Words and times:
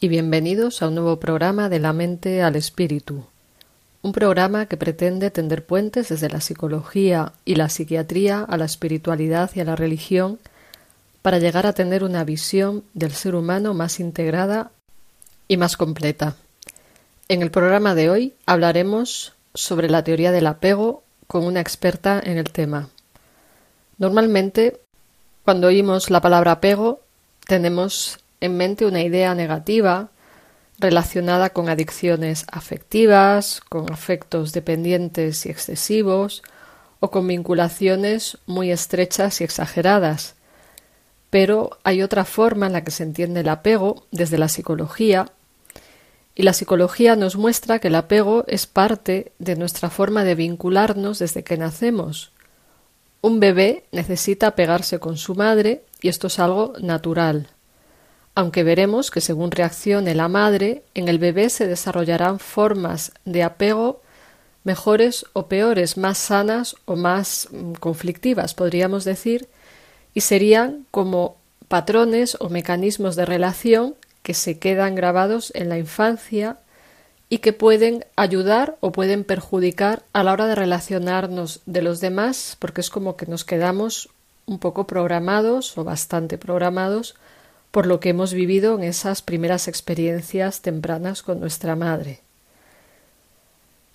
y 0.00 0.06
bienvenidos 0.06 0.80
a 0.80 0.88
un 0.88 0.94
nuevo 0.94 1.18
programa 1.18 1.68
de 1.68 1.80
la 1.80 1.92
mente 1.92 2.42
al 2.42 2.54
espíritu. 2.54 3.24
Un 4.00 4.12
programa 4.12 4.66
que 4.66 4.76
pretende 4.76 5.32
tender 5.32 5.66
puentes 5.66 6.08
desde 6.08 6.28
la 6.28 6.40
psicología 6.40 7.32
y 7.44 7.56
la 7.56 7.68
psiquiatría 7.68 8.42
a 8.42 8.56
la 8.56 8.64
espiritualidad 8.64 9.50
y 9.54 9.60
a 9.60 9.64
la 9.64 9.74
religión 9.74 10.38
para 11.20 11.40
llegar 11.40 11.66
a 11.66 11.72
tener 11.72 12.04
una 12.04 12.22
visión 12.22 12.84
del 12.94 13.10
ser 13.10 13.34
humano 13.34 13.74
más 13.74 13.98
integrada 13.98 14.70
y 15.48 15.56
más 15.56 15.76
completa. 15.76 16.36
En 17.28 17.42
el 17.42 17.50
programa 17.50 17.96
de 17.96 18.08
hoy 18.08 18.34
hablaremos 18.46 19.32
sobre 19.52 19.90
la 19.90 20.04
teoría 20.04 20.30
del 20.30 20.46
apego 20.46 21.02
con 21.26 21.44
una 21.44 21.60
experta 21.60 22.20
en 22.24 22.38
el 22.38 22.50
tema. 22.52 22.88
Normalmente, 23.98 24.78
cuando 25.44 25.66
oímos 25.66 26.08
la 26.08 26.20
palabra 26.20 26.52
apego, 26.52 27.00
tenemos 27.48 28.20
en 28.40 28.56
mente 28.56 28.86
una 28.86 29.02
idea 29.02 29.34
negativa 29.34 30.10
relacionada 30.78 31.50
con 31.50 31.68
adicciones 31.68 32.46
afectivas, 32.50 33.60
con 33.68 33.92
afectos 33.92 34.52
dependientes 34.52 35.44
y 35.46 35.50
excesivos, 35.50 36.42
o 37.00 37.10
con 37.10 37.26
vinculaciones 37.26 38.38
muy 38.46 38.70
estrechas 38.70 39.40
y 39.40 39.44
exageradas. 39.44 40.34
Pero 41.30 41.78
hay 41.84 42.02
otra 42.02 42.24
forma 42.24 42.66
en 42.66 42.72
la 42.72 42.84
que 42.84 42.90
se 42.90 43.02
entiende 43.02 43.40
el 43.40 43.48
apego 43.48 44.06
desde 44.10 44.38
la 44.38 44.48
psicología, 44.48 45.26
y 46.34 46.42
la 46.42 46.52
psicología 46.52 47.16
nos 47.16 47.36
muestra 47.36 47.80
que 47.80 47.88
el 47.88 47.96
apego 47.96 48.44
es 48.46 48.68
parte 48.68 49.32
de 49.40 49.56
nuestra 49.56 49.90
forma 49.90 50.22
de 50.22 50.36
vincularnos 50.36 51.18
desde 51.18 51.42
que 51.42 51.56
nacemos. 51.56 52.30
Un 53.20 53.40
bebé 53.40 53.84
necesita 53.90 54.54
pegarse 54.54 55.00
con 55.00 55.16
su 55.16 55.34
madre 55.34 55.82
y 56.00 56.08
esto 56.08 56.28
es 56.28 56.38
algo 56.38 56.74
natural 56.80 57.48
aunque 58.38 58.62
veremos 58.62 59.10
que 59.10 59.20
según 59.20 59.50
reaccione 59.50 60.14
la 60.14 60.28
madre, 60.28 60.84
en 60.94 61.08
el 61.08 61.18
bebé 61.18 61.50
se 61.50 61.66
desarrollarán 61.66 62.38
formas 62.38 63.10
de 63.24 63.42
apego 63.42 64.00
mejores 64.62 65.26
o 65.32 65.48
peores, 65.48 65.96
más 65.96 66.18
sanas 66.18 66.76
o 66.84 66.94
más 66.94 67.48
mm, 67.50 67.72
conflictivas, 67.72 68.54
podríamos 68.54 69.02
decir, 69.02 69.48
y 70.14 70.20
serían 70.20 70.86
como 70.92 71.34
patrones 71.66 72.36
o 72.38 72.48
mecanismos 72.48 73.16
de 73.16 73.26
relación 73.26 73.96
que 74.22 74.34
se 74.34 74.60
quedan 74.60 74.94
grabados 74.94 75.50
en 75.56 75.68
la 75.68 75.78
infancia 75.78 76.58
y 77.28 77.38
que 77.38 77.52
pueden 77.52 78.04
ayudar 78.14 78.76
o 78.78 78.92
pueden 78.92 79.24
perjudicar 79.24 80.04
a 80.12 80.22
la 80.22 80.32
hora 80.32 80.46
de 80.46 80.54
relacionarnos 80.54 81.60
de 81.66 81.82
los 81.82 81.98
demás, 81.98 82.56
porque 82.60 82.82
es 82.82 82.88
como 82.88 83.16
que 83.16 83.26
nos 83.26 83.44
quedamos 83.44 84.10
un 84.46 84.60
poco 84.60 84.86
programados 84.86 85.76
o 85.76 85.82
bastante 85.82 86.38
programados 86.38 87.16
por 87.70 87.86
lo 87.86 88.00
que 88.00 88.10
hemos 88.10 88.32
vivido 88.32 88.74
en 88.74 88.84
esas 88.84 89.22
primeras 89.22 89.68
experiencias 89.68 90.62
tempranas 90.62 91.22
con 91.22 91.40
nuestra 91.40 91.76
madre. 91.76 92.20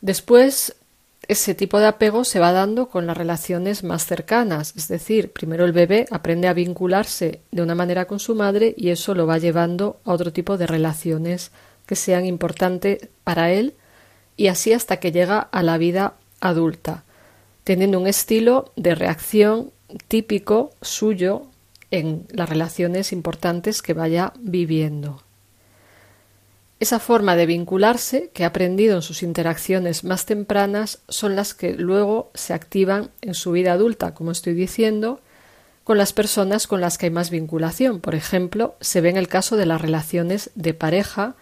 Después, 0.02 0.76
ese 1.28 1.56
tipo 1.56 1.80
de 1.80 1.88
apego 1.88 2.26
se 2.26 2.40
va 2.40 2.52
dando 2.52 2.90
con 2.90 3.08
las 3.08 3.18
relaciones 3.18 3.84
más 3.84 4.06
cercanas, 4.06 4.74
es 4.76 4.90
decir, 4.90 5.32
primero 5.32 5.64
el 5.66 5.72
bebé 5.72 6.06
aprende 6.12 6.50
a 6.50 6.54
vincularse 6.54 7.42
de 7.52 7.62
una 7.62 7.76
manera 7.76 8.06
con 8.06 8.20
su 8.20 8.36
madre 8.36 8.74
y 8.78 8.90
eso 8.90 9.16
lo 9.16 9.26
va 9.26 9.38
llevando 9.38 10.00
a 10.04 10.12
otro 10.12 10.34
tipo 10.34 10.58
de 10.58 10.68
relaciones 10.68 11.52
que 11.86 11.96
sean 11.96 12.26
importantes 12.26 13.08
para 13.24 13.52
él 13.52 13.74
y 14.36 14.48
así 14.48 14.74
hasta 14.74 14.98
que 14.98 15.12
llega 15.12 15.40
a 15.40 15.64
la 15.64 15.78
vida 15.78 16.16
adulta, 16.42 17.04
teniendo 17.64 18.00
un 18.00 18.08
estilo 18.08 18.74
de 18.76 18.96
reacción 18.96 19.72
típico 20.08 20.72
suyo 20.82 21.48
en 21.94 22.26
las 22.31 22.50
relaciones 22.50 23.14
importantes 23.14 23.84
que 23.84 23.94
vaya 23.94 24.34
viviendo. 24.40 25.22
Esa 26.80 27.00
forma 27.00 27.36
de 27.36 27.46
vincularse 27.46 28.31
que 28.34 28.44
ha 28.44 28.48
aprendido 28.48 28.96
en 28.96 29.04
sus 29.04 29.22
interacciones 29.22 30.04
más 30.04 30.26
tempranas 30.26 31.04
son 31.08 31.36
las 31.36 31.54
que 31.54 31.74
luego 31.76 32.31
se 32.34 32.56
activan 32.56 33.12
en 33.22 33.36
su 33.36 33.52
vida 33.52 33.74
adulta, 33.74 34.16
como 34.16 34.31
estoy 34.31 34.56
diciendo, 34.56 35.22
con 35.84 36.00
las 36.00 36.14
personas 36.14 36.66
con 36.66 36.81
las 36.81 36.98
que 36.98 37.06
hay 37.06 37.12
más 37.12 37.30
vinculación. 37.30 38.00
Por 38.00 38.16
ejemplo, 38.16 38.74
se 38.81 39.00
ve 39.00 39.12
en 39.12 39.18
el 39.18 39.28
caso 39.28 39.56
de 39.56 39.68
las 39.68 39.80
relaciones 39.80 40.50
de 40.56 40.74
pareja, 40.74 41.36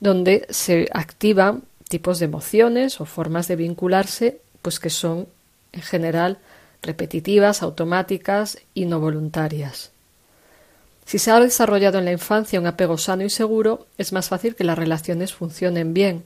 donde 0.00 0.46
se 0.50 0.86
activan 0.92 1.62
tipos 1.88 2.18
de 2.18 2.26
emociones 2.26 3.00
o 3.00 3.06
formas 3.06 3.48
de 3.48 3.56
vincularse, 3.56 4.42
pues 4.60 4.80
que 4.80 4.90
son 4.90 5.28
en 5.72 5.80
general 5.80 6.40
repetitivas, 6.82 7.62
automáticas 7.62 8.58
y 8.74 8.84
no 8.84 9.00
voluntarias. 9.00 9.93
Si 11.04 11.18
se 11.18 11.30
ha 11.30 11.40
desarrollado 11.40 11.98
en 11.98 12.06
la 12.06 12.12
infancia 12.12 12.60
un 12.60 12.66
apego 12.66 12.98
sano 12.98 13.24
y 13.24 13.30
seguro, 13.30 13.86
es 13.98 14.12
más 14.12 14.28
fácil 14.28 14.54
que 14.54 14.64
las 14.64 14.78
relaciones 14.78 15.34
funcionen 15.34 15.94
bien. 15.94 16.24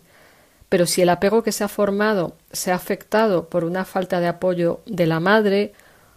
Pero 0.69 0.87
si 0.87 1.03
el 1.03 1.09
apego 1.09 1.43
que 1.43 1.53
se 1.53 1.65
ha 1.65 1.69
formado 1.69 2.37
se 2.53 2.71
ha 2.71 2.75
afectado 2.75 3.49
por 3.49 3.65
una 3.65 3.84
falta 3.84 4.21
de 4.21 4.28
apoyo 4.28 4.81
de 4.87 5.06
la 5.06 5.19
madre, 5.19 5.72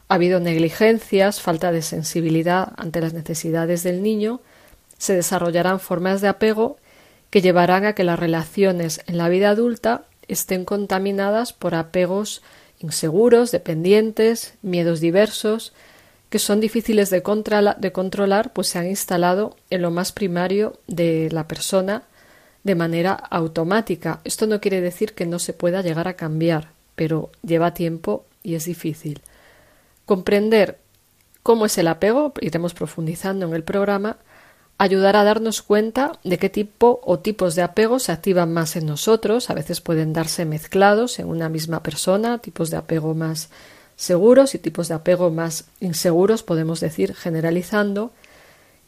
ha 0.08 0.16
habido 0.16 0.40
negligencias, 0.40 1.42
falta 1.42 1.72
de 1.72 1.82
sensibilidad 1.82 2.74
ante 2.78 3.02
las 3.02 3.14
necesidades 3.14 3.84
del 3.84 4.04
niño, 4.04 4.42
se 4.98 5.16
desarrollarán 5.16 5.80
formas 5.80 6.22
de 6.22 6.28
apego 6.28 6.78
que 7.30 7.42
llevarán 7.42 7.86
a 7.86 7.94
que 7.94 8.04
las 8.04 8.20
relaciones 8.20 9.02
en 9.08 9.18
la 9.18 9.30
vida 9.30 9.50
adulta 9.50 10.04
estén 10.28 10.66
contaminadas 10.66 11.54
por 11.54 11.74
apegos 11.74 12.42
inseguros, 12.80 13.52
dependientes, 13.52 14.56
miedos 14.62 15.00
diversos, 15.00 15.74
que 16.32 16.40
son 16.40 16.62
difíciles 16.62 17.10
de, 17.10 17.22
controlar, 17.22 18.54
pues 18.54 18.70
se 18.70 18.80
han 18.80 18.88
instalado 18.88 19.58
en 19.70 19.82
lo 19.82 19.92
más 19.92 20.14
primario 20.14 20.80
de 20.88 21.28
la 21.30 21.46
persona 21.46 22.04
de 22.64 22.74
manera 22.74 23.12
automática. 23.12 24.22
Esto 24.24 24.48
no 24.48 24.62
quiere 24.62 24.80
decir 24.80 25.12
que 25.12 25.26
no 25.26 25.40
se 25.40 25.52
pueda 25.52 25.82
llegar 25.82 26.08
a 26.08 26.14
cambiar, 26.14 26.70
pero 26.96 27.32
lleva 27.44 27.74
tiempo 27.74 28.24
y 28.44 28.56
es 28.56 28.64
difícil. 28.64 29.20
Comprender 30.06 30.80
cómo 31.44 31.66
es 31.66 31.78
el 31.78 31.90
apego, 31.90 32.32
iremos 32.40 32.74
profundizando 32.74 33.46
en 33.46 33.54
el 33.54 33.66
programa, 33.66 34.16
ayudará 34.78 35.22
a 35.22 35.26
darnos 35.26 35.62
cuenta 35.62 36.14
de 36.24 36.38
qué 36.38 36.50
tipo 36.50 37.02
o 37.04 37.20
tipos 37.20 37.56
de 37.56 37.64
apego 37.64 38.00
se 38.00 38.14
activan 38.14 38.54
más 38.54 38.78
en 38.78 38.86
nosotros, 38.86 39.50
a 39.50 39.54
veces 39.54 39.82
pueden 39.82 40.14
darse 40.14 40.46
mezclados 40.46 41.20
en 41.20 41.28
una 41.28 41.50
misma 41.50 41.84
persona, 41.84 42.38
tipos 42.38 42.70
de 42.70 42.78
apego 42.78 43.14
más 43.16 43.50
seguros 44.02 44.56
y 44.56 44.58
tipos 44.58 44.88
de 44.88 44.96
apego 44.96 45.30
más 45.30 45.66
inseguros, 45.80 46.42
podemos 46.42 46.80
decir, 46.80 47.14
generalizando, 47.14 48.12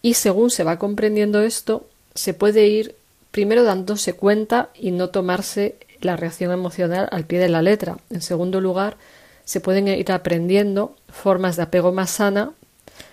y 0.01 0.15
según 0.15 0.49
se 0.49 0.63
va 0.63 0.79
comprendiendo 0.79 1.43
esto, 1.43 1.85
se 2.15 2.33
puede 2.33 2.65
ir 2.65 2.95
primero 3.29 3.63
dándose 3.63 4.13
cuenta 4.13 4.71
y 4.73 4.89
no 4.89 5.11
tomarse 5.11 5.75
la 6.01 6.15
reacción 6.15 6.51
emocional 6.51 7.09
al 7.11 7.25
pie 7.25 7.37
de 7.37 7.49
la 7.49 7.61
letra. 7.61 7.99
En 8.09 8.23
segundo 8.23 8.59
lugar, 8.59 8.97
se 9.45 9.61
pueden 9.61 9.87
ir 9.87 10.11
aprendiendo 10.11 10.95
formas 11.09 11.57
de 11.57 11.61
apego 11.61 11.91
más 11.91 12.09
sana, 12.09 12.53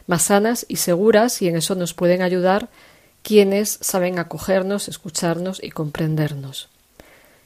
más 0.07 0.23
sanas 0.23 0.65
y 0.69 0.77
seguras, 0.77 1.43
y 1.43 1.49
en 1.49 1.57
eso 1.57 1.75
nos 1.75 1.93
pueden 1.93 2.23
ayudar 2.23 2.71
quienes 3.23 3.77
saben 3.83 4.19
acogernos, 4.19 4.89
escucharnos 4.89 5.63
y 5.63 5.69
comprendernos. 5.69 6.71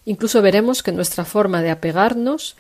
Incluso 0.05 0.43
veremos 0.43 0.85
que 0.85 0.93
nuestra 0.93 1.25
forma 1.25 1.61
de 1.61 1.73
apegarnos 1.73 2.55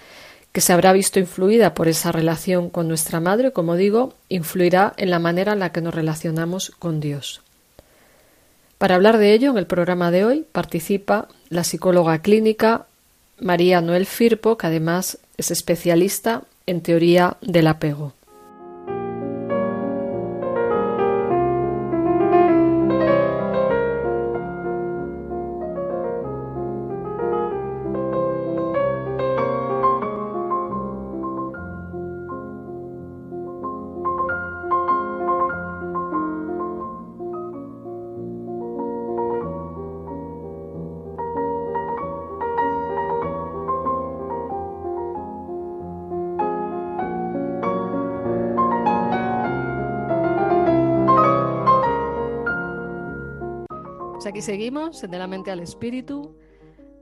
que 0.55 0.61
se 0.61 0.73
habrá 0.73 0.93
visto 0.93 1.19
influida 1.19 1.75
por 1.75 1.89
esa 1.89 2.13
relación 2.13 2.71
con 2.71 2.87
nuestra 2.87 3.19
madre, 3.19 3.51
como 3.51 3.75
digo, 3.75 4.15
influirá 4.29 4.95
en 4.97 5.11
la 5.11 5.19
manera 5.19 5.55
en 5.55 5.59
la 5.59 5.73
que 5.73 5.81
nos 5.81 5.93
relacionamos 5.93 6.71
con 6.79 7.01
Dios. 7.01 7.43
Para 8.79 8.95
hablar 8.95 9.19
de 9.19 9.33
ello, 9.33 9.51
en 9.51 9.59
el 9.59 9.67
programa 9.67 10.13
de 10.13 10.25
hoy 10.25 10.47
participa 10.53 11.27
la 11.49 11.65
psicóloga 11.65 12.21
clínica 12.21 12.87
María 13.41 13.81
Noel 13.81 14.07
Firpo, 14.07 14.57
que 14.57 14.69
además 14.69 15.19
es 15.39 15.51
especialista 15.51 16.43
en 16.67 16.83
teoría 16.83 17.37
del 17.41 17.67
apego. 17.67 18.13
Seguimos, 54.45 55.01
De 55.01 55.19
la 55.19 55.27
mente 55.27 55.51
al 55.51 55.61
espíritu. 55.61 56.37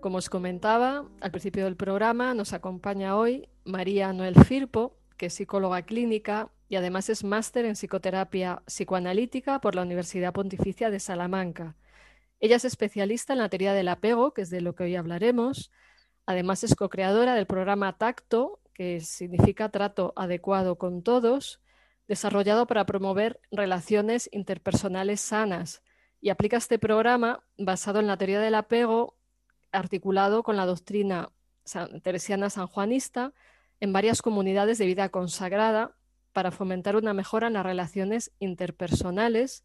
Como 0.01 0.19
os 0.19 0.31
comentaba 0.31 1.09
al 1.21 1.31
principio 1.33 1.65
del 1.65 1.75
programa, 1.75 2.35
nos 2.35 2.53
acompaña 2.53 3.17
hoy 3.17 3.49
María 3.65 4.13
Noel 4.13 4.37
Firpo, 4.45 4.97
que 5.17 5.27
es 5.27 5.35
psicóloga 5.35 5.83
clínica 5.83 6.53
y 6.69 6.77
además 6.77 7.09
es 7.09 7.25
máster 7.25 7.65
en 7.65 7.75
psicoterapia 7.75 8.63
psicoanalítica 8.67 9.61
por 9.61 9.75
la 9.75 9.83
Universidad 9.83 10.33
Pontificia 10.33 10.89
de 10.89 11.01
Salamanca. 11.01 11.75
Ella 12.39 12.55
es 12.55 12.65
especialista 12.65 13.33
en 13.33 13.41
la 13.41 13.49
teoría 13.49 13.73
del 13.73 13.89
apego, 13.89 14.33
que 14.33 14.43
es 14.43 14.51
de 14.51 14.61
lo 14.61 14.77
que 14.77 14.85
hoy 14.85 14.95
hablaremos. 14.95 15.73
Además 16.27 16.63
es 16.63 16.77
co-creadora 16.77 17.35
del 17.35 17.47
programa 17.47 17.99
Tacto, 17.99 18.61
que 18.73 19.01
significa 19.01 19.69
trato 19.69 20.13
adecuado 20.15 20.79
con 20.79 21.03
todos, 21.03 21.61
desarrollado 22.07 22.69
para 22.69 22.87
promover 22.87 23.41
relaciones 23.51 24.29
interpersonales 24.33 25.21
sanas. 25.21 25.83
Y 26.23 26.31
aplica 26.31 26.57
este 26.57 26.79
programa 26.79 27.45
basado 27.59 28.01
en 28.01 28.07
la 28.07 28.17
teoría 28.17 28.41
del 28.41 28.55
apego, 28.55 29.19
articulado 29.73 30.43
con 30.43 30.57
la 30.57 30.65
doctrina 30.65 31.31
teresiana 32.03 32.49
sanjuanista 32.49 33.35
en 33.81 33.93
varias 33.93 34.23
comunidades 34.23 34.79
de 34.79 34.87
vida 34.87 35.11
consagrada 35.11 35.95
para 36.33 36.51
fomentar 36.51 36.97
una 36.97 37.13
mejora 37.13 37.49
en 37.49 37.53
las 37.53 37.67
relaciones 37.67 38.33
interpersonales 38.39 39.65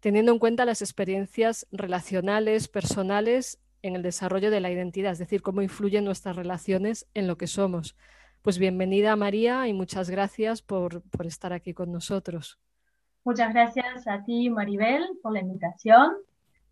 teniendo 0.00 0.32
en 0.32 0.38
cuenta 0.38 0.64
las 0.64 0.82
experiencias 0.82 1.66
relacionales, 1.72 2.68
personales 2.68 3.58
en 3.82 3.96
el 3.96 4.02
desarrollo 4.02 4.50
de 4.50 4.60
la 4.60 4.70
identidad, 4.70 5.12
es 5.12 5.18
decir, 5.18 5.42
cómo 5.42 5.62
influyen 5.62 6.04
nuestras 6.04 6.36
relaciones 6.36 7.06
en 7.14 7.26
lo 7.26 7.36
que 7.36 7.46
somos. 7.46 7.96
Pues 8.42 8.58
bienvenida 8.58 9.16
María 9.16 9.66
y 9.68 9.72
muchas 9.72 10.10
gracias 10.10 10.62
por, 10.62 11.02
estar 11.24 11.52
aquí 11.52 11.74
con 11.74 11.92
nosotros. 11.92 12.58
Muchas 13.28 13.52
gracias 13.52 14.08
a 14.08 14.24
ti 14.24 14.48
Maribel 14.48 15.06
por 15.22 15.34
la 15.34 15.40
invitación. 15.40 16.12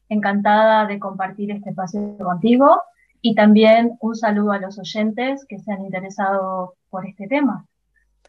Encantada 0.09 0.87
de 0.87 0.99
compartir 0.99 1.51
este 1.51 1.69
espacio 1.69 2.17
contigo 2.17 2.81
y 3.21 3.35
también 3.35 3.99
un 4.01 4.17
saludo 4.17 4.53
a 4.53 4.59
los 4.59 4.79
oyentes 4.79 5.45
que 5.47 5.59
se 5.59 5.71
han 5.71 5.85
interesado 5.85 6.77
por 6.89 7.07
este 7.07 7.29
tema. 7.29 7.67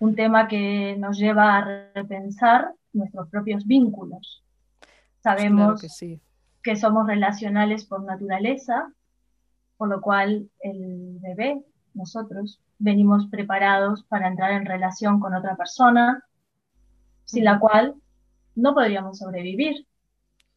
Un 0.02 0.14
tema 0.14 0.50
que 0.50 0.98
nos 1.00 1.18
lleva 1.18 1.56
a 1.56 1.90
repensar 1.96 2.74
nuestros 2.92 3.30
propios 3.30 3.66
vínculos, 3.66 4.44
Sabemos 5.24 5.82
que, 6.62 6.76
somos 6.76 7.08
relacionales 7.08 7.86
por 7.86 8.04
naturaleza, 8.04 8.92
por 9.78 9.88
lo 9.88 10.02
cual 10.02 10.50
el 10.60 11.18
bebé, 11.22 11.64
nosotros, 11.94 12.60
venimos 12.78 13.28
preparados 13.28 14.04
para 14.04 14.28
entrar 14.28 14.52
en 14.52 14.66
relación 14.66 15.22
con 15.22 15.34
otra 15.34 15.56
persona, 15.56 16.26
sin 17.24 17.46
la 17.46 17.58
cual 17.60 17.96
no 18.58 18.74
podríamos 18.74 19.20
sobrevivir. 19.20 19.88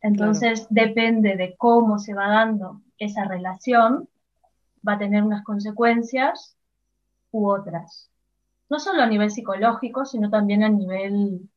Entonces, 0.01 0.67
depende 0.71 1.37
de 1.37 1.55
cómo 1.57 1.99
se 1.99 2.15
va 2.15 2.29
dando 2.29 2.81
esa 2.99 3.25
relación, 3.27 4.09
va 4.87 4.95
a 4.95 4.99
tener 4.99 5.23
unas 5.23 5.45
consecuencias 5.45 6.57
u 7.31 7.49
otras. 7.49 8.11
No 8.71 8.81
solo 8.81 9.03
a 9.03 9.07
nivel 9.07 9.31
psicológico, 9.31 10.07
sino 10.07 10.31
también 10.31 10.65
a 10.65 10.69
nivel 10.71 11.49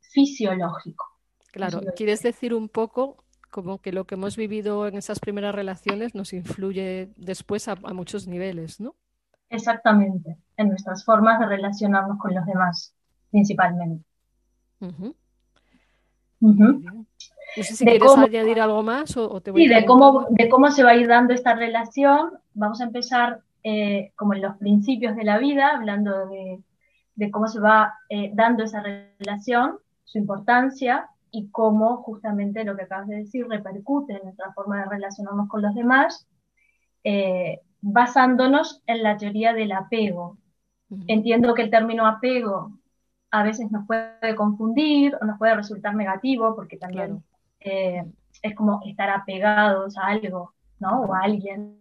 fisiológico. 0.00 1.04
Claro, 1.52 1.80
quieres 1.94 2.22
decir 2.22 2.54
un 2.54 2.68
poco 2.68 3.24
como 3.50 3.78
que 3.78 3.92
lo 3.92 4.04
que 4.04 4.14
hemos 4.14 4.36
vivido 4.36 4.86
en 4.86 4.96
esas 4.96 5.20
primeras 5.20 5.54
relaciones 5.54 6.14
nos 6.14 6.32
influye 6.32 7.10
después 7.16 7.68
a, 7.68 7.76
muchos 7.76 8.26
niveles, 8.26 8.80
¿no? 8.80 8.94
Exactamente, 9.50 10.36
en 10.56 10.68
nuestras 10.68 11.04
formas 11.04 11.40
de 11.40 11.46
relacionarnos 11.46 12.18
con 12.18 12.34
los 12.34 12.44
demás, 12.44 12.94
principalmente. 13.30 14.04
No 16.40 17.62
sé 17.62 17.74
si 17.74 17.84
quieres 17.84 18.16
añadir 18.16 18.60
algo 18.60 18.82
más 18.82 19.16
o, 19.16 19.40
te 19.40 19.50
voy 19.50 19.62
Sí, 19.62 19.68
de 19.68 19.84
cómo, 19.84 20.26
de 20.30 20.48
cómo 20.48 20.70
se 20.70 20.84
va 20.84 20.90
a 20.90 20.96
ir 20.96 21.08
dando 21.08 21.34
esta 21.34 21.54
relación. 21.54 22.30
Vamos 22.54 22.80
a 22.80 22.84
empezar 22.84 23.40
eh, 23.64 24.12
como 24.16 24.34
en 24.34 24.42
los 24.42 24.56
principios 24.56 25.16
de 25.16 25.24
la 25.24 25.38
vida, 25.38 25.70
hablando 25.74 26.26
de, 26.26 27.30
cómo 27.30 27.48
se 27.48 27.60
va 27.60 27.94
eh, 28.08 28.30
dando 28.34 28.64
esa 28.64 28.82
relación, 28.82 29.78
su 30.04 30.18
importancia, 30.18 31.08
y 31.30 31.48
cómo 31.50 31.98
justamente 31.98 32.64
lo 32.64 32.76
que 32.76 32.82
acabas 32.82 33.08
de 33.08 33.16
decir 33.16 33.46
repercute 33.48 34.14
en 34.14 34.22
nuestra 34.24 34.52
forma 34.52 34.78
de 34.78 34.88
relacionarnos 34.88 35.48
con 35.48 35.62
los 35.62 35.74
demás, 35.74 36.26
eh, 37.04 37.60
basándonos 37.80 38.82
en 38.86 39.02
la 39.02 39.16
teoría 39.16 39.52
del 39.52 39.72
apego. 39.72 40.38
Entiendo 41.06 41.52
que 41.54 41.62
el 41.62 41.70
término 41.70 42.06
apego 42.06 42.72
a 43.30 43.42
veces 43.42 43.70
nos 43.70 43.86
puede 43.86 44.34
confundir 44.36 45.16
o 45.20 45.24
nos 45.24 45.38
puede 45.38 45.54
resultar 45.54 45.94
negativo 45.94 46.54
porque 46.54 46.76
también 46.76 47.22
eh, 47.60 48.04
es 48.42 48.54
como 48.54 48.80
estar 48.86 49.10
apegados 49.10 49.96
a 49.98 50.06
algo, 50.06 50.54
¿no? 50.78 51.02
O 51.02 51.14
a 51.14 51.20
alguien. 51.20 51.80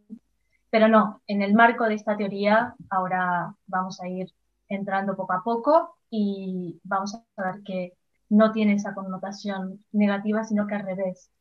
Pero 0.69 0.87
no, 0.87 1.21
en 1.27 1.41
el 1.41 1.53
marco 1.53 1.85
de 1.85 1.95
esta 1.95 2.17
teoría 2.17 2.75
ahora 2.89 3.53
vamos 3.67 4.01
a 4.01 4.07
ir 4.07 4.31
entrando 4.67 5.15
poco 5.15 5.33
a 5.33 5.43
poco 5.43 5.97
y 6.09 6.79
vamos 6.83 7.15
a 7.15 7.41
ver 7.41 7.63
que 7.63 7.93
no 8.29 8.51
tiene 8.51 8.73
esa 8.73 8.93
connotación 8.93 9.83
negativa, 9.93 10.43
sino 10.43 10.67
que 10.67 10.75
al 10.75 10.85
revés 10.85 11.31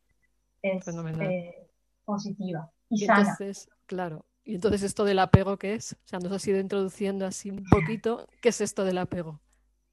es 0.62 0.87
eh, 0.88 1.69
positiva 2.05 2.70
y, 2.88 3.05
sana. 3.05 3.20
Entonces, 3.20 3.69
claro. 3.87 4.25
Y 4.44 4.55
entonces 4.55 4.85
esto 4.85 5.05
del 5.05 5.19
apego, 5.19 5.56
¿qué 5.56 5.75
es? 5.75 5.94
O 5.94 6.06
sea, 6.06 6.20
nos 6.20 6.31
has 6.31 6.47
ido 6.47 6.61
introduciendo 6.61 7.26
así 7.26 7.50
un 7.50 7.64
poquito. 7.64 8.29
¿Qué 8.41 8.50
es 8.50 8.61
esto 8.61 8.85
del 8.85 8.99
apego? 8.99 9.41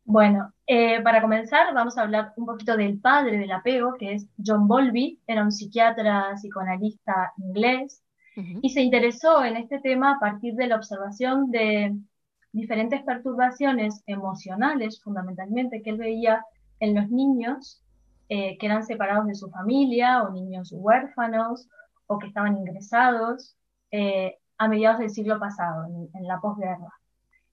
Bueno, 0.06 0.52
eh, 0.68 1.02
para 1.02 1.22
comenzar 1.22 1.74
vamos 1.74 1.98
a 1.98 2.02
hablar 2.02 2.34
un 2.36 2.46
poquito 2.46 2.76
del 2.76 3.00
padre 3.00 3.38
del 3.38 3.52
apego, 3.52 3.96
que 3.98 4.14
es 4.14 4.28
John 4.44 4.68
Bowlby, 4.68 5.20
era 5.28 5.44
un 5.44 5.52
psiquiatra 5.52 6.34
psicoanalista 6.36 7.34
inglés, 7.38 8.02
y 8.36 8.72
se 8.72 8.82
interesó 8.82 9.46
en 9.46 9.58
este 9.58 9.80
tema 9.80 10.14
a 10.14 10.20
partir 10.20 10.56
de 10.56 10.66
la 10.66 10.78
observación 10.78 11.52
de 11.52 11.96
diferentes 12.52 13.04
perturbaciones 13.04 14.02
emocionales, 14.08 15.02
fundamentalmente, 15.04 15.84
que 15.84 15.92
él 15.92 15.98
veía 15.98 16.44
en 16.80 16.96
los 16.96 17.10
niños 17.10 17.84
eh, 18.30 18.58
que 18.58 18.66
eran 18.66 18.84
separados 18.84 19.28
de 19.28 19.36
su 19.36 19.50
familia 19.50 20.24
o 20.24 20.32
niños 20.32 20.72
huérfanos 20.72 21.68
o 22.08 22.18
que 22.18 22.28
estaban 22.28 22.58
ingresados 22.58 23.56
eh, 23.92 24.38
a 24.58 24.68
mediados 24.68 25.00
del 25.00 25.10
siglo 25.10 25.40
pasado, 25.40 25.86
en, 25.86 26.28
la 26.28 26.40
posguerra. 26.40 26.90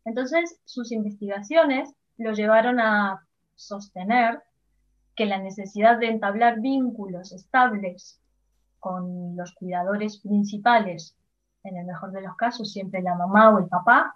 Entonces, 0.04 0.60
sus 0.64 0.92
investigaciones 0.92 1.92
lo 2.20 2.32
llevaron 2.32 2.78
a 2.80 3.26
sostener 3.54 4.42
que 5.16 5.24
la 5.24 5.38
necesidad 5.38 5.98
de 5.98 6.08
entablar 6.08 6.60
vínculos 6.60 7.32
estables 7.32 8.20
con 8.78 9.36
los 9.36 9.52
cuidadores 9.54 10.18
principales, 10.18 11.16
en 11.64 11.78
el 11.78 11.86
mejor 11.86 12.12
de 12.12 12.20
los 12.20 12.36
casos 12.36 12.72
siempre 12.72 13.00
la 13.00 13.14
mamá 13.14 13.50
o 13.50 13.58
el 13.58 13.68
papá, 13.68 14.14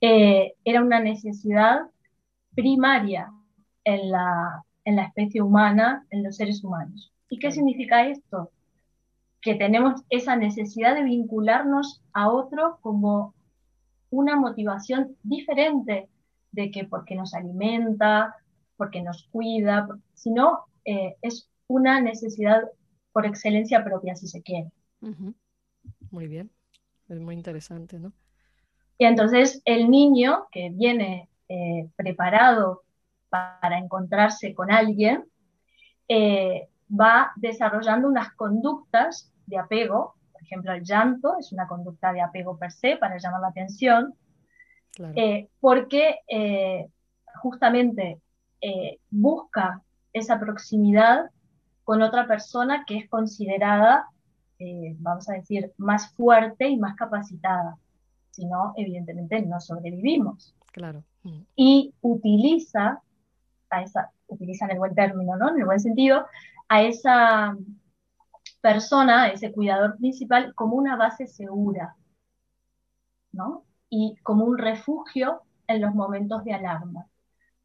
eh, 0.00 0.54
era 0.64 0.82
una 0.82 1.00
necesidad 1.00 1.82
primaria 2.54 3.30
en 3.84 4.10
la, 4.10 4.64
en 4.86 4.96
la 4.96 5.04
especie 5.04 5.42
humana, 5.42 6.06
en 6.08 6.22
los 6.22 6.36
seres 6.36 6.64
humanos. 6.64 7.12
¿Y 7.28 7.38
qué 7.38 7.52
significa 7.52 8.06
esto? 8.06 8.50
Que 9.42 9.54
tenemos 9.54 10.02
esa 10.08 10.34
necesidad 10.36 10.94
de 10.94 11.04
vincularnos 11.04 12.02
a 12.14 12.30
otro 12.30 12.78
como 12.80 13.34
una 14.08 14.36
motivación 14.36 15.16
diferente 15.22 16.08
de 16.52 16.70
que 16.70 16.84
porque 16.84 17.14
nos 17.14 17.34
alimenta, 17.34 18.36
porque 18.76 19.02
nos 19.02 19.24
cuida, 19.28 19.88
sino 20.14 20.66
eh, 20.84 21.16
es 21.22 21.48
una 21.66 22.00
necesidad 22.00 22.62
por 23.12 23.26
excelencia 23.26 23.84
propia, 23.84 24.14
si 24.14 24.28
se 24.28 24.42
quiere. 24.42 24.70
Muy 26.10 26.28
bien, 26.28 26.50
es 27.08 27.18
muy 27.18 27.34
interesante, 27.34 27.98
¿no? 27.98 28.12
Y 28.98 29.04
entonces 29.04 29.60
el 29.64 29.90
niño 29.90 30.46
que 30.52 30.70
viene 30.70 31.28
eh, 31.48 31.88
preparado 31.96 32.82
para 33.28 33.78
encontrarse 33.78 34.54
con 34.54 34.70
alguien, 34.70 35.24
eh, 36.06 36.68
va 36.88 37.32
desarrollando 37.36 38.06
unas 38.08 38.32
conductas 38.34 39.32
de 39.46 39.58
apego, 39.58 40.14
por 40.32 40.42
ejemplo, 40.42 40.72
el 40.72 40.84
llanto 40.84 41.36
es 41.38 41.52
una 41.52 41.66
conducta 41.66 42.12
de 42.12 42.20
apego 42.20 42.58
per 42.58 42.72
se 42.72 42.96
para 42.96 43.16
llamar 43.16 43.40
la 43.40 43.48
atención, 43.48 44.14
eh, 44.98 45.48
porque 45.60 46.20
eh, 46.28 46.88
justamente 47.42 48.18
busca 49.10 49.82
esa 50.12 50.38
proximidad 50.38 51.30
con 51.82 52.00
otra 52.00 52.28
persona 52.28 52.84
que 52.86 52.96
es 52.96 53.08
considerada, 53.08 54.06
vamos 54.98 55.28
a 55.28 55.32
decir, 55.32 55.72
más 55.78 56.14
fuerte 56.14 56.68
y 56.68 56.76
más 56.76 56.94
capacitada. 56.94 57.76
Si 58.30 58.46
no, 58.46 58.72
evidentemente 58.76 59.42
no 59.42 59.58
sobrevivimos. 59.58 60.54
Claro. 60.70 61.02
Y 61.56 61.92
utiliza 62.02 63.02
a 63.68 63.82
esa, 63.82 64.12
utilizan 64.28 64.70
el 64.70 64.78
buen 64.78 64.94
término, 64.94 65.36
¿no? 65.36 65.50
En 65.50 65.58
el 65.58 65.64
buen 65.64 65.80
sentido, 65.80 66.26
a 66.68 66.82
esa 66.82 67.56
persona, 68.60 69.24
a 69.24 69.28
ese 69.28 69.52
cuidador 69.52 69.96
principal, 69.98 70.54
como 70.54 70.76
una 70.76 70.96
base 70.96 71.26
segura, 71.26 71.96
¿no? 73.32 73.64
Y 73.94 74.16
como 74.22 74.46
un 74.46 74.56
refugio 74.56 75.42
en 75.66 75.82
los 75.82 75.94
momentos 75.94 76.44
de 76.44 76.54
alarma. 76.54 77.06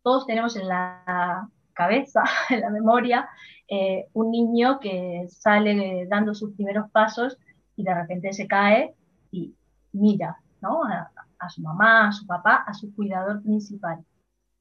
Todos 0.01 0.25
tenemos 0.25 0.57
en 0.57 0.67
la 0.67 1.49
cabeza, 1.71 2.21
en 2.49 2.59
la 2.59 2.69
memoria, 2.69 3.29
eh, 3.69 4.09
un 4.11 4.31
niño 4.31 4.77
que 4.81 5.25
sale 5.29 6.05
dando 6.09 6.35
sus 6.35 6.53
primeros 6.53 6.91
pasos 6.91 7.37
y 7.77 7.83
de 7.83 7.95
repente 7.95 8.33
se 8.33 8.45
cae 8.45 8.93
y 9.31 9.55
mira 9.93 10.37
¿no? 10.61 10.81
a, 10.83 11.49
su 11.49 11.61
mamá, 11.61 12.09
a 12.09 12.11
su 12.11 12.27
papá, 12.27 12.65
a 12.67 12.73
su 12.73 12.93
cuidador 12.93 13.41
principal. 13.41 14.03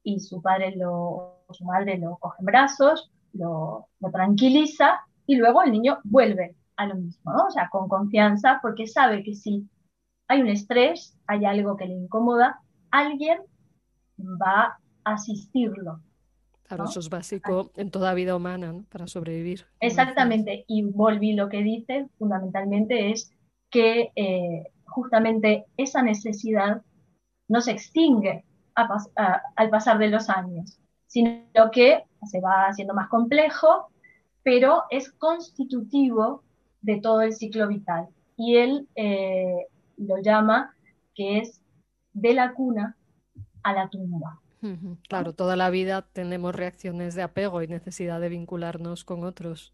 Y 0.03 0.21
su 0.21 0.41
padre 0.41 0.73
lo, 0.73 1.43
su 1.51 1.65
madre 1.65 1.97
lo 1.97 2.15
coge 2.15 2.37
en 2.39 2.45
brazos, 2.45 3.11
lo, 3.33 3.89
lo 3.99 4.09
tranquiliza 4.09 5.01
y 5.25 5.35
luego 5.35 5.63
el 5.63 5.73
niño 5.73 5.99
vuelve 6.05 6.55
a 6.77 6.85
lo 6.85 6.95
mismo, 6.95 7.33
¿no? 7.33 7.47
O 7.47 7.51
sea, 7.51 7.67
con 7.69 7.89
confianza, 7.89 8.59
porque 8.61 8.87
sabe 8.87 9.21
que 9.21 9.35
si 9.35 9.67
hay 10.27 10.41
un 10.41 10.47
estrés, 10.47 11.17
hay 11.27 11.45
algo 11.45 11.77
que 11.77 11.85
le 11.85 11.93
incomoda, 11.93 12.61
alguien 12.91 13.39
va 14.19 14.79
a 15.03 15.13
asistirlo. 15.13 16.01
Claro, 16.63 16.83
eso 16.83 16.99
es 16.99 17.09
básico 17.09 17.71
en 17.75 17.91
toda 17.91 18.13
vida 18.13 18.35
humana, 18.35 18.73
¿no? 18.73 18.83
Para 18.89 19.07
sobrevivir. 19.07 19.65
Exactamente, 19.79 20.65
y 20.67 20.83
Volvi 20.83 21.33
lo 21.33 21.47
que 21.47 21.63
dice 21.63 22.07
fundamentalmente 22.17 23.11
es 23.11 23.31
que 23.69 24.11
eh, 24.15 24.63
justamente 24.85 25.65
esa 25.77 26.01
necesidad 26.01 26.81
no 27.47 27.61
se 27.61 27.71
extingue 27.71 28.43
al 28.75 29.69
pasar 29.69 29.97
de 29.97 30.09
los 30.09 30.29
años, 30.29 30.77
sino 31.07 31.71
que 31.71 32.03
se 32.29 32.41
va 32.41 32.67
haciendo 32.67 32.93
más 32.93 33.07
complejo, 33.07 33.87
pero 34.43 34.83
es 34.89 35.11
constitutivo 35.13 36.43
de 36.81 36.99
todo 36.99 37.21
el 37.21 37.33
ciclo 37.33 37.67
vital. 37.67 38.07
Y 38.35 38.57
él 38.57 38.87
eh, 38.95 39.67
lo 39.97 40.17
llama 40.21 40.75
que 41.13 41.39
es 41.39 41.61
de 42.13 42.33
la 42.33 42.53
cuna 42.53 42.95
a 43.63 43.73
la 43.73 43.89
tumba. 43.89 44.39
Claro, 45.07 45.33
toda 45.33 45.55
la 45.55 45.69
vida 45.69 46.01
tenemos 46.13 46.55
reacciones 46.55 47.15
de 47.15 47.21
apego 47.21 47.61
y 47.61 47.67
necesidad 47.67 48.19
de 48.19 48.29
vincularnos 48.29 49.03
con 49.03 49.23
otros. 49.23 49.73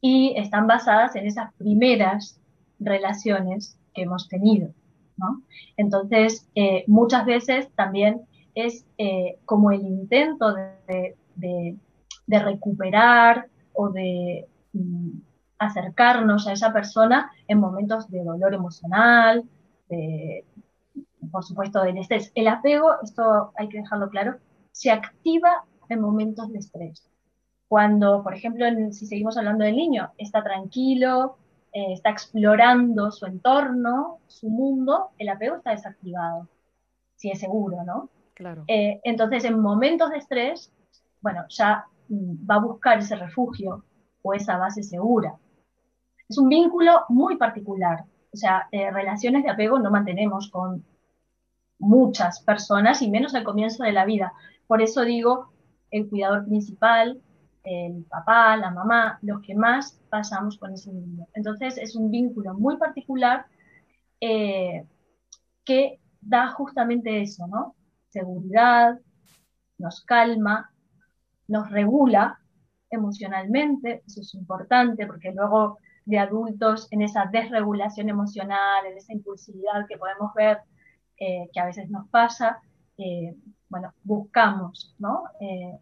Y 0.00 0.34
están 0.36 0.66
basadas 0.66 1.14
en 1.16 1.26
esas 1.26 1.54
primeras 1.54 2.40
relaciones 2.78 3.78
que 3.94 4.02
hemos 4.02 4.28
tenido. 4.28 4.74
Entonces, 5.76 6.48
eh, 6.54 6.84
muchas 6.86 7.24
veces 7.24 7.70
también 7.74 8.22
es 8.54 8.84
eh, 8.98 9.38
como 9.44 9.70
el 9.70 9.80
intento 9.82 10.54
de, 10.54 11.76
recuperar 12.28 13.48
o 13.72 13.90
de 13.90 14.46
mm, 14.72 15.10
acercarnos 15.58 16.46
a 16.46 16.52
esa 16.52 16.72
persona 16.72 17.30
en 17.48 17.58
momentos 17.60 18.10
de 18.10 18.22
dolor 18.22 18.54
emocional, 18.54 19.44
por 21.30 21.44
supuesto 21.44 21.82
del 21.82 21.98
estrés. 21.98 22.32
El 22.34 22.48
apego, 22.48 23.00
esto 23.02 23.52
hay 23.56 23.68
que 23.68 23.78
dejarlo 23.78 24.08
claro, 24.10 24.36
se 24.72 24.90
activa 24.90 25.64
en 25.88 26.00
momentos 26.00 26.52
de 26.52 26.58
estrés. 26.58 27.08
Cuando, 27.68 28.22
por 28.22 28.34
ejemplo, 28.34 28.64
si 28.92 29.06
seguimos 29.06 29.36
hablando 29.36 29.64
del 29.64 29.76
niño, 29.76 30.12
está 30.18 30.42
tranquilo, 30.42 31.36
eh, 31.72 31.92
está 31.92 32.10
explorando 32.10 33.10
su 33.10 33.26
entorno, 33.26 34.20
su 34.26 34.48
mundo, 34.48 35.10
el 35.18 35.28
apego 35.28 35.56
está 35.56 35.72
desactivado, 35.72 36.48
si 37.16 37.30
es 37.30 37.40
seguro, 37.40 37.82
¿no? 37.84 38.08
Claro. 38.34 38.64
Eh, 38.68 39.00
entonces, 39.04 39.44
en 39.44 39.60
momentos 39.60 40.10
de 40.10 40.18
estrés, 40.18 40.72
bueno, 41.20 41.44
ya 41.48 41.86
mm, 42.08 42.48
va 42.48 42.56
a 42.56 42.60
buscar 42.60 42.98
ese 42.98 43.16
refugio 43.16 43.84
o 44.22 44.34
esa 44.34 44.58
base 44.58 44.82
segura. 44.82 45.34
Es 46.28 46.38
un 46.38 46.48
vínculo 46.48 47.04
muy 47.08 47.36
particular. 47.36 48.04
O 48.32 48.36
sea, 48.36 48.68
eh, 48.72 48.90
relaciones 48.90 49.44
de 49.44 49.50
apego 49.50 49.78
no 49.78 49.90
mantenemos 49.90 50.50
con 50.50 50.84
muchas 51.78 52.40
personas 52.40 53.02
y 53.02 53.10
menos 53.10 53.34
al 53.34 53.44
comienzo 53.44 53.84
de 53.84 53.92
la 53.92 54.04
vida. 54.04 54.32
Por 54.66 54.82
eso 54.82 55.02
digo, 55.02 55.52
el 55.90 56.08
cuidador 56.08 56.44
principal, 56.46 57.20
el 57.64 58.04
papá, 58.04 58.56
la 58.56 58.70
mamá, 58.70 59.18
los 59.22 59.40
que 59.42 59.54
más 59.54 60.00
pasamos 60.08 60.58
con 60.58 60.72
ese 60.72 60.92
niño. 60.92 61.26
Entonces 61.34 61.78
es 61.78 61.96
un 61.96 62.10
vínculo 62.10 62.54
muy 62.54 62.76
particular 62.76 63.46
eh, 64.20 64.86
que 65.64 66.00
da 66.20 66.48
justamente 66.48 67.22
eso, 67.22 67.46
¿no? 67.46 67.74
Seguridad, 68.08 68.98
nos 69.78 70.04
calma, 70.04 70.70
nos 71.48 71.70
regula 71.70 72.40
emocionalmente, 72.90 74.02
eso 74.06 74.20
es 74.20 74.34
importante 74.34 75.06
porque 75.06 75.32
luego 75.32 75.78
de 76.06 76.18
adultos 76.18 76.88
en 76.92 77.02
esa 77.02 77.26
desregulación 77.26 78.08
emocional, 78.08 78.86
en 78.86 78.96
esa 78.96 79.12
impulsividad 79.12 79.86
que 79.88 79.98
podemos 79.98 80.32
ver 80.34 80.58
eh, 81.18 81.50
que 81.52 81.60
a 81.60 81.66
veces 81.66 81.90
nos 81.90 82.08
pasa, 82.08 82.60
eh, 82.96 83.34
bueno, 83.68 83.92
buscamos 84.04 84.94
¿no? 84.98 85.24
Eh, 85.40 85.76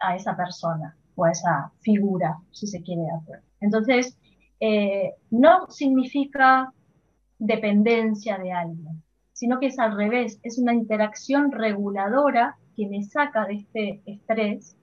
a 0.00 0.16
esa 0.16 0.36
persona 0.36 0.96
o 1.14 1.24
a 1.24 1.30
esa 1.30 1.72
figura, 1.80 2.38
si 2.50 2.66
se 2.66 2.82
quiere 2.82 3.02
hacer. 3.10 3.42
Entonces, 3.60 4.18
no 5.30 5.68
significa 5.68 6.72
dependencia 7.38 8.38
de 8.38 8.52
alguien, 8.52 9.02
sino 9.32 9.58
que 9.58 9.66
es 9.66 9.78
al 9.80 9.96
revés, 9.96 10.38
es 10.44 10.56
una 10.58 10.72
interacción 10.72 11.50
reguladora 11.50 12.56
que 12.76 12.86
me 12.86 13.02
saca 13.02 13.44
de 13.46 13.54
este 13.54 14.02
estrés 14.06 14.76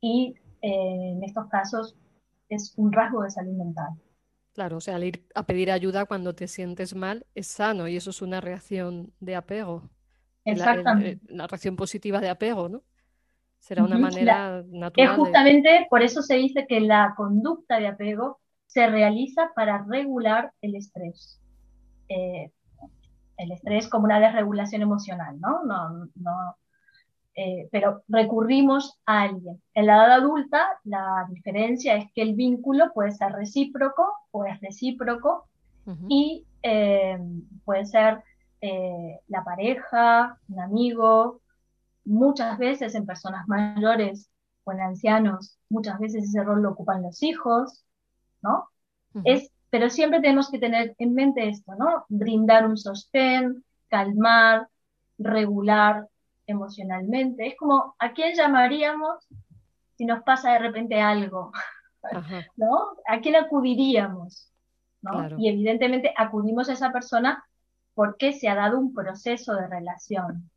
y 0.00 0.34
en 0.60 1.22
estos 1.22 1.48
casos 1.48 1.96
es 2.54 2.74
un 2.76 2.92
rasgo 2.92 3.22
de 3.22 3.30
salud 3.30 3.52
mental. 3.52 3.90
Claro, 4.52 4.76
o 4.76 4.80
sea, 4.80 4.96
al 4.96 5.04
ir 5.04 5.26
a 5.34 5.44
pedir 5.46 5.70
ayuda 5.70 6.04
cuando 6.04 6.34
te 6.34 6.46
sientes 6.46 6.94
mal 6.94 7.26
es 7.34 7.46
sano 7.46 7.88
y 7.88 7.96
eso 7.96 8.10
es 8.10 8.20
una 8.20 8.40
reacción 8.40 9.12
de 9.18 9.36
apego. 9.36 9.90
Exactamente. 10.44 11.20
La, 11.28 11.46
reacción 11.46 11.76
positiva 11.76 12.20
de 12.20 12.28
apego, 12.28 12.68
¿no? 12.68 12.82
Será 13.58 13.84
una 13.84 13.96
manera 13.96 14.62
natural. 14.66 15.10
Es 15.10 15.16
justamente 15.16 15.86
por 15.88 16.02
eso 16.02 16.20
se 16.20 16.34
dice 16.34 16.66
que 16.68 16.80
la 16.80 17.14
conducta 17.16 17.78
de 17.78 17.86
apego 17.86 18.40
se 18.66 18.86
realiza 18.88 19.52
para 19.54 19.84
regular 19.88 20.52
el 20.60 20.74
estrés. 20.74 21.40
Eh, 22.08 22.50
el 23.38 23.52
estrés 23.52 23.88
como 23.88 24.04
una 24.04 24.20
desregulación 24.20 24.82
emocional, 24.82 25.38
¿no? 25.40 25.64
No, 25.64 26.08
no 26.16 26.56
eh, 27.34 27.68
pero 27.72 28.02
recurrimos 28.08 28.98
a 29.06 29.22
alguien. 29.22 29.62
En 29.74 29.86
la 29.86 29.96
edad 29.96 30.12
adulta, 30.12 30.68
la 30.84 31.26
diferencia 31.30 31.96
es 31.96 32.12
que 32.14 32.22
el 32.22 32.34
vínculo 32.34 32.92
puede 32.92 33.12
ser 33.12 33.32
recíproco 33.32 34.06
o 34.30 34.44
es 34.44 34.60
recíproco 34.60 35.46
y 36.08 36.46
eh, 36.62 37.18
puede 37.64 37.86
ser 37.86 38.22
eh, 38.60 39.18
la 39.28 39.42
pareja, 39.42 40.38
un 40.48 40.60
amigo, 40.60 41.40
muchas 42.04 42.58
veces 42.58 42.94
en 42.94 43.06
personas 43.06 43.48
mayores 43.48 44.30
o 44.64 44.72
en 44.72 44.80
ancianos, 44.80 45.58
muchas 45.70 45.98
veces 45.98 46.24
ese 46.24 46.44
rol 46.44 46.62
lo 46.62 46.70
ocupan 46.70 47.02
los 47.02 47.22
hijos, 47.22 47.84
¿no? 48.42 48.68
es, 49.24 49.50
pero 49.70 49.90
siempre 49.90 50.20
tenemos 50.20 50.50
que 50.50 50.58
tener 50.58 50.94
en 50.98 51.14
mente 51.14 51.48
esto, 51.48 51.74
¿no? 51.74 52.04
Brindar 52.08 52.66
un 52.66 52.76
sostén, 52.76 53.64
calmar, 53.88 54.68
regular 55.18 56.08
emocionalmente. 56.46 57.46
Es 57.46 57.56
como, 57.56 57.94
¿a 57.98 58.12
quién 58.12 58.34
llamaríamos 58.34 59.26
si 59.96 60.04
nos 60.04 60.22
pasa 60.22 60.52
de 60.52 60.58
repente 60.58 61.00
algo? 61.00 61.52
¿No? 62.56 62.96
¿A 63.06 63.20
quién 63.20 63.36
acudiríamos? 63.36 64.52
Y 65.38 65.48
evidentemente 65.48 66.12
acudimos 66.16 66.68
a 66.68 66.74
esa 66.74 66.92
persona 66.92 67.44
porque 67.94 68.32
se 68.32 68.48
ha 68.48 68.54
dado 68.54 68.78
un 68.78 68.94
proceso 68.94 69.54
de 69.54 69.66
relación. 69.66 70.48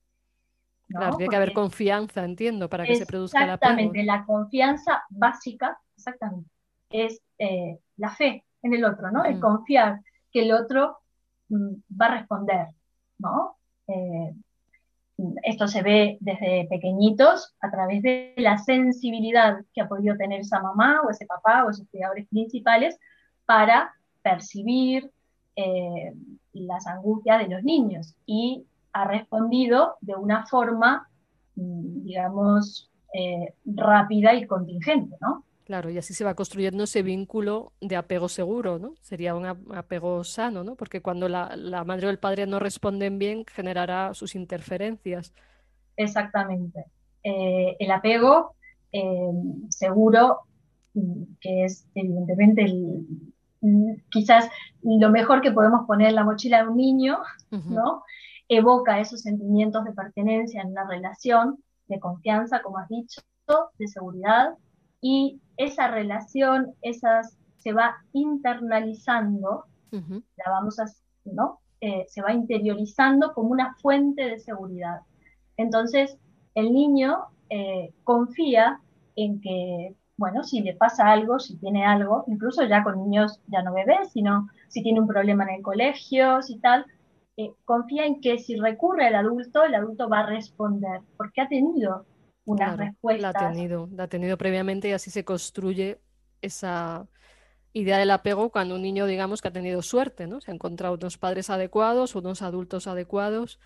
Claro, 0.87 1.17
tiene 1.17 1.29
que 1.29 1.35
haber 1.35 1.53
confianza, 1.53 2.23
entiendo, 2.23 2.69
para 2.69 2.85
que 2.85 2.95
se 2.95 3.07
produzca 3.07 3.39
la 3.39 3.55
Exactamente, 3.55 4.03
la 4.03 4.23
confianza 4.23 5.03
básica, 5.09 5.79
exactamente, 5.97 6.49
es 6.89 7.21
eh, 7.39 7.79
la 7.97 8.11
fe 8.11 8.45
en 8.61 8.73
el 8.73 8.85
otro, 8.85 9.09
¿no? 9.09 9.25
El 9.25 9.39
confiar 9.39 10.01
que 10.31 10.43
el 10.43 10.53
otro 10.53 10.99
mm, 11.49 11.73
va 11.99 12.05
a 12.05 12.17
responder, 12.19 12.67
¿no? 13.17 13.57
Eh, 13.87 14.35
esto 15.43 15.67
se 15.67 15.81
ve 15.81 16.17
desde 16.19 16.67
pequeñitos 16.69 17.55
a 17.61 17.71
través 17.71 18.01
de 18.01 18.33
la 18.37 18.57
sensibilidad 18.57 19.59
que 19.73 19.81
ha 19.81 19.87
podido 19.87 20.17
tener 20.17 20.41
esa 20.41 20.61
mamá 20.61 21.01
o 21.01 21.09
ese 21.09 21.25
papá 21.25 21.63
o 21.63 21.69
esos 21.69 21.87
cuidadores 21.87 22.27
principales 22.27 22.99
para 23.45 23.93
percibir 24.21 25.11
eh, 25.55 26.13
las 26.53 26.85
angustias 26.87 27.39
de 27.39 27.55
los 27.55 27.63
niños 27.63 28.15
y 28.25 28.65
ha 28.91 29.05
respondido 29.05 29.95
de 30.01 30.15
una 30.15 30.45
forma, 30.47 31.07
mm, 31.55 32.03
digamos, 32.03 32.89
eh, 33.13 33.53
rápida 33.65 34.33
y 34.33 34.45
contingente, 34.45 35.15
¿no? 35.21 35.45
Claro, 35.65 35.89
y 35.89 35.97
así 35.97 36.13
se 36.13 36.23
va 36.23 36.35
construyendo 36.35 36.83
ese 36.83 37.01
vínculo 37.01 37.73
de 37.81 37.95
apego 37.95 38.29
seguro, 38.29 38.77
¿no? 38.77 38.93
Sería 39.01 39.33
un 39.33 39.47
apego 39.47 40.23
sano, 40.23 40.63
¿no? 40.63 40.75
Porque 40.75 41.01
cuando 41.01 41.27
la, 41.27 41.83
madre 41.83 42.05
o 42.05 42.09
el 42.11 42.19
padre 42.19 42.45
no 42.45 42.59
responden 42.59 43.17
bien, 43.17 43.45
generará 43.47 44.13
sus 44.13 44.35
interferencias. 44.35 45.33
Exactamente. 45.97 46.85
Eh, 47.23 47.77
el 47.79 47.89
apego 47.89 48.53
eh, 48.91 49.31
seguro, 49.69 50.41
mm, 50.93 51.23
que 51.41 51.65
es 51.65 51.87
evidentemente 51.95 52.61
el, 52.61 53.03
quizás 54.11 54.47
lo 54.83 55.09
mejor 55.09 55.41
que 55.41 55.51
podemos 55.51 55.87
poner 55.87 56.09
en 56.09 56.15
la 56.15 56.23
mochila 56.23 56.61
de 56.61 56.69
un 56.69 56.77
niño, 56.77 57.17
¿no? 57.49 58.03
Evoca 58.47 58.99
esos 58.99 59.21
sentimientos 59.21 59.83
de 59.83 59.93
pertenencia 59.93 60.61
en 60.61 60.67
una 60.67 60.87
relación, 60.87 61.57
de 61.87 61.99
confianza, 61.99 62.61
como 62.61 62.77
has 62.77 62.87
dicho, 62.87 63.21
de 63.79 63.87
seguridad 63.87 64.55
y 65.07 65.39
esa 65.57 65.87
relación, 65.87 66.73
esas 66.81 67.37
se 67.57 67.73
va 67.73 67.95
internalizando, 68.11 69.65
la 69.91 70.49
vamos 70.49 70.79
a, 70.79 70.85
¿no? 71.25 71.59
Eh, 71.79 72.05
se 72.07 72.23
va 72.23 72.33
interiorizando 72.33 73.31
como 73.35 73.49
una 73.49 73.75
fuente 73.75 74.23
de 74.23 74.39
seguridad. 74.39 75.01
Entonces, 75.57 76.17
el 76.55 76.73
niño 76.73 77.25
eh, 77.51 77.93
confía 78.03 78.81
en 79.15 79.41
que, 79.41 79.95
bueno, 80.17 80.43
si 80.43 80.61
le 80.61 80.73
pasa 80.73 81.11
algo, 81.11 81.37
si 81.37 81.55
tiene 81.57 81.85
algo, 81.85 82.23
incluso 82.25 82.63
ya 82.63 82.83
con 82.83 82.97
niños 82.97 83.39
ya 83.45 83.61
no 83.61 83.75
bebés, 83.75 84.11
sino 84.11 84.47
si 84.69 84.81
tiene 84.81 85.01
un 85.01 85.07
problema 85.07 85.43
en 85.43 85.57
el 85.57 85.61
colegio, 85.61 86.41
si 86.41 86.57
tal, 86.57 86.83
eh, 87.37 87.51
confía 87.63 88.07
en 88.07 88.21
que 88.21 88.39
si 88.39 88.55
recurre 88.55 89.05
al 89.05 89.15
adulto, 89.15 89.63
el 89.63 89.75
adulto 89.75 90.09
va 90.09 90.21
a 90.21 90.25
responder, 90.25 91.01
porque 91.15 91.41
ha 91.41 91.47
tenido 91.47 92.07
una 92.45 92.75
respuesta. 92.75 93.21
La 93.21 93.29
ha 93.29 93.51
tenido, 93.51 93.89
la 93.91 94.03
ha 94.03 94.07
tenido 94.07 94.37
previamente 94.37 94.89
y 94.89 94.91
así 94.91 95.09
se 95.11 95.25
construye 95.25 95.99
esa 96.41 97.07
idea 97.73 97.97
del 97.97 98.11
apego 98.11 98.51
cuando 98.51 98.75
un 98.75 98.81
niño, 98.81 99.05
digamos, 99.05 99.41
que 99.41 99.49
ha 99.49 99.53
tenido 99.53 99.81
suerte, 99.81 100.27
¿no? 100.27 100.39
Se 100.39 100.51
ha 100.51 100.53
encontrado 100.53 100.95
unos 100.95 101.17
padres 101.17 101.49
adecuados, 101.49 102.15
unos 102.15 102.41
adultos 102.41 102.87
adecuados. 102.87 103.59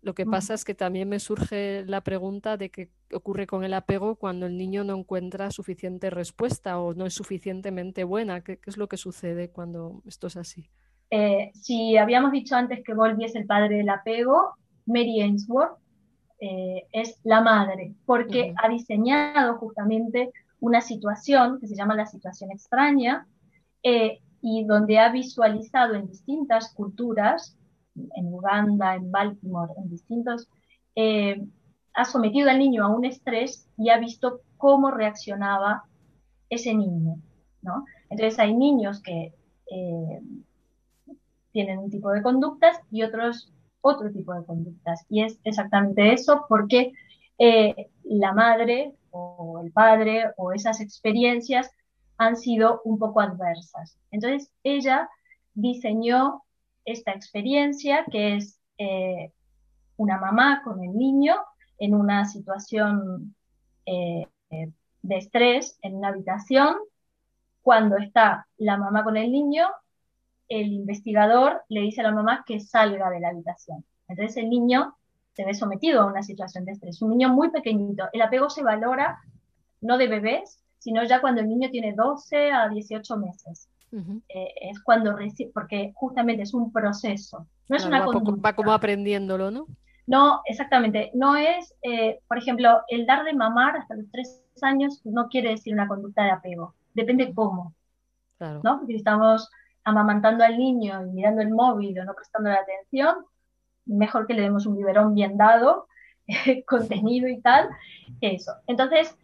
Lo 0.00 0.14
que 0.14 0.26
pasa 0.26 0.54
es 0.54 0.64
que 0.64 0.74
también 0.74 1.08
me 1.08 1.20
surge 1.20 1.84
la 1.86 2.00
pregunta 2.00 2.56
de 2.56 2.70
qué 2.70 2.90
ocurre 3.12 3.46
con 3.46 3.62
el 3.62 3.72
apego 3.72 4.16
cuando 4.16 4.46
el 4.46 4.56
niño 4.56 4.82
no 4.82 4.96
encuentra 4.96 5.52
suficiente 5.52 6.10
respuesta 6.10 6.80
o 6.80 6.92
no 6.92 7.06
es 7.06 7.14
suficientemente 7.14 8.02
buena. 8.02 8.40
¿Qué, 8.42 8.58
es 8.66 8.76
lo 8.76 8.88
que 8.88 8.96
sucede 8.96 9.50
cuando 9.50 10.02
esto 10.04 10.26
es 10.26 10.36
así? 10.36 10.68
Eh, 11.10 11.52
si 11.54 11.96
habíamos 11.96 12.32
dicho 12.32 12.56
antes 12.56 12.82
que 12.84 12.94
Volvi 12.94 13.26
es 13.26 13.36
el 13.36 13.46
padre 13.46 13.76
del 13.76 13.90
apego, 13.90 14.56
Mary 14.86 15.20
Ainsworth 15.20 15.81
eh, 16.44 16.88
es 16.90 17.20
la 17.22 17.40
madre, 17.40 17.94
porque 18.04 18.52
ha 18.60 18.68
diseñado 18.68 19.58
justamente 19.58 20.32
una 20.58 20.80
situación 20.80 21.60
que 21.60 21.68
se 21.68 21.76
llama 21.76 21.94
la 21.94 22.06
situación 22.06 22.50
extraña, 22.50 23.28
eh, 23.84 24.18
y 24.40 24.64
donde 24.64 24.98
ha 24.98 25.12
visualizado 25.12 25.94
en 25.94 26.08
distintas 26.08 26.74
culturas, 26.74 27.56
en 27.94 28.34
Uganda, 28.34 28.96
en 28.96 29.12
Baltimore, 29.12 29.72
en 29.76 29.88
distintos, 29.88 30.48
eh, 30.96 31.46
ha 31.94 32.04
sometido 32.04 32.50
al 32.50 32.58
niño 32.58 32.84
a 32.84 32.88
un 32.88 33.04
estrés 33.04 33.68
y 33.78 33.90
ha 33.90 33.98
visto 33.98 34.40
cómo 34.56 34.90
reaccionaba 34.90 35.84
ese 36.50 36.74
niño, 36.74 37.18
¿no? 37.60 37.84
Entonces 38.10 38.40
hay 38.40 38.52
niños 38.52 39.00
que 39.00 39.32
tienen 41.52 41.78
un 41.78 41.90
tipo 41.90 42.10
de 42.10 42.20
conductas 42.20 42.80
y 42.90 43.04
otros 43.04 43.52
otro 43.82 44.10
tipo 44.10 44.32
de 44.34 44.44
conductas. 44.44 45.04
Y 45.08 45.22
es 45.22 45.38
exactamente 45.44 46.12
eso 46.12 46.46
porque 46.48 46.92
la 48.04 48.32
madre 48.32 48.94
o 49.10 49.60
el 49.64 49.72
padre 49.72 50.24
o 50.36 50.52
esas 50.52 50.80
experiencias 50.80 51.70
han 52.16 52.36
sido 52.36 52.80
un 52.84 52.98
poco 52.98 53.20
adversas. 53.20 53.98
Entonces, 54.10 54.50
ella 54.62 55.08
diseñó 55.54 56.42
esta 56.84 57.12
experiencia 57.12 58.04
que 58.10 58.36
es 58.36 58.60
eh, 58.78 59.32
una 59.96 60.18
mamá 60.18 60.62
con 60.64 60.82
el 60.82 60.96
niño 60.96 61.36
en 61.78 61.94
una 61.94 62.24
situación 62.24 63.34
eh, 63.86 64.26
de 64.50 65.16
estrés 65.16 65.78
en 65.82 65.96
una 65.96 66.08
habitación. 66.08 66.76
Cuando 67.62 67.96
está 67.96 68.46
la 68.56 68.76
mamá 68.76 69.04
con 69.04 69.16
el 69.16 69.30
niño, 69.30 69.68
el 70.60 70.72
investigador 70.72 71.62
le 71.68 71.80
dice 71.80 72.00
a 72.00 72.04
la 72.04 72.12
mamá 72.12 72.44
que 72.46 72.60
salga 72.60 73.10
de 73.10 73.20
la 73.20 73.28
habitación. 73.28 73.84
Entonces 74.08 74.36
el 74.36 74.50
niño 74.50 74.94
se 75.32 75.44
ve 75.44 75.54
sometido 75.54 76.02
a 76.02 76.06
una 76.06 76.22
situación 76.22 76.64
de 76.64 76.72
estrés. 76.72 77.00
Un 77.00 77.10
niño 77.10 77.30
muy 77.30 77.50
pequeñito. 77.50 78.04
El 78.12 78.22
apego 78.22 78.50
se 78.50 78.62
valora 78.62 79.18
no 79.80 79.96
de 79.96 80.08
bebés, 80.08 80.62
sino 80.78 81.02
ya 81.04 81.20
cuando 81.20 81.40
el 81.40 81.48
niño 81.48 81.70
tiene 81.70 81.94
12 81.94 82.52
a 82.52 82.68
18 82.68 83.16
meses. 83.16 83.68
Eh, 84.28 84.54
es 84.62 84.82
cuando 84.82 85.14
recibe, 85.14 85.50
porque 85.52 85.92
justamente 85.94 86.42
es 86.42 86.54
un 86.54 86.72
proceso, 86.72 87.46
no 87.68 87.76
es 87.76 87.84
una 87.84 88.00
va, 88.00 88.06
va 88.06 88.52
como 88.54 88.72
aprendiéndolo, 88.72 89.50
¿no? 89.50 89.66
No, 90.06 90.40
exactamente. 90.46 91.10
No 91.12 91.36
es, 91.36 91.74
eh, 91.82 92.20
por 92.26 92.38
ejemplo, 92.38 92.80
el 92.88 93.04
dar 93.04 93.24
de 93.24 93.34
mamar 93.34 93.76
hasta 93.76 93.94
los 93.94 94.10
3 94.10 94.44
años 94.62 95.02
no 95.04 95.28
quiere 95.28 95.50
decir 95.50 95.74
una 95.74 95.88
conducta 95.88 96.24
de 96.24 96.30
apego. 96.30 96.74
Depende 96.94 97.34
cómo. 97.34 97.74
Claro. 98.38 98.60
¿no? 98.64 98.86
Si 98.86 98.94
estamos 98.94 99.50
amamantando 99.84 100.44
al 100.44 100.58
niño 100.58 101.06
y 101.06 101.10
mirando 101.10 101.42
el 101.42 101.50
móvil 101.50 101.98
o 101.98 102.04
no 102.04 102.14
prestando 102.14 102.50
la 102.50 102.60
atención, 102.60 103.16
mejor 103.86 104.26
que 104.26 104.34
le 104.34 104.42
demos 104.42 104.66
un 104.66 104.76
biberón 104.76 105.14
bien 105.14 105.36
dado, 105.36 105.86
contenido 106.66 107.28
y 107.28 107.40
tal. 107.40 107.68
Eso. 108.20 108.52
Entonces, 108.66 109.16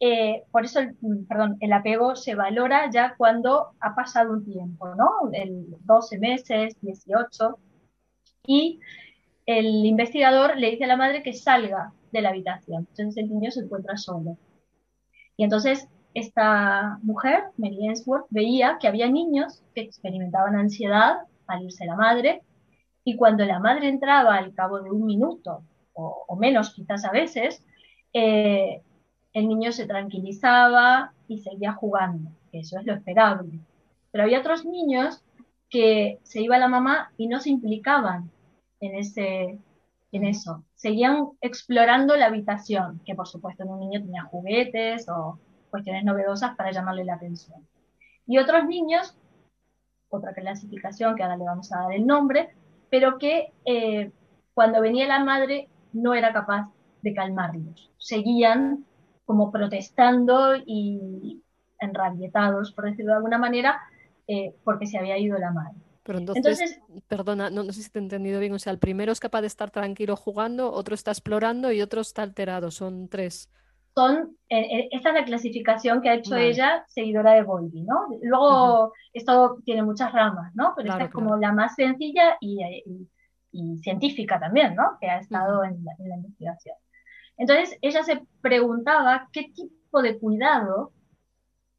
eh, 0.00 0.44
por 0.50 0.64
eso, 0.64 0.80
el, 0.80 0.96
perdón, 1.28 1.56
el 1.60 1.72
apego 1.72 2.16
se 2.16 2.34
valora 2.34 2.90
ya 2.90 3.14
cuando 3.16 3.72
ha 3.80 3.94
pasado 3.94 4.32
un 4.32 4.44
tiempo, 4.44 4.94
¿no? 4.94 5.30
El 5.32 5.66
12 5.80 6.18
meses, 6.18 6.76
18, 6.82 7.58
y 8.46 8.80
el 9.46 9.86
investigador 9.86 10.56
le 10.56 10.70
dice 10.72 10.84
a 10.84 10.88
la 10.88 10.96
madre 10.96 11.22
que 11.22 11.32
salga 11.32 11.92
de 12.12 12.20
la 12.20 12.30
habitación. 12.30 12.86
Entonces 12.90 13.16
el 13.16 13.30
niño 13.30 13.50
se 13.50 13.60
encuentra 13.60 13.96
solo. 13.96 14.36
Y 15.36 15.44
entonces 15.44 15.88
esta 16.16 16.98
mujer, 17.02 17.44
Mary 17.58 17.88
Ainsworth, 17.88 18.26
veía 18.30 18.78
que 18.80 18.88
había 18.88 19.06
niños 19.06 19.62
que 19.74 19.82
experimentaban 19.82 20.56
ansiedad 20.56 21.18
al 21.46 21.64
irse 21.64 21.84
la 21.84 21.94
madre, 21.94 22.40
y 23.04 23.16
cuando 23.16 23.44
la 23.44 23.58
madre 23.60 23.88
entraba 23.88 24.36
al 24.36 24.54
cabo 24.54 24.80
de 24.80 24.90
un 24.90 25.04
minuto, 25.04 25.62
o, 25.92 26.36
menos 26.36 26.74
quizás 26.74 27.04
a 27.04 27.10
veces, 27.10 27.62
eh, 28.14 28.80
el 29.34 29.46
niño 29.46 29.72
se 29.72 29.86
tranquilizaba 29.86 31.12
y 31.28 31.40
seguía 31.40 31.74
jugando, 31.74 32.30
eso 32.50 32.78
es 32.78 32.86
lo 32.86 32.94
esperable. 32.94 33.60
Pero 34.10 34.24
había 34.24 34.40
otros 34.40 34.64
niños 34.64 35.22
que 35.68 36.18
se 36.22 36.40
iba 36.40 36.56
la 36.56 36.68
mamá 36.68 37.12
y 37.18 37.28
no 37.28 37.40
se 37.40 37.50
implicaban 37.50 38.30
en, 38.80 38.94
ese, 38.94 39.58
en 40.12 40.24
eso. 40.24 40.64
Seguían 40.76 41.28
explorando 41.42 42.16
la 42.16 42.26
habitación, 42.26 43.02
que 43.04 43.14
por 43.14 43.28
supuesto 43.28 43.64
en 43.64 43.70
un 43.70 43.80
niño 43.80 44.00
tenía 44.00 44.24
juguetes 44.24 45.08
o 45.10 45.38
cuestiones 45.76 46.04
novedosas 46.04 46.56
para 46.56 46.72
llamarle 46.72 47.04
la 47.04 47.16
atención. 47.16 47.66
Y 48.26 48.38
otros 48.38 48.64
niños, 48.66 49.14
otra 50.08 50.32
clasificación 50.32 51.14
que 51.14 51.22
ahora 51.22 51.36
le 51.36 51.44
vamos 51.44 51.70
a 51.70 51.82
dar 51.82 51.92
el 51.92 52.06
nombre, 52.06 52.48
pero 52.88 53.18
que 53.18 53.52
eh, 53.66 54.10
cuando 54.54 54.80
venía 54.80 55.06
la 55.06 55.22
madre 55.22 55.68
no 55.92 56.14
era 56.14 56.32
capaz 56.32 56.70
de 57.02 57.12
calmarlos. 57.12 57.92
Seguían 57.98 58.86
como 59.26 59.52
protestando 59.52 60.56
y 60.56 61.42
enrabietados, 61.78 62.72
por 62.72 62.86
decirlo 62.86 63.10
de 63.12 63.16
alguna 63.16 63.36
manera, 63.36 63.78
eh, 64.26 64.54
porque 64.64 64.86
se 64.86 64.96
había 64.96 65.18
ido 65.18 65.38
la 65.38 65.52
madre. 65.52 65.76
Pero 66.04 66.20
entonces, 66.20 66.80
perdona, 67.06 67.50
no, 67.50 67.64
sé 67.64 67.82
si 67.82 67.90
te 67.90 67.98
he 67.98 68.02
entendido 68.02 68.40
bien, 68.40 68.52
o 68.52 68.58
sea, 68.58 68.72
el 68.72 68.78
primero 68.78 69.10
es 69.12 69.20
capaz 69.20 69.42
de 69.42 69.48
estar 69.48 69.70
tranquilo 69.70 70.16
jugando, 70.16 70.72
otro 70.72 70.94
está 70.94 71.10
explorando 71.10 71.70
y 71.70 71.82
otro 71.82 72.00
está 72.00 72.22
alterado, 72.22 72.70
son 72.70 73.08
tres. 73.08 73.50
Son, 73.96 74.36
eh, 74.50 74.60
eh, 74.60 74.88
esta 74.90 75.08
es 75.08 75.14
la 75.14 75.24
clasificación 75.24 76.02
que 76.02 76.10
ha 76.10 76.14
hecho 76.16 76.36
ella, 76.36 76.84
seguidora 76.86 77.32
de 77.32 77.42
Bowlby, 77.42 77.80
¿no? 77.80 78.08
Luego, 78.20 78.92
esto 79.14 79.56
tiene 79.64 79.82
muchas 79.82 80.12
ramas, 80.12 80.54
¿no? 80.54 80.74
Pero 80.76 80.90
esta 80.90 81.04
es 81.04 81.10
como 81.10 81.38
la 81.38 81.52
más 81.52 81.76
sencilla 81.76 82.36
y, 82.38 83.08
científica 83.80 84.38
también, 84.38 84.74
¿no? 84.74 84.98
Que 85.00 85.08
ha 85.08 85.18
estado 85.18 85.64
en 85.64 85.82
la 85.82 86.16
investigación. 86.16 86.76
Entonces 87.38 87.78
ella 87.80 88.02
se 88.02 88.20
preguntaba 88.42 89.30
qué 89.32 89.44
tipo 89.54 90.02
de 90.02 90.18
cuidado, 90.18 90.92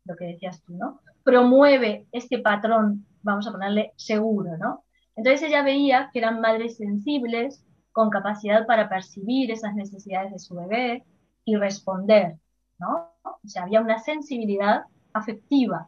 lo 0.05 0.15
que 0.15 0.25
decías 0.25 0.63
tú, 0.63 0.73
¿no? 0.73 1.01
Promueve 1.23 2.07
este 2.11 2.39
patrón, 2.39 3.05
vamos 3.21 3.47
a 3.47 3.51
ponerle 3.51 3.93
seguro, 3.95 4.57
¿no? 4.57 4.83
Entonces 5.15 5.47
ella 5.47 5.61
veía 5.61 6.09
que 6.11 6.17
eran 6.17 6.41
madres 6.41 6.77
sensibles, 6.77 7.63
con 7.91 8.09
capacidad 8.09 8.65
para 8.65 8.89
percibir 8.89 9.51
esas 9.51 9.75
necesidades 9.75 10.31
de 10.31 10.39
su 10.39 10.55
bebé 10.55 11.03
y 11.47 11.55
responder, 11.55 12.37
¿no? 12.77 13.09
O 13.23 13.47
sea, 13.47 13.63
había 13.63 13.79
una 13.79 13.99
sensibilidad 13.99 14.83
afectiva. 15.13 15.87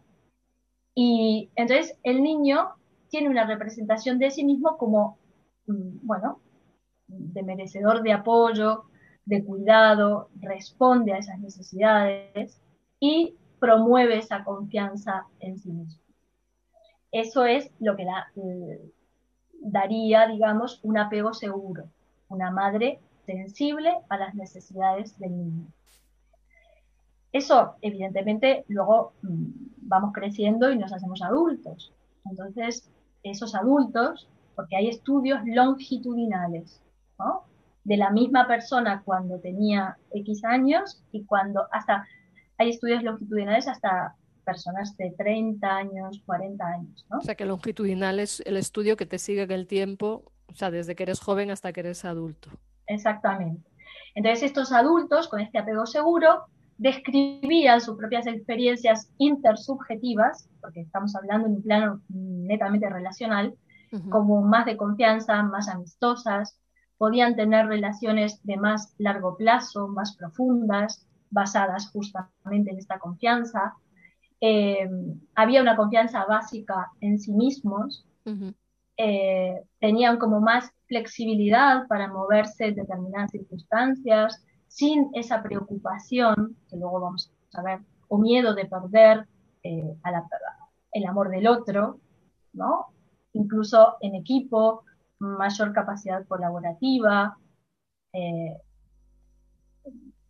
Y 0.95 1.51
entonces 1.53 1.97
el 2.03 2.23
niño 2.23 2.75
tiene 3.09 3.27
una 3.27 3.45
representación 3.45 4.19
de 4.19 4.31
sí 4.31 4.45
mismo 4.45 4.77
como, 4.77 5.19
mm, 5.67 6.07
bueno, 6.07 6.39
de 7.07 7.43
merecedor 7.43 8.03
de 8.03 8.13
apoyo, 8.13 8.85
de 9.25 9.43
cuidado, 9.43 10.29
responde 10.39 11.11
a 11.11 11.17
esas 11.17 11.39
necesidades 11.39 12.61
y 12.97 13.35
promueve 13.59 14.17
esa 14.17 14.45
confianza 14.45 15.25
en 15.41 15.59
sí 15.59 15.71
mismo. 15.73 16.01
Eso 17.11 17.43
es 17.43 17.69
lo 17.81 17.97
que 17.97 18.03
eh, 18.03 18.91
daría, 19.59 20.25
digamos, 20.27 20.79
un 20.83 20.97
apego 20.97 21.33
seguro, 21.33 21.89
una 22.29 22.49
madre 22.49 23.01
sensible 23.33 23.91
a 24.09 24.17
las 24.17 24.35
necesidades 24.35 25.17
del 25.19 25.37
niño. 25.37 25.67
Eso, 27.31 27.75
evidentemente, 27.81 28.65
luego 28.67 29.13
mm, 29.21 29.45
vamos 29.83 30.13
creciendo 30.13 30.71
y 30.71 30.77
nos 30.77 30.91
hacemos 30.91 31.21
adultos. 31.21 31.93
Entonces, 32.25 32.89
esos 33.23 33.53
adultos, 33.53 34.27
porque 34.55 34.75
hay 34.75 34.89
estudios 34.89 35.41
longitudinales, 35.45 36.81
de 37.83 37.97
la 37.97 38.11
misma 38.11 38.47
persona 38.47 39.01
cuando 39.03 39.39
tenía 39.39 39.97
X 40.11 40.43
años 40.43 41.03
y 41.11 41.23
cuando 41.25 41.67
hasta, 41.71 42.07
hay 42.57 42.69
estudios 42.69 43.03
longitudinales 43.03 43.67
hasta 43.67 44.15
personas 44.45 44.95
de 44.97 45.11
30 45.11 45.67
años, 45.67 46.21
40 46.25 46.65
años. 46.65 47.05
O 47.11 47.21
sea 47.21 47.35
que 47.35 47.45
longitudinal 47.45 48.19
es 48.19 48.41
el 48.45 48.57
estudio 48.57 48.97
que 48.97 49.05
te 49.05 49.19
sigue 49.19 49.43
en 49.43 49.51
el 49.51 49.67
tiempo, 49.67 50.31
o 50.47 50.55
sea, 50.55 50.71
desde 50.71 50.95
que 50.95 51.03
eres 51.03 51.19
joven 51.19 51.51
hasta 51.51 51.71
que 51.71 51.81
eres 51.81 52.05
adulto. 52.05 52.49
Exactamente. 52.89 53.69
Entonces 54.15 54.43
estos 54.43 54.73
adultos 54.73 55.29
con 55.29 55.39
este 55.39 55.59
apego 55.59 55.85
seguro 55.85 56.45
describían 56.77 57.79
sus 57.81 57.97
propias 57.97 58.25
experiencias 58.25 59.11
intersubjetivas, 59.17 60.49
porque 60.61 60.81
estamos 60.81 61.15
hablando 61.15 61.47
en 61.47 61.55
un 61.55 61.61
plano 61.61 62.01
netamente 62.09 62.89
relacional, 62.89 63.53
como 64.09 64.41
más 64.41 64.65
de 64.65 64.77
confianza, 64.77 65.41
más 65.41 65.67
amistosas, 65.67 66.59
podían 66.97 67.35
tener 67.35 67.65
relaciones 67.67 68.39
de 68.43 68.57
más 68.57 68.93
largo 68.97 69.35
plazo, 69.35 69.87
más 69.87 70.15
profundas, 70.15 71.07
basadas 71.31 71.89
justamente 71.91 72.71
en 72.71 72.77
esta 72.77 72.99
confianza. 72.99 73.73
Eh, 74.41 74.87
había 75.35 75.61
una 75.61 75.75
confianza 75.75 76.25
básica 76.25 76.91
en 77.01 77.19
sí 77.19 77.33
mismos, 77.33 78.05
eh, 78.97 79.63
tenían 79.79 80.17
como 80.17 80.39
más 80.39 80.71
flexibilidad 80.89 81.87
para 81.87 82.11
moverse 82.11 82.65
en 82.65 82.75
determinadas 82.75 83.31
circunstancias, 83.31 84.43
sin 84.67 85.09
esa 85.13 85.41
preocupación, 85.41 86.57
que 86.69 86.75
luego 86.75 86.99
vamos 86.99 87.31
a 87.53 87.61
ver, 87.61 87.79
o 88.09 88.17
miedo 88.17 88.53
de 88.53 88.65
perder 88.65 89.27
eh, 89.63 89.95
el 90.91 91.05
amor 91.05 91.29
del 91.29 91.47
otro, 91.47 91.99
¿no? 92.53 92.87
Incluso 93.33 93.97
en 94.01 94.15
equipo, 94.15 94.83
mayor 95.19 95.73
capacidad 95.73 96.25
colaborativa, 96.27 97.37
eh, 98.13 98.57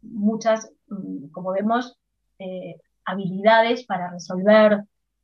muchas, 0.01 0.71
mm, 0.89 1.27
como 1.31 1.51
vemos, 1.51 1.97
eh, 2.39 2.75
habilidades 3.05 3.85
para 3.85 4.11
resolver 4.11 4.83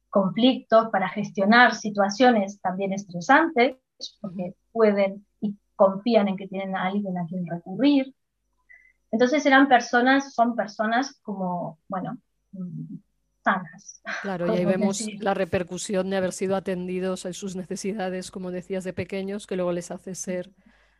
conflictos, 0.10 0.90
para 0.92 1.10
gestionar 1.10 1.76
situaciones 1.76 2.62
también 2.62 2.94
estresantes, 2.94 3.76
porque 4.22 4.56
pueden 4.76 5.26
y 5.40 5.56
confían 5.78 6.28
en 6.28 6.36
que 6.36 6.50
tienen 6.50 6.76
a 6.76 6.88
alguien 6.88 7.18
a 7.18 7.26
quien 7.26 7.48
recurrir. 7.48 8.14
Entonces 9.10 9.46
eran 9.46 9.70
personas, 9.70 10.34
son 10.34 10.54
personas 10.54 11.18
como, 11.24 11.80
bueno, 11.88 12.18
mm, 12.52 12.96
sanas. 13.42 14.02
Claro, 14.22 14.48
y 14.48 14.58
ahí 14.58 14.66
vemos 14.66 15.08
la 15.22 15.34
repercusión 15.34 16.10
de 16.10 16.18
haber 16.18 16.34
sido 16.34 16.58
atendidos 16.58 17.26
a 17.26 17.32
sus 17.32 17.56
necesidades, 17.56 18.32
como 18.32 18.52
decías, 18.52 18.84
de 18.84 18.92
pequeños, 18.92 19.48
que 19.48 19.56
luego 19.56 19.72
les 19.72 19.92
hace 19.92 20.14
ser 20.14 20.52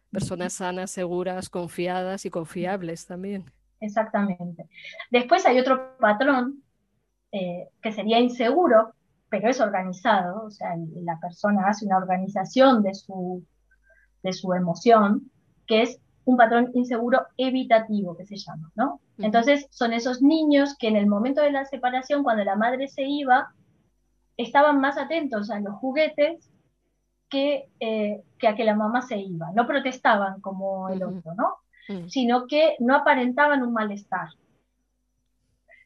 personas 0.10 0.54
sanas, 0.54 0.92
seguras, 0.92 1.50
confiadas 1.50 2.26
y 2.26 2.30
confiables 2.30 3.06
también. 3.06 3.52
Exactamente. 3.82 4.70
Después 5.12 5.46
hay 5.46 5.60
otro 5.60 5.98
patrón 6.00 6.64
eh, 7.34 7.68
que 7.82 7.92
sería 7.92 8.22
inseguro, 8.22 8.94
pero 9.28 9.50
es 9.50 9.60
organizado, 9.60 10.46
o 10.46 10.52
sea, 10.52 10.70
la 11.04 11.20
persona 11.20 11.68
hace 11.68 11.86
una 11.86 11.98
organización 11.98 12.82
de 12.82 12.94
su, 12.94 13.44
de 14.26 14.34
su 14.34 14.54
emoción, 14.54 15.32
que 15.68 15.84
es 15.84 16.02
un 16.26 16.36
patrón 16.36 16.72
inseguro 16.74 17.28
evitativo, 17.38 18.18
que 18.18 18.26
se 18.26 18.36
llama, 18.36 18.72
¿no? 18.76 19.00
Entonces, 19.20 19.68
son 19.70 19.94
esos 19.94 20.22
niños 20.22 20.76
que 20.78 20.88
en 20.88 20.98
el 20.98 21.06
momento 21.06 21.42
de 21.42 21.52
la 21.52 21.66
separación, 21.66 22.24
cuando 22.24 22.44
la 22.44 22.56
madre 22.56 22.88
se 22.88 23.04
iba, 23.04 23.54
estaban 24.36 24.82
más 24.82 24.98
atentos 24.98 25.50
a 25.52 25.60
los 25.60 25.76
juguetes 25.76 26.50
que, 27.30 27.70
eh, 27.80 28.24
que 28.40 28.48
a 28.48 28.56
que 28.56 28.66
la 28.66 28.76
mamá 28.76 29.04
se 29.04 29.18
iba. 29.18 29.52
No 29.54 29.68
protestaban 29.68 30.42
como 30.42 30.90
el 30.90 31.04
otro, 31.04 31.34
¿no? 31.36 31.58
Sino 32.08 32.48
que 32.48 32.76
no 32.80 32.96
aparentaban 32.96 33.62
un 33.62 33.72
malestar. 33.72 34.30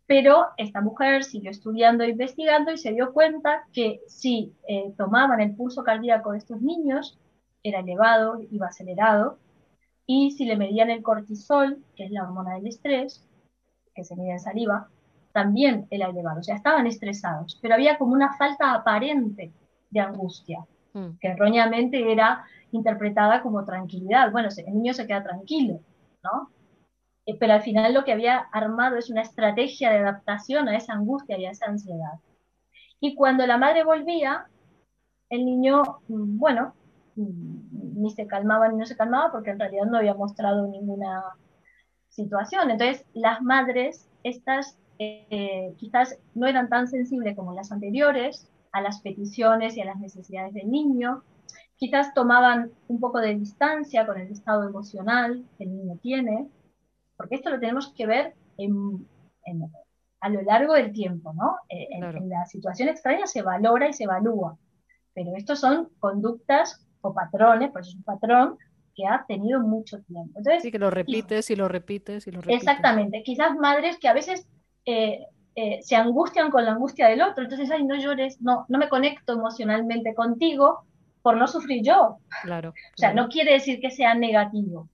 Pero 0.07 0.47
esta 0.55 0.79
mujer 0.79 1.25
siguió 1.25 1.51
estudiando 1.51 2.03
e 2.03 2.09
investigando 2.09 2.71
y 2.71 2.77
se 2.77 2.93
dio 2.93 3.11
cuenta 3.11 3.63
que 3.73 3.99
si 4.07 4.53
eh, 4.67 4.93
tomaban 4.97 5.41
el 5.41 5.55
pulso 5.55 5.83
cardíaco 5.83 6.31
de 6.31 6.37
estos 6.37 6.61
niños, 6.61 7.19
era 7.63 7.79
elevado, 7.79 8.39
iba 8.51 8.67
acelerado, 8.67 9.37
y 10.05 10.31
si 10.31 10.45
le 10.45 10.57
medían 10.57 10.89
el 10.89 11.03
cortisol, 11.03 11.83
que 11.95 12.05
es 12.05 12.11
la 12.11 12.23
hormona 12.23 12.55
del 12.55 12.67
estrés, 12.67 13.25
que 13.93 14.03
se 14.03 14.15
mide 14.15 14.31
en 14.31 14.39
saliva, 14.39 14.89
también 15.33 15.87
era 15.91 16.09
elevado. 16.09 16.39
O 16.39 16.43
sea, 16.43 16.55
estaban 16.55 16.87
estresados, 16.87 17.59
pero 17.61 17.75
había 17.75 17.97
como 17.97 18.13
una 18.13 18.35
falta 18.35 18.73
aparente 18.73 19.51
de 19.89 19.99
angustia, 19.99 20.65
mm. 20.93 21.17
que 21.19 21.27
erróneamente 21.27 22.11
era 22.11 22.43
interpretada 22.71 23.41
como 23.41 23.65
tranquilidad. 23.65 24.31
Bueno, 24.31 24.49
el 24.55 24.73
niño 24.73 24.93
se 24.93 25.05
queda 25.05 25.23
tranquilo, 25.23 25.79
¿no? 26.23 26.49
Eh, 27.25 27.37
pero 27.39 27.53
al 27.53 27.61
final 27.61 27.93
lo 27.93 28.03
que 28.03 28.13
había 28.13 28.37
armado 28.51 28.97
es 28.97 29.09
una 29.09 29.21
estrategia 29.21 29.91
de 29.91 29.99
adaptación 29.99 30.67
a 30.67 30.75
esa 30.75 30.93
angustia 30.93 31.37
y 31.37 31.45
a 31.45 31.51
esa 31.51 31.67
ansiedad. 31.67 32.19
Y 32.99 33.15
cuando 33.15 33.45
la 33.45 33.57
madre 33.57 33.83
volvía, 33.83 34.47
el 35.29 35.45
niño, 35.45 35.83
mm, 36.07 36.39
bueno, 36.39 36.73
ni 37.19 38.09
se 38.11 38.27
calmaba 38.27 38.69
ni 38.69 38.77
no 38.77 38.85
se 38.85 38.95
calmaba 38.95 39.31
porque 39.31 39.51
en 39.51 39.59
realidad 39.59 39.85
no 39.85 39.97
había 39.97 40.13
mostrado 40.13 40.67
ninguna 40.67 41.23
situación. 42.09 42.71
Entonces, 42.71 43.05
las 43.13 43.41
madres, 43.41 44.09
estas 44.23 44.77
eh, 44.99 45.73
quizás 45.77 46.17
no 46.35 46.47
eran 46.47 46.69
tan 46.69 46.87
sensibles 46.87 47.35
como 47.35 47.53
las 47.53 47.71
anteriores 47.71 48.49
a 48.71 48.81
las 48.81 49.01
peticiones 49.01 49.77
y 49.77 49.81
a 49.81 49.85
las 49.85 49.99
necesidades 49.99 50.53
del 50.53 50.69
niño, 50.69 51.23
quizás 51.77 52.13
tomaban 52.13 52.71
un 52.87 52.99
poco 52.99 53.19
de 53.19 53.35
distancia 53.35 54.05
con 54.05 54.19
el 54.19 54.31
estado 54.31 54.67
emocional 54.67 55.45
que 55.57 55.63
el 55.63 55.75
niño 55.75 55.97
tiene, 56.01 56.47
porque 57.17 57.35
esto 57.35 57.49
lo 57.49 57.59
tenemos 57.59 57.93
que 57.93 58.05
ver 58.05 58.35
a 60.19 60.29
lo 60.29 60.41
largo 60.41 60.73
del 60.73 60.91
tiempo, 60.91 61.33
¿no? 61.33 61.55
Eh, 61.69 61.87
en, 61.91 62.29
la 62.29 62.45
situación 62.45 62.89
extraña 62.89 63.25
se 63.25 63.41
valora 63.41 63.87
y 63.87 63.93
se 63.93 64.03
evalúa, 64.03 64.57
pero 65.13 65.35
estos 65.35 65.59
son 65.59 65.89
conductas 65.99 66.85
o 67.01 67.13
patrones, 67.13 67.71
pues 67.71 67.87
es 67.87 67.95
un 67.95 68.03
patrón 68.03 68.57
que 68.95 69.05
ha 69.07 69.25
tenido 69.27 69.61
mucho 69.61 69.99
tiempo. 70.01 70.39
Entonces, 70.39 70.63
sí, 70.63 70.71
que 70.71 70.79
lo 70.79 70.89
repites 70.89 71.49
y, 71.49 71.55
lo 71.55 71.67
repites 71.67 72.27
y 72.27 72.31
lo 72.31 72.41
repites. 72.41 72.61
Exactamente, 72.61 73.23
quizás 73.23 73.55
madres 73.55 73.97
que 73.97 74.07
a 74.07 74.13
veces 74.13 74.47
eh, 74.85 75.25
eh, 75.55 75.79
se 75.81 75.95
angustian 75.95 76.51
con 76.51 76.65
la 76.65 76.71
angustia 76.71 77.07
del 77.07 77.21
otro, 77.21 77.43
entonces, 77.43 77.71
ay, 77.71 77.83
no 77.83 77.95
llores, 77.95 78.41
no, 78.41 78.65
no 78.67 78.77
me 78.77 78.89
conecto 78.89 79.33
emocionalmente 79.33 80.13
contigo 80.13 80.85
por 81.21 81.37
no 81.37 81.47
sufrir 81.47 81.83
yo. 81.83 82.17
Claro. 82.43 82.69
O 82.69 82.97
sea, 82.97 83.13
no 83.13 83.29
quiere 83.29 83.53
decir 83.53 83.79
que 83.79 83.91
sea 83.91 84.13
negativo. 84.15 84.89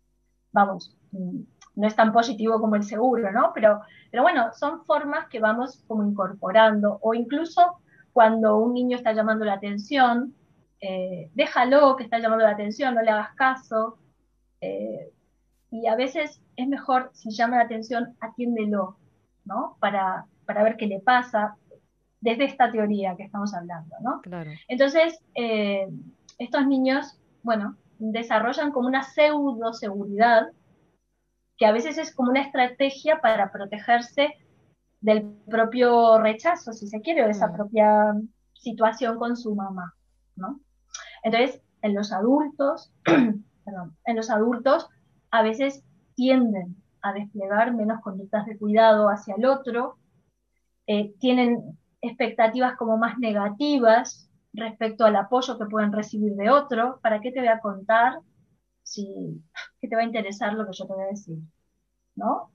Vamos, 0.51 0.95
mm, 1.11 1.41
no 1.75 1.87
es 1.87 1.95
tan 1.95 2.13
positivo 2.13 2.59
como 2.59 2.75
el 2.75 2.83
seguro, 2.83 3.31
¿no? 3.31 3.51
Pero, 3.53 3.81
pero 4.11 4.23
bueno, 4.23 4.51
son 4.53 4.85
formas 4.85 5.27
que 5.27 5.39
vamos 5.39 5.83
como 5.87 6.03
incorporando, 6.03 6.99
o 7.01 7.13
incluso 7.13 7.79
cuando 8.13 8.57
un 8.57 8.73
niño 8.73 8.97
está 8.97 9.13
llamando 9.13 9.45
la 9.45 9.53
atención, 9.53 10.33
eh, 10.87 11.31
déjalo 11.33 11.95
que 11.95 12.03
está 12.03 12.19
llamando 12.19 12.43
la 12.43 12.51
atención, 12.51 12.93
no 12.93 13.01
le 13.01 13.09
hagas 13.09 13.33
caso. 13.35 13.97
Eh, 14.61 15.11
y 15.71 15.87
a 15.87 15.95
veces 15.95 16.41
es 16.55 16.67
mejor, 16.67 17.09
si 17.13 17.31
llama 17.31 17.57
la 17.57 17.63
atención, 17.63 18.15
atiéndelo, 18.19 18.97
¿no? 19.45 19.77
Para, 19.79 20.25
para 20.45 20.63
ver 20.63 20.77
qué 20.77 20.85
le 20.85 20.99
pasa, 20.99 21.57
desde 22.21 22.45
esta 22.45 22.71
teoría 22.71 23.15
que 23.15 23.23
estamos 23.23 23.53
hablando, 23.53 23.95
¿no? 24.01 24.21
Claro. 24.21 24.51
Entonces, 24.67 25.19
eh, 25.33 25.87
estos 26.37 26.67
niños, 26.67 27.19
bueno, 27.41 27.77
desarrollan 27.97 28.71
como 28.71 28.87
una 28.87 29.03
pseudo 29.03 29.73
seguridad, 29.73 30.47
que 31.57 31.65
a 31.65 31.71
veces 31.71 31.97
es 31.97 32.13
como 32.13 32.29
una 32.29 32.41
estrategia 32.41 33.21
para 33.21 33.51
protegerse 33.51 34.33
del 35.01 35.23
propio 35.49 36.19
rechazo, 36.19 36.73
si 36.73 36.87
se 36.87 37.01
quiere, 37.01 37.23
o 37.23 37.25
de 37.25 37.31
esa 37.31 37.47
mm. 37.47 37.55
propia 37.55 38.13
situación 38.53 39.17
con 39.17 39.35
su 39.35 39.55
mamá, 39.55 39.93
¿no? 40.35 40.59
Entonces, 41.25 41.59
en 41.81 41.95
los 41.95 42.13
adultos, 42.13 42.93
en 43.05 44.15
los 44.15 44.29
adultos 44.29 44.87
a 45.31 45.41
veces 45.41 45.83
tienden 46.13 46.75
a 47.01 47.13
desplegar 47.13 47.73
menos 47.73 47.99
conductas 48.01 48.45
de 48.45 48.59
cuidado 48.59 49.09
hacia 49.09 49.33
el 49.35 49.45
otro, 49.45 49.97
eh, 50.85 51.15
tienen 51.19 51.79
expectativas 51.99 52.77
como 52.77 52.97
más 52.97 53.17
negativas 53.17 54.29
respecto 54.53 55.03
al 55.03 55.15
apoyo 55.15 55.57
que 55.57 55.65
pueden 55.65 55.91
recibir 55.91 56.35
de 56.35 56.51
otro. 56.51 56.99
¿Para 57.01 57.19
qué 57.19 57.31
te 57.31 57.39
voy 57.39 57.49
a 57.49 57.59
contar 57.59 58.19
si 58.83 59.41
te 59.81 59.95
va 59.95 60.03
a 60.03 60.05
interesar 60.05 60.53
lo 60.53 60.67
que 60.67 60.73
yo 60.73 60.85
te 60.85 60.93
voy 60.93 61.03
a 61.05 61.07
decir? 61.07 61.39
¿No? 62.13 62.51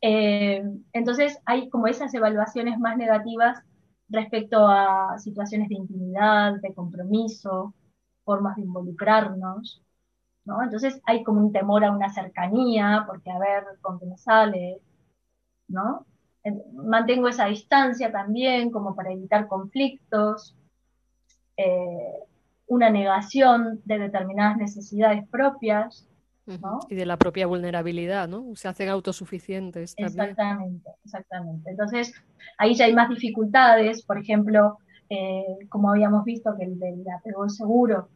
Eh, 0.00 0.64
entonces 0.94 1.38
hay 1.44 1.68
como 1.68 1.88
esas 1.88 2.14
evaluaciones 2.14 2.78
más 2.78 2.96
negativas 2.96 3.62
respecto 4.08 4.66
a 4.66 5.18
situaciones 5.18 5.68
de 5.68 5.74
intimidad, 5.74 6.54
de 6.62 6.72
compromiso, 6.72 7.74
formas 8.28 8.56
de 8.56 8.62
involucrarnos, 8.62 9.82
¿no? 10.44 10.62
Entonces 10.62 11.00
hay 11.06 11.24
como 11.24 11.40
un 11.40 11.50
temor 11.50 11.82
a 11.82 11.92
una 11.92 12.12
cercanía, 12.12 13.04
porque 13.06 13.30
a 13.30 13.38
ver 13.38 13.64
con 13.80 13.98
qué 13.98 14.04
me 14.04 14.18
sale, 14.18 14.82
¿no? 15.66 16.04
Mantengo 16.74 17.26
esa 17.28 17.46
distancia 17.46 18.12
también 18.12 18.70
como 18.70 18.94
para 18.94 19.12
evitar 19.12 19.48
conflictos, 19.48 20.54
eh, 21.56 22.18
una 22.66 22.90
negación 22.90 23.80
de 23.86 23.98
determinadas 23.98 24.58
necesidades 24.58 25.26
propias, 25.28 26.06
Y 26.88 26.94
de 26.94 27.04
la 27.04 27.18
propia 27.18 27.46
vulnerabilidad, 27.46 28.26
¿no? 28.26 28.54
Se 28.54 28.68
hacen 28.68 28.88
autosuficientes. 28.88 29.94
Exactamente, 29.98 30.90
exactamente. 31.04 31.70
Entonces, 31.70 32.14
ahí 32.56 32.74
ya 32.74 32.86
hay 32.86 32.94
más 32.94 33.10
dificultades, 33.10 34.02
por 34.02 34.16
ejemplo, 34.18 34.78
eh, 35.10 35.66
como 35.68 35.90
habíamos 35.90 36.24
visto 36.24 36.54
que 36.56 36.64
el 36.64 36.78
del 36.78 37.04
apego 37.08 37.48
seguro 37.48 38.08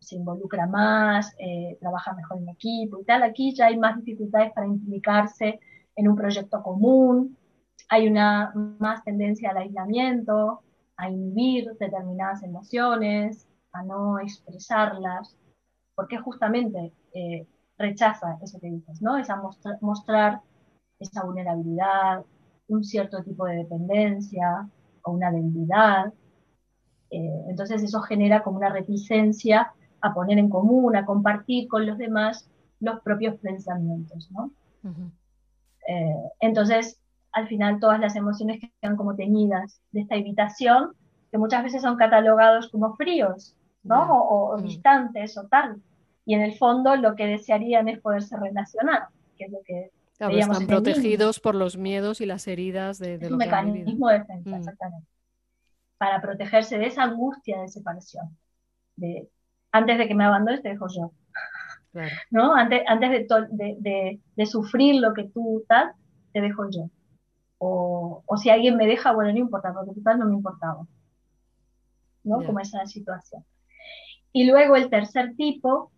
se 0.00 0.16
involucra 0.16 0.66
más, 0.66 1.34
eh, 1.38 1.76
trabaja 1.80 2.14
mejor 2.14 2.38
en 2.38 2.48
equipo 2.48 3.00
y 3.00 3.04
tal, 3.04 3.22
aquí 3.22 3.54
ya 3.54 3.66
hay 3.66 3.78
más 3.78 3.96
dificultades 3.96 4.52
para 4.52 4.66
implicarse 4.66 5.60
en 5.96 6.08
un 6.08 6.16
proyecto 6.16 6.62
común, 6.62 7.36
hay 7.88 8.08
una 8.08 8.52
más 8.78 9.02
tendencia 9.04 9.50
al 9.50 9.58
aislamiento, 9.58 10.62
a 10.96 11.10
inhibir 11.10 11.72
determinadas 11.78 12.42
emociones, 12.42 13.48
a 13.72 13.82
no 13.82 14.18
expresarlas, 14.18 15.36
porque 15.94 16.18
justamente 16.18 16.92
eh, 17.14 17.46
rechaza 17.76 18.38
eso 18.42 18.58
que 18.60 18.68
dices, 18.68 19.00
¿no? 19.00 19.16
Es 19.16 19.30
a 19.30 19.40
mostrar 19.80 20.40
esa 20.98 21.24
vulnerabilidad, 21.24 22.24
un 22.68 22.84
cierto 22.84 23.22
tipo 23.22 23.46
de 23.46 23.56
dependencia 23.56 24.68
o 25.02 25.12
una 25.12 25.30
debilidad. 25.30 26.12
Eh, 27.10 27.44
entonces 27.48 27.82
eso 27.82 28.00
genera 28.02 28.42
como 28.42 28.58
una 28.58 28.68
reticencia 28.68 29.72
a 30.00 30.14
poner 30.14 30.38
en 30.38 30.48
común, 30.48 30.96
a 30.96 31.04
compartir 31.04 31.68
con 31.68 31.86
los 31.86 31.98
demás 31.98 32.48
los 32.80 33.00
propios 33.00 33.36
pensamientos, 33.36 34.30
¿no? 34.30 34.50
Eh, 35.88 36.30
entonces, 36.40 37.00
al 37.32 37.48
final 37.48 37.80
todas 37.80 38.00
las 38.00 38.16
emociones 38.16 38.60
quedan 38.80 38.96
como 38.96 39.16
teñidas 39.16 39.80
de 39.92 40.00
esta 40.00 40.16
evitación, 40.16 40.92
que 41.30 41.38
muchas 41.38 41.64
veces 41.64 41.82
son 41.82 41.96
catalogados 41.96 42.68
como 42.68 42.96
fríos, 42.96 43.56
¿no? 43.82 44.22
O, 44.22 44.58
mm. 44.58 44.62
distantes 44.62 45.36
o 45.36 45.46
tal. 45.48 45.80
Y 46.24 46.34
en 46.34 46.42
el 46.42 46.56
fondo 46.56 46.96
lo 46.96 47.16
que 47.16 47.26
desearían 47.26 47.88
es 47.88 48.00
poderse 48.00 48.36
relacionar, 48.36 49.08
que 49.36 49.44
es 49.44 49.52
lo 49.52 49.58
que 49.64 49.90
están 50.18 50.66
protegidos 50.66 51.40
por 51.40 51.54
los 51.54 51.76
miedos 51.76 52.20
y 52.20 52.26
las 52.26 52.46
heridas 52.48 52.98
de, 52.98 53.18
de 53.18 53.26
es 53.26 53.32
un 53.32 53.38
mecanismo 53.38 54.08
de 54.08 54.18
defensa, 54.18 54.50
mm. 54.50 54.54
exactamente. 54.54 55.08
Para 55.96 56.20
protegerse 56.20 56.78
de 56.78 56.86
esa 56.86 57.02
angustia 57.02 57.60
de 57.60 57.68
separación. 57.68 58.36
De, 58.96 59.28
antes 59.72 59.98
de 59.98 60.08
que 60.08 60.14
me 60.14 60.24
abandones 60.24 60.62
te 60.62 60.70
dejo 60.70 60.86
yo. 60.88 61.12
¿No? 62.30 62.54
Antes, 62.54 62.82
antes 62.86 63.28
de, 63.50 64.20
de, 64.36 64.46
sufrir 64.46 65.00
lo 65.00 65.14
que 65.14 65.24
tú 65.24 65.64
tal, 65.66 65.92
te 66.32 66.40
dejo 66.40 66.70
yo. 66.70 66.90
O, 67.58 68.22
o, 68.24 68.36
si 68.36 68.50
alguien 68.50 68.76
me 68.76 68.86
deja, 68.86 69.12
bueno, 69.12 69.32
no 69.32 69.38
importa, 69.38 69.72
porque 69.72 70.00
tal 70.02 70.18
no 70.18 70.26
me 70.26 70.34
importaba. 70.34 70.86
¿No? 72.22 72.44
Como 72.44 72.60
esa 72.60 72.86
situación. 72.86 73.44
Y 74.32 74.44
luego 74.44 74.76
el 74.76 74.90
tercer 74.90 75.34
tipo, 75.34 75.90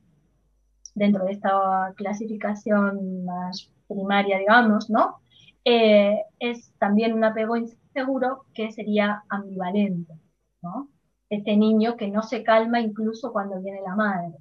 dentro 0.95 1.25
de 1.25 1.33
esta 1.33 1.93
clasificación 1.97 3.25
más 3.25 3.71
primaria, 3.89 4.39
digamos, 4.39 4.89
¿no? 4.89 5.21
Eh, 5.65 6.23
es 6.39 6.73
también 6.79 7.13
un 7.13 7.25
apego 7.25 7.57
inseguro 7.57 8.47
que 8.55 8.73
sería 8.73 9.25
ambivalente, 9.29 10.15
¿no? 10.63 10.89
Este 11.31 11.57
niño 11.57 11.97
que 11.97 12.09
no 12.09 12.23
se 12.23 12.43
calma 12.43 12.81
incluso 12.81 13.33
cuando 13.33 13.61
viene 13.61 13.81
la 13.81 13.95
madre. 13.95 14.35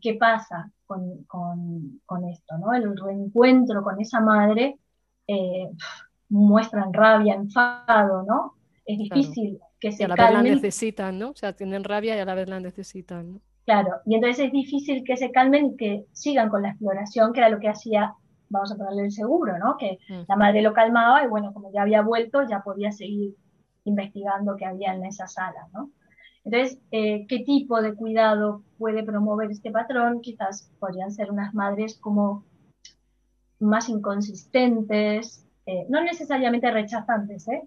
¿Qué 0.00 0.14
pasa 0.14 0.70
con, 0.86 2.30
esto, 2.30 2.58
¿no? 2.58 2.72
El 2.72 2.96
reencuentro 2.96 3.82
con 3.82 4.00
esa 4.00 4.20
madre 4.20 4.78
eh, 5.26 5.68
muestran 6.28 6.92
rabia, 6.92 7.34
enfado, 7.34 8.22
¿no? 8.22 8.54
Es 8.84 8.98
difícil 8.98 9.58
que 9.80 9.92
se 9.92 10.02
y 10.02 10.06
a 10.06 10.08
la 10.08 10.14
vez 10.14 10.32
la 10.32 10.42
necesitan, 10.42 11.18
¿no? 11.18 11.30
O 11.30 11.34
sea, 11.34 11.52
tienen 11.52 11.84
rabia 11.84 12.16
y 12.16 12.20
a 12.20 12.24
la 12.24 12.34
vez 12.34 12.48
la 12.48 12.60
necesitan, 12.60 13.34
¿no? 13.34 13.40
Claro, 13.64 13.96
y 14.04 14.14
entonces 14.14 14.46
es 14.46 14.52
difícil 14.52 15.02
que 15.02 15.16
se 15.16 15.32
calmen 15.32 15.72
y 15.72 15.76
que 15.76 16.06
sigan 16.12 16.48
con 16.48 16.62
la 16.62 16.68
exploración, 16.68 17.32
que 17.32 17.40
era 17.40 17.48
lo 17.48 17.58
que 17.58 17.68
hacía, 17.68 18.14
vamos 18.48 18.70
a 18.70 18.76
ponerle 18.76 19.06
el 19.06 19.10
seguro, 19.10 19.58
¿no? 19.58 19.76
Que 19.76 19.98
mm. 20.08 20.22
la 20.28 20.36
madre 20.36 20.62
lo 20.62 20.72
calmaba 20.72 21.24
y 21.24 21.26
bueno, 21.26 21.52
como 21.52 21.72
ya 21.72 21.82
había 21.82 22.02
vuelto, 22.02 22.44
ya 22.48 22.60
podía 22.60 22.92
seguir 22.92 23.34
investigando 23.82 24.54
qué 24.56 24.66
había 24.66 24.94
en 24.94 25.04
esa 25.04 25.26
sala, 25.26 25.66
¿no? 25.72 25.90
Entonces, 26.46 26.78
eh, 26.92 27.26
¿qué 27.26 27.40
tipo 27.40 27.82
de 27.82 27.94
cuidado 27.94 28.62
puede 28.78 29.02
promover 29.02 29.50
este 29.50 29.72
patrón? 29.72 30.20
Quizás 30.20 30.70
podrían 30.78 31.10
ser 31.10 31.32
unas 31.32 31.52
madres 31.54 31.98
como 31.98 32.44
más 33.58 33.88
inconsistentes, 33.88 35.44
eh, 35.66 35.86
no 35.88 36.04
necesariamente 36.04 36.70
rechazantes, 36.70 37.48
¿eh? 37.48 37.62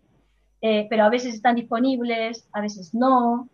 ¿eh? 0.61 0.87
pero 0.89 1.03
a 1.03 1.09
veces 1.09 1.35
están 1.35 1.55
disponibles, 1.55 2.47
a 2.53 2.61
veces 2.61 2.93
no, 2.93 3.49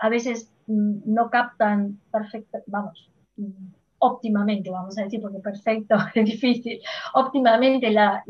a 0.00 0.08
veces 0.10 0.52
mm, 0.66 0.98
no 1.06 1.30
captan 1.30 1.98
perfecto, 2.12 2.58
vamos, 2.66 3.10
mm, 3.38 3.72
óptimamente, 4.00 4.68
vamos 4.70 4.98
a 4.98 5.04
decir, 5.04 5.22
porque 5.22 5.38
perfecto 5.38 5.96
es 6.14 6.24
difícil, 6.26 6.78
óptimamente 7.14 7.90
las 7.90 8.22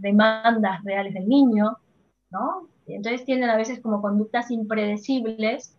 demandas 0.00 0.82
reales 0.82 1.14
del 1.14 1.28
niño, 1.28 1.76
¿no? 2.30 2.71
Entonces 2.86 3.24
tienen 3.24 3.50
a 3.50 3.56
veces 3.56 3.80
como 3.80 4.02
conductas 4.02 4.50
impredecibles. 4.50 5.76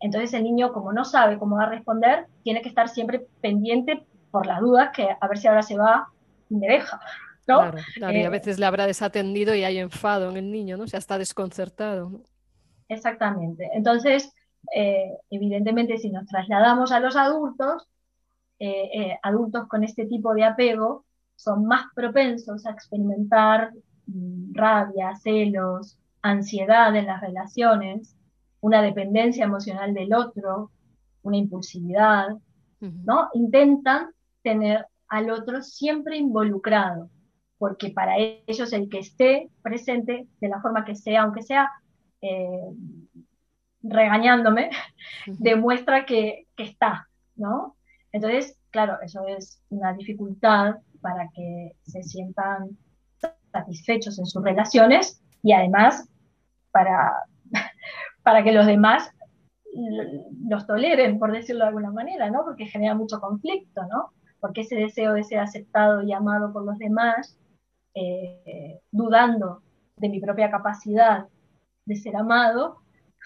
entonces 0.00 0.32
el 0.34 0.44
niño, 0.44 0.72
como 0.72 0.92
no 0.92 1.04
sabe 1.04 1.38
cómo 1.38 1.56
va 1.56 1.64
a 1.64 1.70
responder, 1.70 2.26
tiene 2.42 2.62
que 2.62 2.68
estar 2.68 2.88
siempre 2.88 3.26
pendiente 3.40 4.06
por 4.30 4.46
las 4.46 4.60
dudas 4.60 4.90
que 4.94 5.08
a 5.20 5.28
ver 5.28 5.38
si 5.38 5.48
ahora 5.48 5.62
se 5.62 5.76
va 5.76 6.08
y 6.48 6.56
me 6.56 6.68
deja. 6.68 7.00
¿no? 7.46 7.72
Claro, 7.94 8.12
y 8.18 8.22
a 8.22 8.26
eh, 8.26 8.28
veces 8.28 8.58
le 8.58 8.66
habrá 8.66 8.86
desatendido 8.86 9.54
y 9.54 9.64
hay 9.64 9.78
enfado 9.78 10.30
en 10.30 10.36
el 10.36 10.50
niño, 10.50 10.76
¿no? 10.76 10.84
O 10.84 10.86
sea, 10.86 10.98
está 10.98 11.18
desconcertado. 11.18 12.22
Exactamente. 12.88 13.70
Entonces, 13.72 14.32
eh, 14.74 15.10
evidentemente, 15.30 15.98
si 15.98 16.10
nos 16.10 16.26
trasladamos 16.26 16.92
a 16.92 17.00
los 17.00 17.16
adultos, 17.16 17.88
eh, 18.58 19.16
adultos 19.22 19.68
con 19.68 19.84
este 19.84 20.06
tipo 20.06 20.34
de 20.34 20.44
apego 20.44 21.04
son 21.36 21.66
más 21.66 21.84
propensos 21.94 22.66
a 22.66 22.70
experimentar 22.70 23.70
rabia, 24.52 25.14
celos, 25.16 25.98
ansiedad 26.22 26.94
en 26.96 27.06
las 27.06 27.20
relaciones, 27.20 28.16
una 28.60 28.82
dependencia 28.82 29.44
emocional 29.44 29.94
del 29.94 30.14
otro, 30.14 30.70
una 31.22 31.36
impulsividad, 31.36 32.28
¿no? 32.80 33.28
Intentan 33.34 34.10
tener 34.42 34.86
al 35.08 35.30
otro 35.30 35.62
siempre 35.62 36.16
involucrado, 36.16 37.10
porque 37.58 37.90
para 37.90 38.16
ellos 38.18 38.72
el 38.72 38.88
que 38.88 38.98
esté 38.98 39.50
presente 39.62 40.26
de 40.40 40.48
la 40.48 40.60
forma 40.60 40.84
que 40.84 40.94
sea, 40.94 41.22
aunque 41.22 41.42
sea 41.42 41.70
eh, 42.20 42.70
regañándome, 43.82 44.70
demuestra 45.26 46.06
que, 46.06 46.46
que 46.56 46.64
está, 46.64 47.08
¿no? 47.34 47.76
Entonces, 48.12 48.58
claro, 48.70 48.98
eso 49.02 49.26
es 49.26 49.60
una 49.68 49.92
dificultad 49.92 50.76
para 51.00 51.28
que 51.34 51.72
se 51.82 52.02
sientan 52.02 52.76
satisfechos 53.56 54.18
en 54.18 54.26
sus 54.26 54.42
relaciones 54.42 55.20
y 55.42 55.52
además 55.52 56.08
para, 56.70 57.12
para 58.22 58.42
que 58.44 58.52
los 58.52 58.66
demás 58.66 59.10
los 60.48 60.66
toleren, 60.66 61.18
por 61.18 61.32
decirlo 61.32 61.62
de 61.62 61.68
alguna 61.68 61.90
manera, 61.90 62.30
¿no? 62.30 62.44
Porque 62.44 62.66
genera 62.66 62.94
mucho 62.94 63.20
conflicto, 63.20 63.82
¿no? 63.90 64.12
Porque 64.40 64.62
ese 64.62 64.76
deseo 64.76 65.12
de 65.12 65.24
ser 65.24 65.40
aceptado 65.40 66.02
y 66.02 66.12
amado 66.12 66.52
por 66.52 66.64
los 66.64 66.78
demás, 66.78 67.38
eh, 67.94 68.80
dudando 68.90 69.62
de 69.96 70.08
mi 70.08 70.20
propia 70.20 70.50
capacidad 70.50 71.26
de 71.84 71.96
ser 71.96 72.16
amado, 72.16 72.78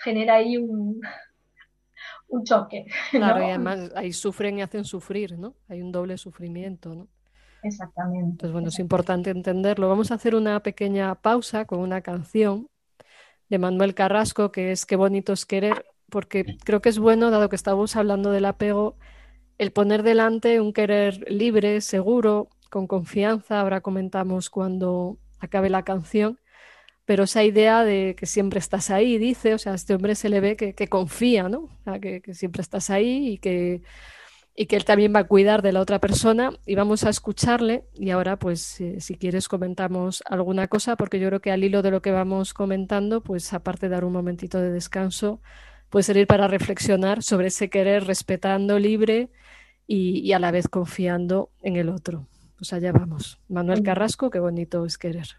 genera 0.03 0.35
ahí 0.35 0.57
un, 0.57 1.01
un 2.29 2.45
choque. 2.45 2.87
Claro, 3.11 3.40
y 3.43 3.51
además 3.51 3.93
ahí 3.95 4.12
sufren 4.12 4.59
y 4.59 4.62
hacen 4.62 4.85
sufrir, 4.85 5.38
¿no? 5.38 5.55
Hay 5.69 5.83
un 5.83 5.93
doble 5.93 6.16
sufrimiento, 6.16 6.95
¿no? 6.95 7.09
Exactamente. 7.62 8.38
Pues 8.38 8.53
bueno, 8.53 8.68
es 8.68 8.79
importante 8.79 9.31
entenderlo. 9.31 9.88
Vamos 9.88 10.11
a 10.11 10.14
hacer 10.14 10.35
una 10.35 10.61
pequeña 10.62 11.14
pausa 11.16 11.64
con 11.64 11.81
una 11.81 12.01
canción 12.01 12.68
de 13.49 13.59
Manuel 13.59 13.94
Carrasco 13.94 14.53
que 14.53 14.73
es 14.73 14.87
Qué 14.87 14.96
bonito 14.96 15.33
es 15.33 15.44
querer, 15.44 15.85
porque 16.09 16.57
creo 16.64 16.81
que 16.81 16.88
es 16.88 16.99
bueno, 16.99 17.31
dado 17.31 17.49
que 17.49 17.57
estamos 17.57 17.96
hablando 17.96 18.31
del 18.31 18.44
apego, 18.44 18.96
el 19.59 19.73
poner 19.73 20.03
delante 20.03 20.61
un 20.61 20.73
querer 20.73 21.25
libre, 21.31 21.81
seguro, 21.81 22.49
con 22.70 22.87
confianza. 22.87 23.61
Ahora 23.61 23.81
comentamos 23.81 24.49
cuando 24.51 25.18
acabe 25.38 25.70
la 25.70 25.83
canción. 25.83 26.38
Pero 27.05 27.25
esa 27.25 27.42
idea 27.42 27.83
de 27.83 28.14
que 28.16 28.27
siempre 28.27 28.61
estás 28.61 28.88
ahí, 28.90 29.18
dice, 29.18 29.55
o 29.55 29.59
sea, 29.59 29.73
a 29.73 29.75
este 29.75 29.94
hombre 29.94 30.14
se 30.14 30.29
le 30.29 30.38
ve 30.40 30.57
que, 30.57 30.88
confía, 30.88 31.49
¿no? 31.49 31.68
que 32.01 32.23
siempre 32.35 32.62
estás 32.62 32.88
ahí 32.88 33.31
y 33.31 33.38
que 33.38 33.83
y 34.61 34.66
que 34.66 34.77
él 34.77 34.85
también 34.85 35.14
va 35.14 35.20
a 35.20 35.25
cuidar 35.25 35.62
de 35.62 35.73
la 35.73 35.81
otra 35.81 36.01
persona 36.01 36.53
y 36.66 36.75
vamos 36.75 37.05
a 37.05 37.09
escucharle 37.09 37.87
y 37.94 38.11
ahora 38.11 38.38
pues 38.38 38.79
eh, 38.83 39.01
si 39.01 39.14
quieres 39.16 39.49
comentamos 39.49 40.23
alguna 40.27 40.68
cosa 40.68 40.96
porque 40.96 41.18
yo 41.18 41.29
creo 41.29 41.40
que 41.40 41.51
al 41.51 41.64
hilo 41.64 41.81
de 41.81 41.90
lo 41.90 42.03
que 42.03 42.11
vamos 42.11 42.53
comentando 42.53 43.23
pues 43.23 43.55
aparte 43.55 43.88
de 43.88 43.94
dar 43.94 44.05
un 44.05 44.12
momentito 44.12 44.61
de 44.61 44.70
descanso 44.70 45.40
puede 45.88 46.03
servir 46.03 46.27
para 46.27 46.46
reflexionar 46.46 47.23
sobre 47.23 47.46
ese 47.46 47.70
querer 47.70 48.05
respetando 48.05 48.79
libre 48.79 49.31
y, 49.87 50.31
a 50.35 50.38
la 50.38 50.51
vez 50.51 50.68
confiando 50.68 51.49
en 51.62 51.77
el 51.77 51.88
otro. 51.88 52.29
Pues 52.59 52.75
allá 52.75 52.92
vamos. 52.92 53.40
Manuel 53.49 53.83
Carrasco, 53.83 54.29
qué 54.29 54.40
bonito 54.40 54.85
es 54.85 54.99
querer. 54.99 55.38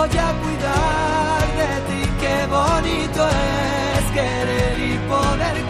voy 0.00 0.18
a 0.18 0.32
cuidar 0.42 1.46
de 1.60 1.72
ti. 1.88 2.00
Qué 2.20 2.36
bonito 2.46 3.28
es 3.28 4.04
querer 4.16 4.78
y 4.78 4.98
poder 5.12 5.69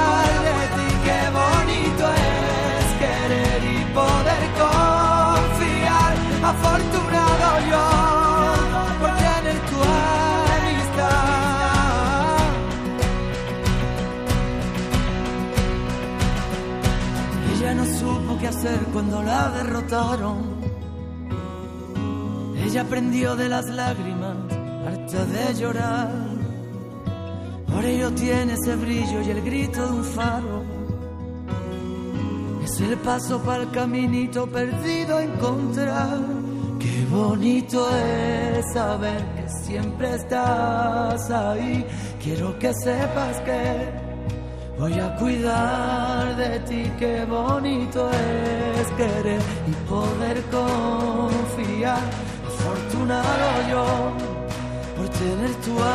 cuando 18.93 19.23
la 19.23 19.49
derrotaron. 19.49 20.37
Ella 22.63 22.81
aprendió 22.81 23.35
de 23.35 23.49
las 23.49 23.65
lágrimas, 23.67 24.37
harta 24.85 25.25
de 25.25 25.53
llorar. 25.55 26.11
Por 27.67 27.85
ello 27.85 28.11
tiene 28.11 28.53
ese 28.53 28.75
brillo 28.75 29.21
y 29.21 29.29
el 29.29 29.41
grito 29.41 29.85
de 29.85 29.91
un 29.91 30.03
faro. 30.03 30.63
Es 32.63 32.79
el 32.81 32.97
paso 32.97 33.41
para 33.41 33.63
el 33.63 33.71
caminito 33.71 34.47
perdido 34.47 35.17
a 35.17 35.23
encontrar. 35.23 36.40
Qué 36.81 37.05
bonito 37.09 37.87
es 37.95 38.73
saber 38.73 39.21
que 39.35 39.49
siempre 39.65 40.15
estás 40.15 41.29
ahí. 41.29 41.85
Quiero 42.23 42.57
que 42.57 42.73
sepas 42.73 43.39
que 43.41 44.11
Voy 44.81 44.99
a 44.99 45.15
cuidar 45.15 46.35
de 46.37 46.59
ti, 46.61 46.91
qué 46.97 47.23
bonito 47.25 48.09
es 48.09 48.87
querer 48.97 49.39
y 49.67 49.73
poder 49.87 50.41
confiar. 50.49 52.01
Afortunado 52.47 53.69
yo 53.69 53.85
por 54.97 55.07
tener 55.09 55.53
tu 55.65 55.71
amistad. 55.71 55.90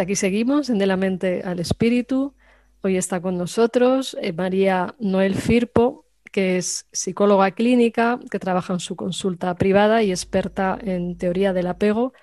Aquí 0.00 0.16
seguimos 0.16 0.70
en 0.70 0.78
De 0.78 0.86
la 0.86 0.96
Mente 0.96 1.42
al 1.44 1.60
Espíritu. 1.60 2.32
Hoy 2.80 2.96
está 2.96 3.20
con 3.20 3.36
nosotros 3.36 4.16
eh, 4.22 4.32
María 4.32 4.94
Noel 4.98 5.34
Firpo, 5.34 6.06
que 6.32 6.56
es 6.56 6.88
psicóloga 6.90 7.50
clínica, 7.50 8.18
que 8.30 8.38
trabaja 8.38 8.72
en 8.72 8.80
su 8.80 8.96
consulta 8.96 9.54
privada 9.56 10.02
y 10.02 10.10
experta 10.10 10.78
en 10.80 11.18
teoría 11.18 11.52
del 11.52 11.66
apego. 11.66 12.14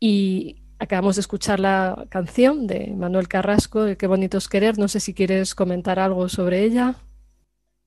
Y 0.00 0.64
acabamos 0.80 1.14
de 1.14 1.20
escuchar 1.20 1.60
la 1.60 2.04
canción 2.08 2.66
de 2.66 2.92
Manuel 2.96 3.28
Carrasco, 3.28 3.84
de 3.84 3.96
Qué 3.96 4.08
bonito 4.08 4.36
es 4.36 4.48
querer. 4.48 4.76
No 4.76 4.88
sé 4.88 4.98
si 4.98 5.14
quieres 5.14 5.54
comentar 5.54 6.00
algo 6.00 6.28
sobre 6.28 6.64
ella. 6.64 6.96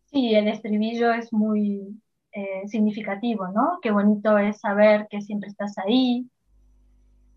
Sí, 0.06 0.34
el 0.36 0.48
estribillo 0.48 1.12
es 1.12 1.34
muy 1.34 2.02
eh, 2.32 2.66
significativo, 2.68 3.50
¿no? 3.50 3.80
Qué 3.82 3.92
bonito 3.92 4.38
es 4.38 4.62
saber 4.62 5.08
que 5.10 5.20
siempre 5.22 5.50
estás 5.50 5.78
ahí. 5.80 6.30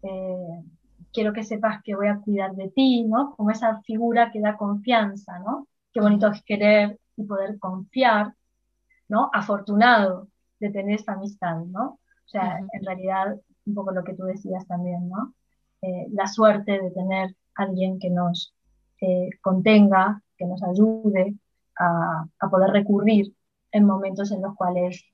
eh, 0.05 0.63
quiero 1.15 1.33
que 1.33 1.45
sepas 1.45 1.81
que 1.83 1.95
voy 1.95 2.09
a 2.09 2.19
cuidar 2.19 2.55
de 2.55 2.69
ti, 2.71 3.05
¿no? 3.05 3.35
Como 3.37 3.51
esa 3.51 3.81
figura 3.83 4.31
que 4.33 4.41
da 4.41 4.57
confianza, 4.57 5.39
¿no? 5.39 5.69
Qué 5.93 6.01
bonito 6.01 6.29
es 6.29 6.43
querer 6.43 6.99
y 7.17 7.25
poder 7.25 7.59
confiar, 7.59 8.35
¿no? 9.09 9.31
Afortunado 9.33 10.29
de 10.59 10.71
tener 10.71 10.97
esta 10.97 11.13
amistad, 11.13 11.61
¿no? 11.61 11.85
O 12.27 12.29
sea, 12.29 12.59
Ujú. 12.61 12.69
en 12.73 12.85
realidad, 12.85 13.41
un 13.65 13.75
poco 13.75 13.93
lo 13.93 14.03
que 14.03 14.15
tú 14.15 14.25
decías 14.25 14.67
también, 14.67 15.09
¿no? 15.09 15.35
Eh, 15.83 16.09
la 16.11 16.27
suerte 16.27 16.73
de 16.81 16.91
tener 16.91 17.37
alguien 17.55 17.99
que 17.99 18.11
nos 18.11 18.53
eh, 19.01 19.31
contenga, 19.41 20.21
que 20.37 20.47
nos 20.47 20.63
ayude 20.65 21.37
a, 21.79 22.27
poder 22.51 22.71
recurrir 22.71 23.35
en 23.71 23.85
momentos 23.85 24.33
en 24.33 24.43
los 24.43 24.55
cuales, 24.57 25.05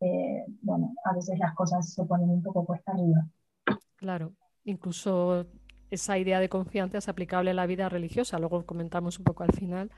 eh, 0.00 0.44
bueno, 0.62 0.94
a 1.04 1.14
veces 1.14 1.38
las 1.38 1.54
cosas 1.54 1.92
se 1.92 2.04
ponen 2.04 2.30
un 2.30 2.42
poco 2.42 2.64
cuesta 2.64 2.92
arriba. 2.92 3.26
Claro, 3.96 4.32
incluso 4.64 5.46
esa 5.90 6.18
idea 6.18 6.40
de 6.40 6.48
confianza 6.48 6.98
es 6.98 7.08
aplicable 7.08 7.50
a 7.50 7.54
la 7.54 7.66
vida 7.66 7.88
religiosa, 7.88 8.38
luego 8.38 8.66
comentamos 8.66 9.18
un 9.18 9.24
poco 9.24 9.44
al 9.44 9.52
final, 9.52 9.90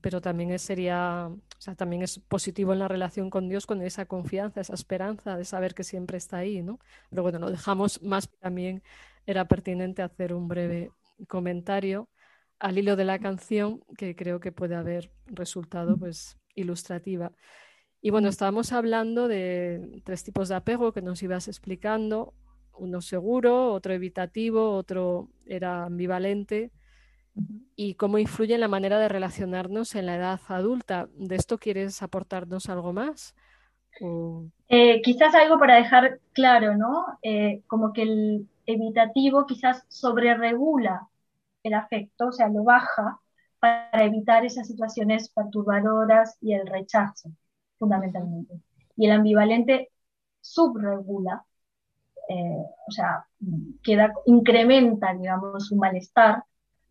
pero 0.00 0.20
también 0.20 0.50
es, 0.50 0.62
sería, 0.62 1.28
o 1.28 1.60
sea, 1.60 1.74
también 1.74 2.02
es 2.02 2.18
positivo 2.18 2.72
en 2.72 2.78
la 2.78 2.88
relación 2.88 3.30
con 3.30 3.48
Dios 3.48 3.66
con 3.66 3.82
esa 3.82 4.06
confianza, 4.06 4.60
esa 4.60 4.74
esperanza 4.74 5.36
de 5.36 5.44
saber 5.44 5.74
que 5.74 5.84
siempre 5.84 6.18
está 6.18 6.38
ahí, 6.38 6.62
¿no? 6.62 6.78
Pero 7.10 7.22
bueno, 7.22 7.38
lo 7.38 7.50
dejamos 7.50 8.02
más, 8.02 8.30
también 8.40 8.82
era 9.26 9.46
pertinente 9.46 10.02
hacer 10.02 10.34
un 10.34 10.48
breve 10.48 10.90
comentario 11.28 12.08
al 12.58 12.78
hilo 12.78 12.96
de 12.96 13.04
la 13.04 13.18
canción 13.18 13.80
que 13.96 14.16
creo 14.16 14.40
que 14.40 14.52
puede 14.52 14.74
haber 14.74 15.12
resultado 15.26 15.96
pues 15.96 16.38
ilustrativa. 16.54 17.32
Y 18.02 18.10
bueno, 18.10 18.28
estábamos 18.28 18.72
hablando 18.72 19.28
de 19.28 20.02
tres 20.04 20.24
tipos 20.24 20.48
de 20.48 20.54
apego 20.56 20.92
que 20.92 21.02
nos 21.02 21.22
ibas 21.22 21.48
explicando, 21.48 22.34
uno 22.80 23.00
seguro, 23.00 23.72
otro 23.72 23.92
evitativo, 23.92 24.72
otro 24.72 25.28
era 25.46 25.84
ambivalente 25.84 26.72
y 27.76 27.94
cómo 27.94 28.18
influye 28.18 28.54
en 28.54 28.60
la 28.60 28.68
manera 28.68 28.98
de 28.98 29.08
relacionarnos 29.08 29.94
en 29.94 30.06
la 30.06 30.16
edad 30.16 30.40
adulta. 30.48 31.08
¿De 31.14 31.36
esto 31.36 31.58
quieres 31.58 32.02
aportarnos 32.02 32.68
algo 32.68 32.92
más? 32.92 33.34
Eh, 34.68 35.02
quizás 35.02 35.34
algo 35.34 35.58
para 35.58 35.76
dejar 35.76 36.20
claro, 36.32 36.76
¿no? 36.76 37.06
Eh, 37.22 37.62
como 37.66 37.92
que 37.92 38.02
el 38.02 38.48
evitativo 38.66 39.46
quizás 39.46 39.84
sobreregula 39.88 41.08
el 41.62 41.74
afecto, 41.74 42.28
o 42.28 42.32
sea, 42.32 42.48
lo 42.48 42.64
baja 42.64 43.20
para 43.58 44.04
evitar 44.04 44.44
esas 44.44 44.66
situaciones 44.66 45.28
perturbadoras 45.30 46.38
y 46.40 46.54
el 46.54 46.66
rechazo, 46.66 47.30
fundamentalmente. 47.78 48.60
Y 48.96 49.06
el 49.06 49.12
ambivalente 49.12 49.90
subregula, 50.40 51.44
eh, 52.30 52.64
o 52.86 52.92
sea, 52.92 53.26
queda, 53.82 54.12
incrementa, 54.24 55.12
digamos, 55.14 55.66
su 55.66 55.74
malestar 55.74 56.44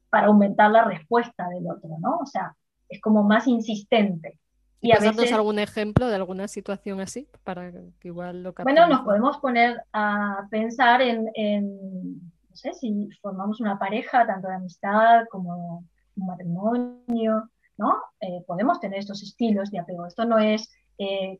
para 0.09 0.27
aumentar 0.27 0.69
la 0.69 0.83
respuesta 0.83 1.47
del 1.47 1.65
otro, 1.71 1.91
¿no? 1.97 2.17
O 2.17 2.25
sea, 2.25 2.53
es 2.89 2.99
como 2.99 3.23
más 3.23 3.47
insistente. 3.47 4.37
Y, 4.81 4.91
a 4.91 4.99
veces... 4.99 5.31
algún 5.31 5.57
ejemplo 5.59 6.07
de 6.07 6.15
alguna 6.15 6.49
situación 6.49 6.99
así 6.99 7.29
para 7.45 7.71
que 7.71 8.09
igual 8.09 8.43
lo 8.43 8.53
Bueno, 8.63 8.87
nos 8.87 9.01
podemos 9.01 9.37
poner 9.37 9.81
a 9.93 10.45
pensar 10.51 11.01
en, 11.01 11.23
no 12.49 12.55
sé, 12.55 12.73
si 12.73 13.09
formamos 13.21 13.61
una 13.61 13.79
pareja, 13.79 14.27
tanto 14.27 14.49
de 14.49 14.55
amistad 14.55 15.23
como 15.31 15.85
un 16.17 16.27
matrimonio, 16.27 17.49
¿no? 17.77 17.95
Eh, 18.19 18.43
podemos 18.45 18.81
tener 18.81 18.99
estos 18.99 19.23
estilos 19.23 19.71
de 19.71 19.79
apego. 19.79 20.05
Esto 20.05 20.25
no 20.25 20.37
es 20.37 20.69
eh, 20.97 21.39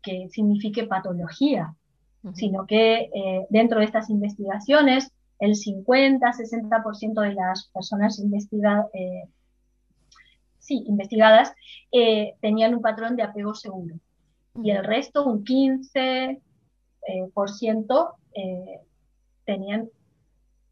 que 0.00 0.28
signifique 0.30 0.86
patología, 0.86 1.74
sino 2.34 2.66
que 2.66 3.10
eh, 3.14 3.46
dentro 3.50 3.78
de 3.78 3.86
estas 3.86 4.10
investigaciones 4.10 5.12
el 5.38 5.52
50-60% 5.52 7.20
de 7.20 7.34
las 7.34 7.68
personas 7.72 8.18
investigadas, 8.18 8.86
eh, 8.94 9.28
sí, 10.58 10.84
investigadas 10.86 11.52
eh, 11.92 12.34
tenían 12.40 12.74
un 12.74 12.80
patrón 12.80 13.16
de 13.16 13.22
apego 13.22 13.54
seguro. 13.54 13.96
Y 14.62 14.70
el 14.70 14.84
resto, 14.84 15.24
un 15.24 15.44
15%, 15.44 16.40
eh, 17.08 17.30
por 17.34 17.50
ciento, 17.50 18.14
tenían 19.44 19.88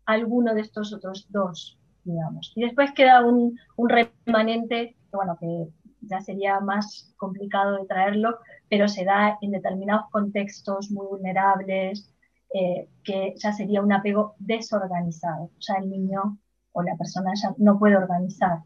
alguno 0.05 0.55
de 0.55 0.61
estos 0.61 0.93
otros 0.93 1.27
dos, 1.31 1.79
digamos. 2.03 2.53
Y 2.57 2.63
después 2.63 2.93
queda 2.93 3.25
un, 3.25 3.59
un 3.77 3.89
remanente, 3.89 4.97
bueno, 5.13 5.39
que 5.41 5.69
ya 6.09 6.21
sería 6.21 6.61
más 6.61 7.13
complicado 7.17 7.77
de 7.77 7.87
traerlo, 7.87 8.39
pero 8.69 8.89
se 8.89 9.05
da 9.05 9.39
en 9.41 9.51
determinados 9.51 10.11
contextos 10.11 10.91
muy 10.91 11.07
vulnerables, 11.07 12.11
eh, 12.53 12.89
que 13.03 13.35
ya 13.37 13.53
sería 13.53 13.83
un 13.83 13.93
apego 13.93 14.35
desorganizado. 14.39 15.51
Ya 15.61 15.75
el 15.75 15.91
niño 15.91 16.39
o 16.73 16.83
la 16.83 16.97
persona 16.97 17.33
ya 17.35 17.55
no 17.59 17.79
puede 17.79 17.97
organizar 17.97 18.59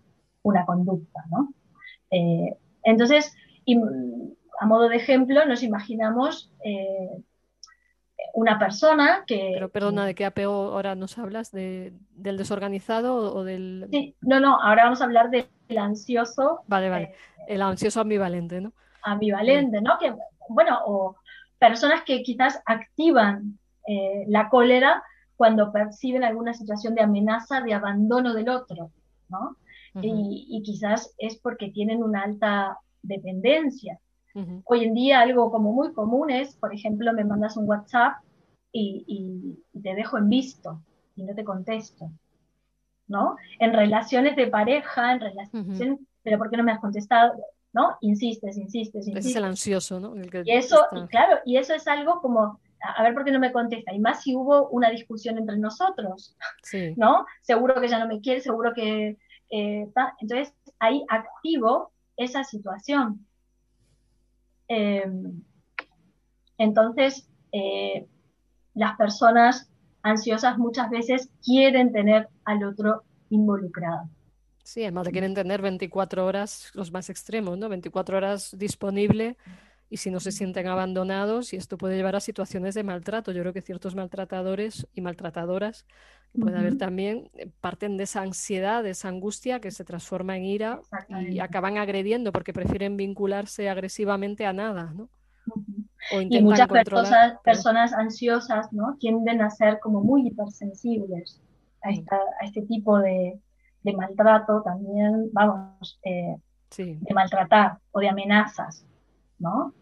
una 0.42 0.64
conducta, 0.64 1.24
¿no? 1.30 1.52
Eh, 2.10 2.56
entonces, 2.82 3.34
a 4.60 4.66
modo 4.66 4.88
de 4.88 4.96
ejemplo, 4.96 5.44
nos 5.46 5.62
imaginamos 5.62 6.52
eh, 6.64 7.22
una 8.38 8.56
persona 8.56 9.24
que... 9.26 9.50
Pero 9.54 9.68
perdona, 9.68 10.06
¿de 10.06 10.14
qué 10.14 10.24
apego 10.24 10.52
ahora 10.52 10.94
nos 10.94 11.18
hablas? 11.18 11.50
¿Del 11.50 11.98
desorganizado 12.14 13.34
o 13.34 13.42
del...? 13.42 13.88
Sí, 13.90 14.14
no, 14.20 14.38
no, 14.38 14.60
ahora 14.62 14.84
vamos 14.84 15.00
a 15.00 15.04
hablar 15.04 15.30
del 15.30 15.48
ansioso. 15.76 16.60
Vale, 16.68 16.88
vale, 16.88 17.14
el 17.48 17.62
ansioso 17.62 18.00
ambivalente, 18.00 18.60
¿no? 18.60 18.72
Ambivalente, 19.02 19.80
¿no? 19.80 19.98
Que, 19.98 20.14
bueno, 20.48 20.78
o 20.86 21.16
personas 21.58 22.04
que 22.04 22.22
quizás 22.22 22.62
activan 22.64 23.58
eh, 23.88 24.24
la 24.28 24.48
cólera 24.48 25.02
cuando 25.34 25.72
perciben 25.72 26.22
alguna 26.22 26.54
situación 26.54 26.94
de 26.94 27.02
amenaza, 27.02 27.60
de 27.60 27.74
abandono 27.74 28.34
del 28.34 28.48
otro, 28.48 28.92
¿no? 29.28 29.56
y, 30.00 30.62
quizás 30.64 31.12
es 31.18 31.38
porque 31.38 31.70
tienen 31.70 32.04
una 32.04 32.22
alta 32.22 32.78
dependencia. 33.02 33.98
Hoy 34.64 34.84
en 34.84 34.94
día 34.94 35.18
algo 35.18 35.50
como 35.50 35.72
muy 35.72 35.92
común 35.92 36.30
es, 36.30 36.54
por 36.54 36.72
ejemplo, 36.72 37.12
me 37.12 37.24
mandas 37.24 37.56
un 37.56 37.68
WhatsApp 37.68 38.18
y, 38.72 39.58
te 39.82 39.94
dejo 39.94 40.18
en 40.18 40.28
visto 40.28 40.82
y 41.16 41.24
no 41.24 41.34
te 41.34 41.44
contesto, 41.44 42.10
¿no? 43.06 43.36
En 43.58 43.72
relaciones 43.72 44.36
de 44.36 44.48
pareja, 44.48 45.12
en 45.12 45.20
relaciones, 45.20 45.98
pero 46.22 46.38
¿por 46.38 46.50
qué 46.50 46.56
no 46.56 46.64
me 46.64 46.72
has 46.72 46.80
contestado? 46.80 47.34
¿No? 47.72 47.96
Insistes, 48.00 48.56
insistes, 48.56 49.06
insistes. 49.06 49.26
es 49.26 49.36
el 49.36 49.44
ansioso, 49.44 50.00
¿no? 50.00 50.14
y 50.16 50.52
eso, 50.52 50.86
claro, 51.10 51.38
y 51.44 51.58
eso 51.58 51.74
es 51.74 51.86
algo 51.86 52.20
como 52.20 52.58
a 52.80 53.02
ver 53.02 53.14
por 53.14 53.24
qué 53.24 53.30
no 53.30 53.40
me 53.40 53.52
contesta. 53.52 53.92
Y 53.92 53.98
más 53.98 54.22
si 54.22 54.34
hubo 54.34 54.68
una 54.68 54.90
discusión 54.90 55.38
entre 55.38 55.58
nosotros, 55.58 56.36
¿no? 56.96 57.26
Seguro 57.42 57.80
que 57.80 57.88
ya 57.88 57.98
no 57.98 58.08
me 58.08 58.20
quiere, 58.20 58.40
seguro 58.40 58.72
que... 58.74 59.16
Eh, 59.50 59.88
entonces, 60.20 60.54
ahí 60.78 61.04
activo 61.08 61.92
esa 62.16 62.44
situación. 62.44 63.26
Em, 64.68 65.42
entonces, 66.58 67.28
eh, 67.52 68.06
las 68.78 68.96
personas 68.96 69.68
ansiosas 70.02 70.56
muchas 70.56 70.88
veces 70.88 71.28
quieren 71.44 71.92
tener 71.92 72.28
al 72.44 72.64
otro 72.64 73.02
involucrado. 73.28 74.08
Sí, 74.62 74.82
además 74.82 75.08
quieren 75.08 75.34
tener 75.34 75.62
24 75.62 76.24
horas, 76.24 76.70
los 76.74 76.92
más 76.92 77.10
extremos, 77.10 77.58
¿no? 77.58 77.68
24 77.68 78.16
horas 78.16 78.54
disponible 78.56 79.36
y 79.90 79.96
si 79.96 80.10
no 80.10 80.20
se 80.20 80.30
sienten 80.30 80.68
abandonados 80.68 81.52
y 81.52 81.56
esto 81.56 81.78
puede 81.78 81.96
llevar 81.96 82.14
a 82.16 82.20
situaciones 82.20 82.74
de 82.74 82.84
maltrato. 82.84 83.32
Yo 83.32 83.40
creo 83.40 83.52
que 83.52 83.62
ciertos 83.62 83.96
maltratadores 83.96 84.86
y 84.94 85.00
maltratadoras, 85.00 85.86
puede 86.38 86.58
haber 86.58 86.76
también, 86.76 87.30
eh, 87.34 87.50
parten 87.60 87.96
de 87.96 88.04
esa 88.04 88.20
ansiedad, 88.20 88.84
de 88.84 88.90
esa 88.90 89.08
angustia 89.08 89.60
que 89.60 89.70
se 89.70 89.84
transforma 89.84 90.36
en 90.36 90.44
ira 90.44 90.80
y 91.30 91.40
acaban 91.40 91.78
agrediendo 91.78 92.30
porque 92.30 92.52
prefieren 92.52 92.96
vincularse 92.96 93.68
agresivamente 93.70 94.46
a 94.46 94.52
nada, 94.52 94.92
¿no? 94.94 95.08
Y 96.10 96.40
muchas 96.42 96.68
personas, 96.68 97.38
personas, 97.42 97.92
ansiosas 97.92 98.72
¿no? 98.72 98.96
tienden 98.98 99.42
a 99.42 99.50
ser 99.50 99.80
como 99.80 100.02
muy 100.02 100.26
hipersensibles 100.26 101.40
a, 101.82 101.88
a 101.88 102.44
este 102.44 102.62
tipo 102.62 102.98
de, 102.98 103.38
de, 103.82 103.92
maltrato 103.92 104.62
también, 104.62 105.30
vamos, 105.32 105.98
eh, 106.04 106.36
de 106.76 107.14
maltratar 107.14 107.78
o 107.92 108.00
de 108.00 108.08
amenazas, 108.08 108.84
¿no? 109.38 109.72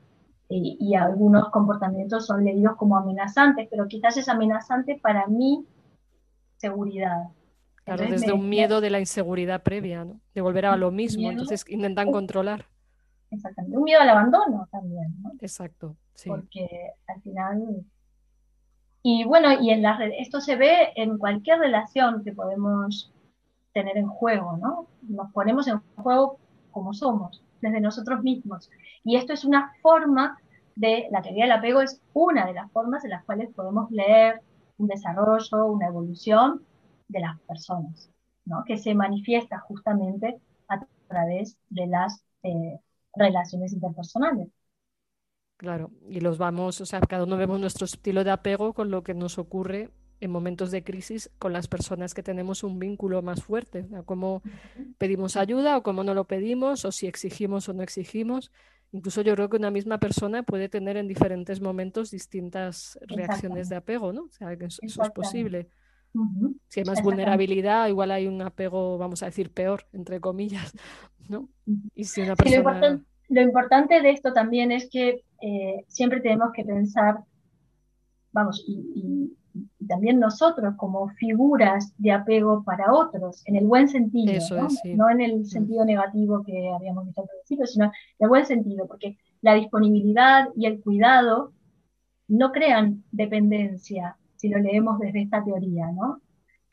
y, 0.48 0.94
algunos 0.94 1.50
comportamientos 1.50 2.26
son 2.26 2.44
leídos 2.44 2.76
como 2.76 2.96
amenazantes, 2.96 3.68
pero 3.70 3.88
quizás 3.88 4.16
es 4.16 4.28
amenazante 4.28 4.98
para 5.02 5.26
mi 5.26 5.66
seguridad. 6.56 7.28
Claro, 7.84 8.04
desde 8.04 8.32
un 8.32 8.48
miedo 8.48 8.80
de 8.80 8.90
la 8.90 9.00
inseguridad 9.00 9.62
previa, 9.62 10.04
¿no? 10.04 10.20
De 10.34 10.40
volver 10.40 10.66
a 10.66 10.76
lo 10.76 10.90
mismo, 10.90 11.30
entonces 11.30 11.64
intentan 11.68 12.10
controlar. 12.10 12.66
Exactamente, 13.30 13.76
un 13.76 13.84
miedo 13.84 14.00
al 14.00 14.08
abandono 14.08 14.68
también, 14.70 15.14
¿no? 15.22 15.32
Exacto, 15.40 15.96
sí. 16.14 16.28
Porque 16.28 16.92
al 17.06 17.20
final... 17.22 17.84
Y 19.02 19.24
bueno, 19.24 19.52
y 19.60 19.70
en 19.70 19.82
la 19.82 19.98
esto 20.18 20.40
se 20.40 20.56
ve 20.56 20.92
en 20.96 21.16
cualquier 21.18 21.60
relación 21.60 22.24
que 22.24 22.32
podemos 22.32 23.12
tener 23.72 23.96
en 23.96 24.08
juego, 24.08 24.56
¿no? 24.56 24.88
Nos 25.02 25.32
ponemos 25.32 25.68
en 25.68 25.80
juego 25.96 26.38
como 26.72 26.92
somos, 26.92 27.42
desde 27.60 27.80
nosotros 27.80 28.22
mismos. 28.22 28.70
Y 29.04 29.16
esto 29.16 29.32
es 29.32 29.44
una 29.44 29.72
forma 29.80 30.38
de, 30.76 31.08
la 31.10 31.22
teoría 31.22 31.44
del 31.44 31.52
apego 31.52 31.80
es 31.80 32.00
una 32.12 32.46
de 32.46 32.52
las 32.52 32.70
formas 32.70 33.04
en 33.04 33.10
las 33.10 33.24
cuales 33.24 33.48
podemos 33.54 33.90
leer 33.90 34.40
un 34.78 34.86
desarrollo, 34.86 35.66
una 35.66 35.88
evolución 35.88 36.62
de 37.08 37.20
las 37.20 37.40
personas, 37.40 38.10
¿no? 38.44 38.62
que 38.64 38.76
se 38.76 38.94
manifiesta 38.94 39.58
justamente 39.58 40.38
a 40.68 40.84
través 41.08 41.56
de 41.70 41.86
las 41.86 42.22
eh, 42.42 42.78
relaciones 43.16 43.72
interpersonales. 43.72 44.48
Claro, 45.56 45.90
y 46.08 46.20
los 46.20 46.36
vamos, 46.36 46.80
o 46.80 46.86
sea, 46.86 47.00
cada 47.00 47.24
uno 47.24 47.36
vemos 47.36 47.58
nuestro 47.58 47.86
estilo 47.86 48.24
de 48.24 48.30
apego 48.30 48.74
con 48.74 48.90
lo 48.90 49.02
que 49.02 49.14
nos 49.14 49.38
ocurre 49.38 49.90
en 50.20 50.30
momentos 50.30 50.70
de 50.70 50.84
crisis 50.84 51.30
con 51.38 51.52
las 51.52 51.66
personas 51.66 52.14
que 52.14 52.22
tenemos 52.22 52.62
un 52.62 52.78
vínculo 52.78 53.22
más 53.22 53.42
fuerte, 53.42 53.86
cómo 54.04 54.42
pedimos 54.98 55.36
ayuda 55.36 55.76
o 55.76 55.82
cómo 55.82 56.04
no 56.04 56.14
lo 56.14 56.24
pedimos, 56.24 56.84
o 56.84 56.92
si 56.92 57.06
exigimos 57.06 57.68
o 57.68 57.74
no 57.74 57.82
exigimos. 57.82 58.50
Incluso 58.92 59.22
yo 59.22 59.34
creo 59.34 59.48
que 59.48 59.56
una 59.56 59.70
misma 59.70 59.98
persona 59.98 60.42
puede 60.42 60.68
tener 60.68 60.96
en 60.96 61.08
diferentes 61.08 61.60
momentos 61.60 62.10
distintas 62.10 62.98
reacciones 63.02 63.68
de 63.68 63.76
apego, 63.76 64.12
¿no? 64.12 64.24
O 64.24 64.30
sea, 64.30 64.56
que 64.56 64.66
eso, 64.66 64.80
es 64.82 65.10
posible. 65.10 65.68
Si 66.68 66.80
hay 66.80 66.86
más 66.86 67.02
vulnerabilidad, 67.02 67.88
igual 67.88 68.10
hay 68.10 68.26
un 68.26 68.40
apego, 68.40 68.96
vamos 68.96 69.22
a 69.22 69.26
decir, 69.26 69.52
peor, 69.52 69.86
entre 69.92 70.20
comillas, 70.20 70.72
¿no? 71.28 71.48
Y 71.94 72.04
si 72.04 72.22
una 72.22 72.36
persona... 72.36 73.00
lo, 73.28 73.40
importante, 73.40 74.00
de 74.00 74.10
esto 74.10 74.32
también 74.32 74.72
es 74.72 74.88
que 74.90 75.22
eh, 75.42 75.84
siempre 75.88 76.20
tenemos 76.20 76.52
que 76.54 76.64
pensar, 76.64 77.16
vamos, 78.32 78.64
y 78.66 79.36
también 79.86 80.18
nosotros 80.18 80.74
como 80.76 81.08
figuras 81.10 81.94
de 81.98 82.12
apego 82.12 82.62
para 82.64 82.92
otros, 82.92 83.42
en 83.46 83.56
el 83.56 83.66
buen 83.66 83.88
sentido, 83.88 84.32
¿no? 84.96 85.10
en 85.10 85.20
el 85.20 85.40
mm. 85.40 85.44
sentido 85.44 85.84
negativo 85.84 86.42
que 86.44 86.70
habíamos 86.74 87.06
visto 87.06 87.22
al 87.22 87.28
principio, 87.28 87.66
sino 87.66 87.86
en 87.86 87.92
el 88.18 88.28
buen 88.28 88.46
sentido, 88.46 88.86
porque 88.86 89.16
la 89.40 89.54
disponibilidad 89.54 90.48
y 90.56 90.66
el 90.66 90.80
cuidado 90.80 91.52
no 92.28 92.52
crean 92.52 93.04
dependencia, 93.12 94.16
si 94.36 94.48
lo 94.48 94.58
leemos 94.58 94.98
desde 94.98 95.22
esta 95.22 95.44
teoría, 95.44 95.90
¿no? 95.92 96.20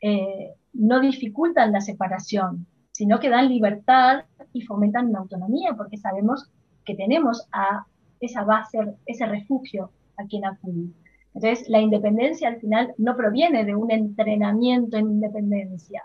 Eh, 0.00 0.54
no 0.72 1.00
dificultan 1.00 1.72
la 1.72 1.80
separación, 1.80 2.66
sino 2.94 3.18
que 3.18 3.28
dan 3.28 3.48
libertad 3.48 4.24
y 4.52 4.62
fomentan 4.62 5.10
la 5.10 5.18
autonomía, 5.18 5.74
porque 5.76 5.96
sabemos 5.96 6.48
que 6.84 6.94
tenemos 6.94 7.48
a 7.52 7.84
esa 8.20 8.44
base, 8.44 8.78
ese 9.04 9.26
refugio 9.26 9.90
a 10.16 10.24
quien 10.26 10.44
acudir. 10.44 10.92
Entonces, 11.34 11.68
la 11.68 11.80
independencia 11.80 12.48
al 12.48 12.60
final 12.60 12.94
no 12.96 13.16
proviene 13.16 13.64
de 13.64 13.74
un 13.74 13.90
entrenamiento 13.90 14.96
en 14.96 15.10
independencia, 15.10 16.04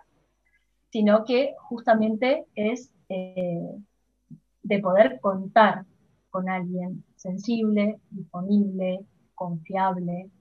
sino 0.92 1.26
que 1.26 1.54
justamente 1.60 2.46
es 2.56 2.92
eh, 3.10 3.70
de 4.64 4.80
poder 4.80 5.20
contar 5.22 5.86
con 6.32 6.50
alguien 6.50 7.04
sensible, 7.16 8.00
disponible, 8.10 9.02
confiable. 9.36 10.32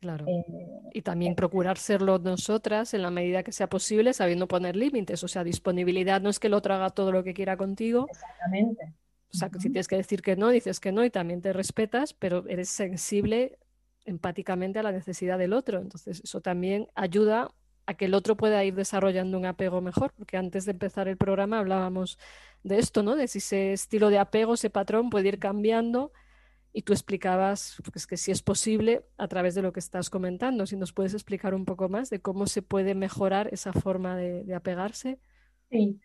Claro. 0.00 0.26
Eh, 0.28 0.44
y 0.92 1.02
también 1.02 1.34
procurar 1.34 1.76
serlo 1.76 2.18
nosotras 2.18 2.94
en 2.94 3.02
la 3.02 3.10
medida 3.10 3.42
que 3.42 3.52
sea 3.52 3.68
posible, 3.68 4.12
sabiendo 4.12 4.46
poner 4.46 4.76
límites. 4.76 5.24
O 5.24 5.28
sea, 5.28 5.42
disponibilidad 5.42 6.20
no 6.20 6.30
es 6.30 6.38
que 6.38 6.46
el 6.46 6.54
otro 6.54 6.74
haga 6.74 6.90
todo 6.90 7.10
lo 7.10 7.24
que 7.24 7.34
quiera 7.34 7.56
contigo. 7.56 8.06
Exactamente. 8.08 8.94
O 9.30 9.36
sea, 9.36 9.50
si 9.58 9.68
tienes 9.68 9.88
que 9.88 9.96
decir 9.96 10.22
que 10.22 10.36
no, 10.36 10.50
dices 10.50 10.80
que 10.80 10.92
no 10.92 11.04
y 11.04 11.10
también 11.10 11.42
te 11.42 11.52
respetas, 11.52 12.14
pero 12.14 12.44
eres 12.48 12.68
sensible 12.68 13.58
empáticamente 14.04 14.78
a 14.78 14.82
la 14.82 14.92
necesidad 14.92 15.38
del 15.38 15.52
otro. 15.52 15.80
Entonces, 15.80 16.20
eso 16.24 16.40
también 16.40 16.88
ayuda 16.94 17.50
a 17.84 17.94
que 17.94 18.06
el 18.06 18.14
otro 18.14 18.36
pueda 18.36 18.64
ir 18.64 18.74
desarrollando 18.74 19.36
un 19.36 19.46
apego 19.46 19.80
mejor, 19.80 20.12
porque 20.14 20.36
antes 20.36 20.64
de 20.64 20.72
empezar 20.72 21.08
el 21.08 21.16
programa 21.16 21.58
hablábamos 21.58 22.18
de 22.62 22.78
esto, 22.78 23.02
¿no? 23.02 23.16
De 23.16 23.28
si 23.28 23.38
ese 23.38 23.72
estilo 23.72 24.10
de 24.10 24.18
apego, 24.18 24.54
ese 24.54 24.70
patrón 24.70 25.10
puede 25.10 25.28
ir 25.28 25.38
cambiando 25.38 26.12
y 26.72 26.82
tú 26.82 26.92
explicabas 26.92 27.80
pues, 27.90 28.06
que 28.06 28.16
si 28.16 28.30
es 28.30 28.42
posible 28.42 29.04
a 29.16 29.28
través 29.28 29.54
de 29.54 29.62
lo 29.62 29.72
que 29.72 29.80
estás 29.80 30.10
comentando. 30.10 30.66
Si 30.66 30.76
nos 30.76 30.92
puedes 30.92 31.14
explicar 31.14 31.54
un 31.54 31.64
poco 31.64 31.88
más 31.88 32.10
de 32.10 32.20
cómo 32.20 32.46
se 32.46 32.62
puede 32.62 32.94
mejorar 32.94 33.48
esa 33.52 33.72
forma 33.72 34.16
de, 34.16 34.54
apegarse. 34.54 35.18
Sí, 35.70 36.00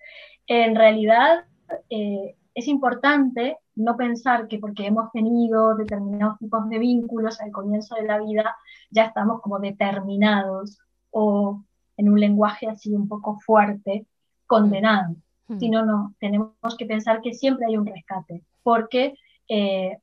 en 0.47 0.75
realidad 0.75 1.45
eh, 1.89 2.35
es 2.53 2.67
importante 2.67 3.57
no 3.75 3.97
pensar 3.97 4.47
que 4.47 4.59
porque 4.59 4.85
hemos 4.85 5.11
tenido 5.11 5.75
determinados 5.75 6.37
tipos 6.39 6.69
de 6.69 6.79
vínculos 6.79 7.41
al 7.41 7.51
comienzo 7.51 7.95
de 7.95 8.03
la 8.03 8.19
vida, 8.19 8.55
ya 8.91 9.05
estamos 9.05 9.41
como 9.41 9.59
determinados 9.59 10.79
o 11.11 11.63
en 11.97 12.09
un 12.09 12.19
lenguaje 12.19 12.67
así 12.67 12.93
un 12.93 13.07
poco 13.07 13.39
fuerte, 13.39 14.05
condenados. 14.45 15.17
Mm. 15.47 15.59
Sino, 15.59 15.85
no, 15.85 16.13
tenemos 16.19 16.53
que 16.77 16.85
pensar 16.85 17.21
que 17.21 17.33
siempre 17.33 17.65
hay 17.65 17.77
un 17.77 17.85
rescate, 17.85 18.43
porque 18.61 19.15
eh, 19.49 19.97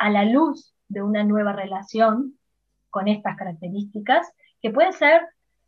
a 0.00 0.08
la 0.08 0.24
luz 0.24 0.74
de 0.88 1.02
una 1.02 1.22
nueva 1.24 1.52
relación 1.52 2.38
con 2.88 3.06
estas 3.06 3.36
características, 3.36 4.32
que 4.60 4.70
puede 4.70 4.92
ser 4.92 5.20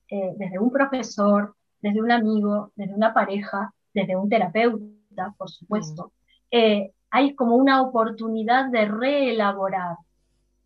eh, 0.08 0.32
desde 0.36 0.58
un 0.58 0.72
profesor, 0.72 1.54
desde 1.82 2.00
un 2.00 2.10
amigo, 2.10 2.72
desde 2.74 2.94
una 2.94 3.12
pareja, 3.12 3.72
desde 3.92 4.16
un 4.16 4.30
terapeuta, 4.30 5.34
por 5.36 5.50
supuesto, 5.50 6.06
mm. 6.06 6.56
eh, 6.56 6.92
hay 7.10 7.34
como 7.34 7.56
una 7.56 7.82
oportunidad 7.82 8.70
de 8.70 8.86
reelaborar, 8.86 9.96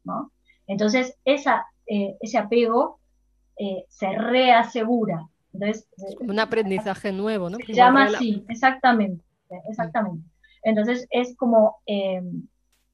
¿no? 0.05 0.31
Entonces, 0.69 1.19
esa, 1.25 1.67
eh, 1.87 2.17
ese 2.21 2.39
apego 2.39 3.01
se 3.89 4.13
reasegura. 4.13 5.27
Entonces, 5.53 5.89
un 6.21 6.39
aprendizaje 6.39 7.11
nuevo, 7.11 7.51
¿no? 7.51 7.57
Se 7.67 7.73
llama 7.73 8.05
así, 8.05 8.45
exactamente, 8.49 9.25
exactamente. 9.69 10.29
Entonces, 10.63 11.07
es 11.11 11.35
como 11.37 11.79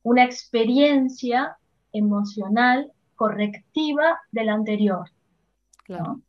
una 0.03 0.25
experiencia 0.25 1.57
emocional 1.93 2.93
correctiva 3.15 4.19
de 4.31 4.45
la 4.45 4.55
anterior. 4.55 5.11
Claro. 5.85 6.21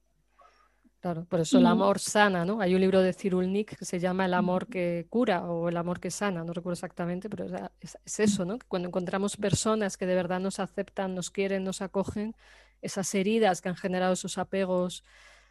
Claro, 1.04 1.26
por 1.26 1.42
eso 1.42 1.58
el 1.58 1.66
amor 1.66 2.00
sana, 2.00 2.46
¿no? 2.46 2.62
Hay 2.62 2.76
un 2.76 2.80
libro 2.80 3.02
de 3.02 3.12
Cyrulnik 3.12 3.78
que 3.78 3.84
se 3.84 4.00
llama 4.00 4.24
El 4.24 4.34
amor 4.34 4.68
que 4.68 5.06
cura 5.10 5.44
o 5.44 5.68
El 5.68 5.76
amor 5.76 6.00
que 6.00 6.10
sana, 6.10 6.46
no 6.46 6.54
recuerdo 6.54 6.76
exactamente, 6.76 7.30
pero 7.30 7.46
es, 7.82 7.98
eso, 8.20 8.46
¿no? 8.46 8.58
Cuando 8.70 8.88
encontramos 8.88 9.36
personas 9.36 9.98
que 9.98 10.06
de 10.06 10.16
verdad 10.16 10.40
nos 10.40 10.62
aceptan, 10.62 11.14
nos 11.14 11.30
quieren, 11.30 11.66
nos 11.66 11.82
acogen, 11.82 12.38
esas 12.82 13.14
heridas 13.16 13.60
que 13.60 13.68
han 13.68 13.76
generado 13.76 14.14
esos 14.14 14.38
apegos 14.38 15.04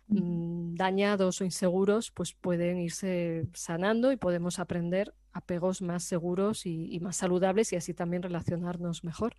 mm, 0.09 0.75
dañados 0.75 1.41
o 1.41 1.45
inseguros, 1.45 2.11
pues 2.11 2.35
pueden 2.35 2.79
irse 2.79 3.47
sanando 3.53 4.13
y 4.13 4.17
podemos 4.17 4.59
aprender 4.59 5.15
apegos 5.33 5.83
más 5.83 6.05
seguros 6.05 6.67
y, 6.67 6.95
y 6.95 7.01
más 7.01 7.17
saludables 7.17 7.73
y 7.73 7.77
así 7.77 7.95
también 7.95 8.23
relacionarnos 8.23 9.05
mejor. 9.05 9.35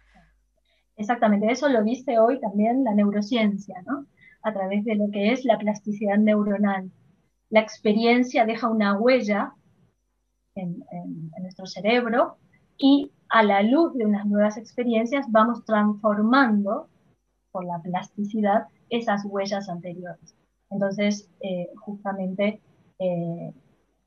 Exactamente, 0.95 1.51
eso 1.51 1.70
lo 1.70 1.84
dice 1.84 2.20
hoy 2.20 2.39
también 2.39 2.84
la 2.84 2.93
neurociencia, 2.93 3.76
¿no? 3.86 4.05
a 4.43 4.53
través 4.53 4.84
de 4.84 4.95
lo 4.95 5.09
que 5.09 5.32
es 5.32 5.45
la 5.45 5.57
plasticidad 5.57 6.18
neuronal. 6.18 6.91
La 7.49 7.61
experiencia 7.61 8.45
deja 8.45 8.70
una 8.70 8.97
huella 8.97 9.53
en, 10.55 10.84
nuestro 11.41 11.66
cerebro 11.66 12.38
y 12.78 13.11
a 13.30 13.43
la 13.43 13.61
luz 13.64 13.93
de 13.95 14.05
unas 14.05 14.26
nuevas 14.26 14.57
experiencias 14.57 15.26
vamos 15.30 15.64
transformando 15.66 16.89
por 17.51 17.66
la 17.66 17.82
plasticidad 17.82 18.68
esas 18.89 19.24
huellas 19.26 19.70
anteriores. 19.70 20.36
Entonces, 20.74 21.30
eh, 21.41 21.69
justamente 21.78 22.59
eh, 22.99 23.53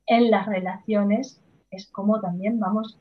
en 0.05 0.31
las 0.31 0.45
relaciones 0.45 1.41
es 1.71 1.89
como 1.89 2.21
también 2.21 2.59
vamos 2.59 2.97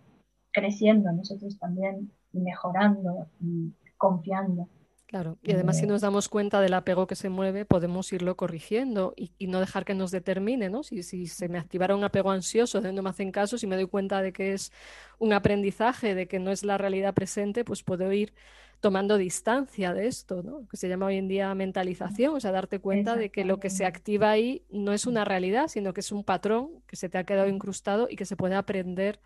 creciendo 0.53 1.12
nosotros 1.12 1.59
también 1.59 2.11
mejorando 2.33 3.29
y 3.41 3.73
confiando. 3.97 4.69
Claro, 5.07 5.39
y 5.41 5.53
además 5.53 5.79
si 5.79 5.87
nos 5.87 6.01
damos 6.01 6.29
cuenta 6.29 6.61
del 6.61 6.75
apego 6.75 7.07
que 7.07 7.14
se 7.14 7.29
mueve, 7.29 7.64
podemos 7.64 8.12
irlo 8.12 8.37
corrigiendo 8.37 9.14
y, 9.17 9.47
no 9.47 9.61
dejar 9.61 9.85
que 9.85 9.95
nos 9.95 10.11
determine, 10.11 10.69
¿no? 10.69 10.83
Si, 10.83 11.05
si, 11.05 11.29
se 11.29 11.49
me 11.49 11.59
activara 11.59 11.95
un 11.95 12.03
apego 12.03 12.33
ansioso, 12.33 12.81
de 12.81 12.93
no 12.93 13.03
me 13.03 13.11
hacen 13.11 13.31
caso, 13.31 13.57
si 13.57 13.69
me 13.69 13.77
doy 13.77 13.87
cuenta 13.87 14.21
de 14.21 14.33
que 14.33 14.53
es 14.53 14.73
un 15.21 15.33
aprendizaje, 15.33 16.17
de 16.17 16.27
que 16.27 16.41
no 16.41 16.51
es 16.51 16.64
la 16.64 16.77
realidad 16.77 17.14
presente, 17.14 17.64
pues 17.64 17.85
puedo 17.85 18.12
ir 18.12 18.35
tomando 18.81 19.16
distancia 19.16 19.95
de 19.95 20.07
esto, 20.07 20.43
¿no? 20.43 20.66
Que 20.68 20.77
se 20.77 20.89
llama 20.89 21.07
hoy 21.07 21.16
en 21.16 21.29
día 21.29 21.55
mentalización, 21.55 22.35
o 22.35 22.41
sea, 22.41 22.53
darte 22.53 22.79
cuenta 22.79 23.16
de 23.16 23.31
que 23.31 23.45
lo 23.45 23.59
que 23.59 23.70
se 23.70 23.85
activa 23.85 24.31
ahí 24.31 24.62
no 24.70 24.93
es 24.93 25.07
una 25.07 25.24
realidad, 25.24 25.68
sino 25.68 25.93
que 25.93 26.01
es 26.01 26.12
un 26.12 26.24
patrón 26.24 26.83
que 26.87 26.97
se 26.97 27.09
te 27.09 27.18
ha 27.18 27.24
quedado 27.24 27.49
incrustado 27.49 28.09
y 28.11 28.16
que 28.16 28.24
se 28.24 28.37
puede 28.37 28.55
aprender 28.55 29.20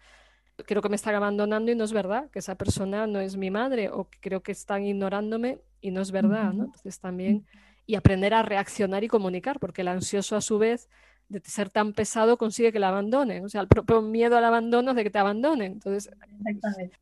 creo 0.64 0.82
que 0.82 0.88
me 0.88 0.96
están 0.96 1.14
abandonando 1.14 1.70
y 1.70 1.74
no 1.74 1.84
es 1.84 1.92
verdad, 1.92 2.30
que 2.30 2.38
esa 2.38 2.54
persona 2.54 3.06
no 3.06 3.20
es 3.20 3.36
mi 3.36 3.50
madre 3.50 3.90
o 3.90 4.08
que 4.08 4.18
creo 4.20 4.42
que 4.42 4.52
están 4.52 4.84
ignorándome 4.84 5.60
y 5.80 5.90
no 5.90 6.00
es 6.00 6.10
verdad, 6.10 6.52
¿no? 6.52 6.64
Entonces 6.64 7.00
también, 7.00 7.46
y 7.86 7.94
aprender 7.94 8.34
a 8.34 8.42
reaccionar 8.42 9.04
y 9.04 9.08
comunicar, 9.08 9.58
porque 9.58 9.82
el 9.82 9.88
ansioso 9.88 10.36
a 10.36 10.40
su 10.40 10.58
vez, 10.58 10.88
de 11.28 11.40
ser 11.44 11.70
tan 11.70 11.92
pesado, 11.92 12.36
consigue 12.36 12.72
que 12.72 12.80
la 12.80 12.88
abandonen. 12.88 13.44
O 13.44 13.48
sea, 13.48 13.60
el 13.60 13.68
propio 13.68 14.02
miedo 14.02 14.36
al 14.36 14.44
abandono 14.44 14.90
es 14.90 14.96
de 14.96 15.04
que 15.04 15.10
te 15.10 15.18
abandonen. 15.18 15.72
Entonces, 15.72 16.10
Exactamente. 16.44 16.98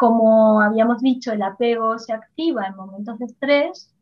Como 0.00 0.62
habíamos 0.62 1.02
dicho, 1.02 1.30
el 1.30 1.42
apego 1.42 1.98
se 1.98 2.14
activa 2.14 2.66
en 2.66 2.74
momentos 2.74 3.18
de 3.18 3.26
estrés, 3.26 3.94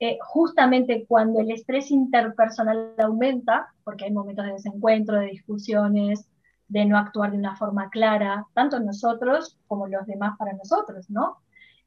eh, 0.00 0.18
justamente 0.20 1.06
cuando 1.06 1.38
el 1.38 1.52
estrés 1.52 1.92
interpersonal 1.92 2.94
aumenta, 2.98 3.72
porque 3.84 4.06
hay 4.06 4.12
momentos 4.12 4.46
de 4.46 4.54
desencuentro, 4.54 5.20
de 5.20 5.26
discusiones, 5.26 6.28
de 6.66 6.84
no 6.86 6.98
actuar 6.98 7.30
de 7.30 7.38
una 7.38 7.54
forma 7.54 7.88
clara, 7.90 8.48
tanto 8.52 8.80
nosotros 8.80 9.56
como 9.68 9.86
los 9.86 10.04
demás 10.08 10.36
para 10.38 10.54
nosotros, 10.54 11.08
¿no? 11.08 11.36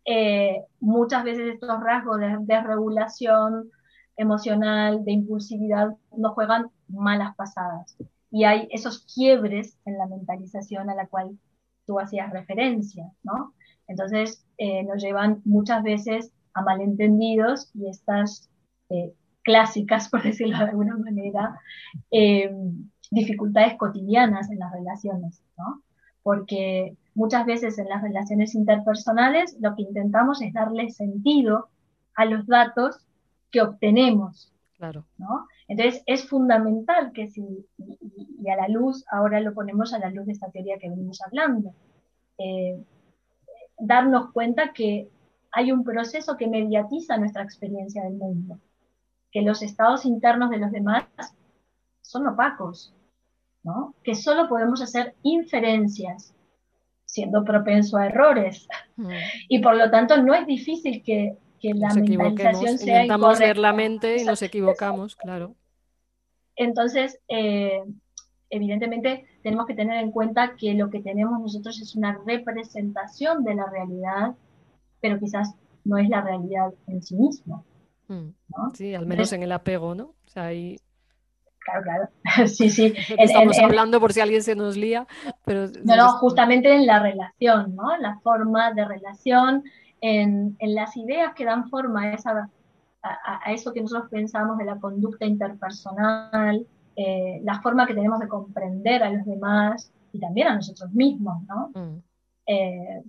Eh, 0.06 0.64
muchas 0.80 1.26
veces 1.26 1.56
estos 1.56 1.82
rasgos 1.82 2.20
de 2.22 2.38
desregulación 2.40 3.70
emocional, 4.16 5.04
de 5.04 5.12
impulsividad, 5.12 5.90
nos 6.16 6.32
juegan 6.36 6.68
malas 6.88 7.36
pasadas. 7.36 7.98
Y 8.32 8.46
hay 8.46 8.70
esos 8.72 9.06
quiebres 9.14 9.78
en 9.84 9.98
la 9.98 10.08
mentalización 10.08 10.90
a 10.90 10.96
la 10.96 11.08
cual 11.08 11.38
tú 11.86 12.00
hacías 12.00 12.32
referencia, 12.32 13.12
¿no? 13.24 13.54
Entonces, 13.88 14.46
eh, 14.58 14.84
nos 14.84 15.02
llevan 15.02 15.42
muchas 15.46 15.84
veces 15.84 16.32
a 16.54 16.62
malentendidos 16.62 17.70
y 17.74 17.88
estas 17.88 18.50
eh, 18.90 19.14
clásicas, 19.44 20.10
por 20.12 20.24
decirlo 20.24 20.58
de 20.58 20.66
alguna 20.66 20.98
manera, 20.98 21.60
eh, 22.12 22.52
dificultades 23.12 23.76
cotidianas 23.76 24.50
en 24.50 24.60
las 24.60 24.72
relaciones, 24.72 25.42
¿no? 25.58 25.82
Porque 26.24 26.98
muchas 27.16 27.46
veces 27.46 27.80
en 27.80 27.88
las 27.88 28.02
relaciones 28.02 28.54
interpersonales 28.54 29.56
lo 29.62 29.76
que 29.76 29.84
intentamos 29.84 30.42
es 30.42 30.52
darle 30.54 30.90
sentido 30.90 31.70
a 32.16 32.26
los 32.26 32.46
datos 32.46 32.98
que 33.50 33.62
obtenemos. 33.62 34.52
Claro. 34.78 35.06
¿no? 35.18 35.48
Entonces 35.68 36.04
es 36.06 36.28
fundamental 36.30 37.12
que 37.12 37.30
si, 37.30 37.66
y, 37.78 38.50
a 38.50 38.56
la 38.56 38.68
luz, 38.68 39.04
ahora 39.12 39.40
lo 39.40 39.54
ponemos 39.54 39.94
a 39.94 40.00
la 40.00 40.10
luz 40.10 40.28
de 40.28 40.34
esta 40.34 40.52
teoría 40.52 40.78
que 40.78 40.90
venimos 40.90 41.20
hablando, 41.24 41.74
eh, 42.38 42.78
darnos 43.78 44.32
cuenta 44.32 44.74
que 44.74 45.10
hay 45.52 45.72
un 45.72 45.84
proceso 45.84 46.38
que 46.38 46.48
mediatiza 46.48 47.18
nuestra 47.18 47.44
experiencia 47.44 48.04
del 48.04 48.14
mundo, 48.14 48.60
que 49.32 49.42
los 49.42 49.62
estados 49.62 50.06
internos 50.06 50.50
de 50.50 50.58
los 50.58 50.72
demás 50.72 51.06
son 52.02 52.28
opacos, 52.28 52.94
¿no? 53.64 53.94
que 54.04 54.16
solo 54.16 54.48
podemos 54.48 54.82
hacer 54.82 55.16
inferencias, 55.24 56.34
siendo 57.06 57.44
propenso 57.44 57.98
a 57.98 58.08
errores. 58.08 58.68
Mm. 58.96 59.10
Y 59.50 59.60
por 59.60 59.76
lo 59.76 59.90
tanto 59.90 60.22
no 60.22 60.34
es 60.34 60.46
difícil 60.46 61.04
que, 61.04 61.38
la 61.60 61.94
mentalización 61.94 62.78
sea 62.78 63.02
Intentamos 63.02 63.40
ver 63.40 63.58
la 63.58 63.74
mente 63.74 64.22
y 64.22 64.24
nos 64.24 64.42
equivocamos, 64.42 65.16
claro. 65.16 65.56
Entonces, 66.56 67.20
eh, 67.28 67.84
evidentemente 68.50 69.26
tenemos 69.44 69.66
que 69.66 69.74
tener 69.74 70.04
en 70.04 70.12
cuenta 70.12 70.56
que 70.56 70.74
lo 70.74 70.90
que 70.90 71.02
tenemos 71.02 71.40
nosotros 71.40 71.80
es 71.82 71.96
una 71.96 72.20
representación 72.26 73.44
de 73.44 73.56
la 73.56 73.66
realidad, 73.70 74.36
pero 75.02 75.20
quizás 75.20 75.56
no 75.84 75.98
es 75.98 76.10
la 76.10 76.22
realidad 76.22 76.74
en 76.88 77.02
sí 77.02 77.16
mismo. 77.16 77.66
Mm. 78.08 78.30
Sí, 78.74 78.94
al 78.96 79.06
menos 79.06 79.32
en 79.34 79.44
el 79.44 79.52
apego, 79.52 79.96
¿no? 79.96 80.04
O 80.04 80.30
sea, 80.30 80.46
ahí... 80.46 80.78
Claro, 81.60 81.84
claro. 81.84 82.10
sí, 82.48 82.70
sí. 82.70 82.94
Estamos 83.18 83.60
hablando 83.60 84.00
por 84.00 84.14
si 84.14 84.22
alguien 84.22 84.42
se 84.42 84.56
nos 84.56 84.78
lía, 84.78 85.06
pero... 85.44 85.68
No, 85.84 85.96
no, 85.96 86.10
justamente 86.18 86.74
en 86.74 86.86
la 86.86 87.00
relación, 87.00 87.76
¿no? 87.76 87.98
La 87.98 88.20
forma 88.20 88.72
de 88.74 88.86
relación, 88.86 89.64
en, 90.00 90.58
las 90.62 90.96
ideas 90.96 91.34
que 91.34 91.46
dan 91.46 91.70
forma 91.70 92.04
a, 92.04 92.14
esa, 92.14 92.50
a, 93.02 93.52
eso 93.52 93.74
que 93.74 93.82
nosotros 93.82 94.10
pensamos 94.10 94.58
de 94.58 94.66
la 94.66 94.80
conducta 94.80 95.26
interpersonal, 95.26 96.66
eh, 97.00 97.42
la 97.44 97.62
forma 97.62 97.86
que 97.86 97.94
tenemos 97.94 98.20
de 98.20 98.28
comprender 98.28 99.04
a 99.04 99.12
los 99.12 99.24
demás 99.24 99.94
y 100.12 100.20
también 100.20 100.48
a 100.48 100.56
nosotros 100.56 100.92
mismos, 100.94 101.44
¿no? 101.48 101.70
Mm. 101.76 102.02
Eh, 102.48 103.04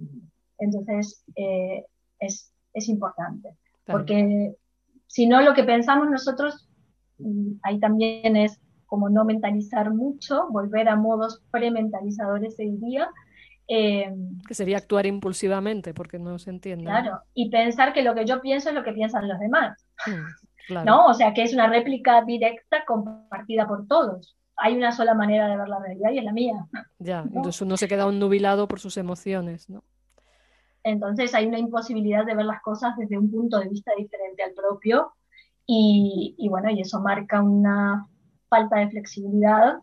entonces, 0.59 1.25
eh, 1.35 1.87
es, 2.21 2.53
importante, 2.87 3.57
porque 3.87 4.55
si 5.07 5.27
no, 5.27 5.41
lo 5.41 5.55
que 5.55 5.65
pensamos 5.65 6.11
nosotros, 6.11 6.69
mm, 7.19 7.53
ahí 7.63 7.81
también 7.81 8.37
es 8.37 8.61
como 8.85 9.09
no 9.09 9.25
mentalizar 9.25 9.91
mucho, 9.93 10.49
volver 10.51 10.91
a 10.91 10.97
modos 10.97 11.43
prementalizadores, 11.51 12.57
se 12.57 12.65
diría, 12.65 13.09
que 13.67 14.55
sería 14.55 14.77
actuar 14.77 15.07
impulsivamente 15.07 15.95
porque 15.95 16.19
no 16.19 16.39
se 16.39 16.51
entiende. 16.51 16.85
Claro, 16.85 17.21
y 17.33 17.51
pensar 17.51 17.95
que 17.95 18.03
lo 18.03 18.15
que 18.15 18.27
yo 18.27 18.43
pienso 18.43 18.69
es 18.69 18.75
lo 18.75 18.85
que 18.85 18.93
piensan 18.93 19.29
los 19.29 19.39
demás. 19.39 19.83
Mm. 20.07 20.48
¿No? 20.85 21.07
O 21.07 21.15
sea, 21.15 21.35
que 21.35 21.43
es 21.43 21.53
una 21.53 21.69
réplica 21.69 22.23
directa 22.25 22.85
compartida 22.87 23.67
por 23.67 23.87
todos. 23.87 24.37
Hay 24.57 24.77
una 24.77 24.93
sola 24.93 25.15
manera 25.15 25.49
de 25.49 25.57
ver 25.57 25.69
la 25.69 25.79
realidad 25.79 26.11
y 26.11 26.19
es 26.19 26.25
la 26.25 26.33
mía. 26.33 26.67
Ya, 26.99 27.21
entonces 27.35 27.61
uno 27.63 27.77
se 27.77 27.89
queda 27.89 28.07
un 28.07 28.19
nubilado 28.19 28.69
por 28.69 28.81
sus 28.81 28.97
emociones, 28.97 29.69
¿no? 29.69 29.85
Entonces 30.85 31.35
hay 31.35 31.47
una 31.47 31.59
imposibilidad 31.59 32.25
de 32.25 32.35
ver 32.35 32.47
las 32.47 32.63
cosas 32.63 32.97
desde 32.97 33.19
un 33.19 33.31
punto 33.31 33.59
de 33.59 33.69
vista 33.69 33.93
diferente 33.97 34.43
al 34.43 34.53
propio 34.53 35.13
y, 35.67 36.49
bueno, 36.49 36.71
y 36.71 36.81
eso 36.81 37.01
marca 37.01 37.43
una 37.43 38.09
falta 38.49 38.79
de 38.79 38.89
flexibilidad 38.89 39.81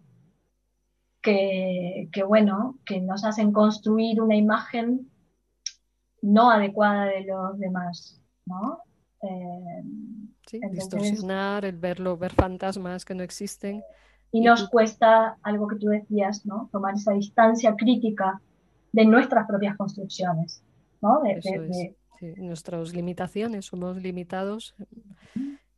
que, 1.22 2.10
que, 2.12 2.24
bueno, 2.24 2.80
que 2.86 3.02
nos 3.02 3.24
hacen 3.24 3.52
construir 3.52 4.20
una 4.20 4.36
imagen 4.36 5.12
no 6.24 6.50
adecuada 6.50 7.06
de 7.06 7.26
los 7.26 7.60
demás, 7.60 8.20
¿no? 8.46 8.80
Eh, 9.22 9.84
sí, 10.46 10.60
distorsionar, 10.72 11.66
el 11.66 11.78
verlo, 11.78 12.18
ver 12.18 12.34
fantasmas 12.34 13.06
que 13.06 13.16
no 13.16 13.24
existen. 13.24 13.84
Y 14.32 14.42
nos 14.42 14.70
cuesta 14.70 15.38
algo 15.44 15.68
que 15.68 15.78
tú 15.78 15.88
decías, 15.88 16.46
¿no? 16.46 16.70
Tomar 16.72 16.96
esa 16.96 17.14
distancia 17.14 17.76
crítica 17.76 18.42
de 18.92 19.06
nuestras 19.06 19.48
propias 19.48 19.78
construcciones, 19.78 20.62
¿no? 21.02 21.22
De, 21.22 21.96
Nuestras 22.38 22.94
limitaciones, 22.94 23.66
somos 23.66 23.98
limitados 23.98 24.74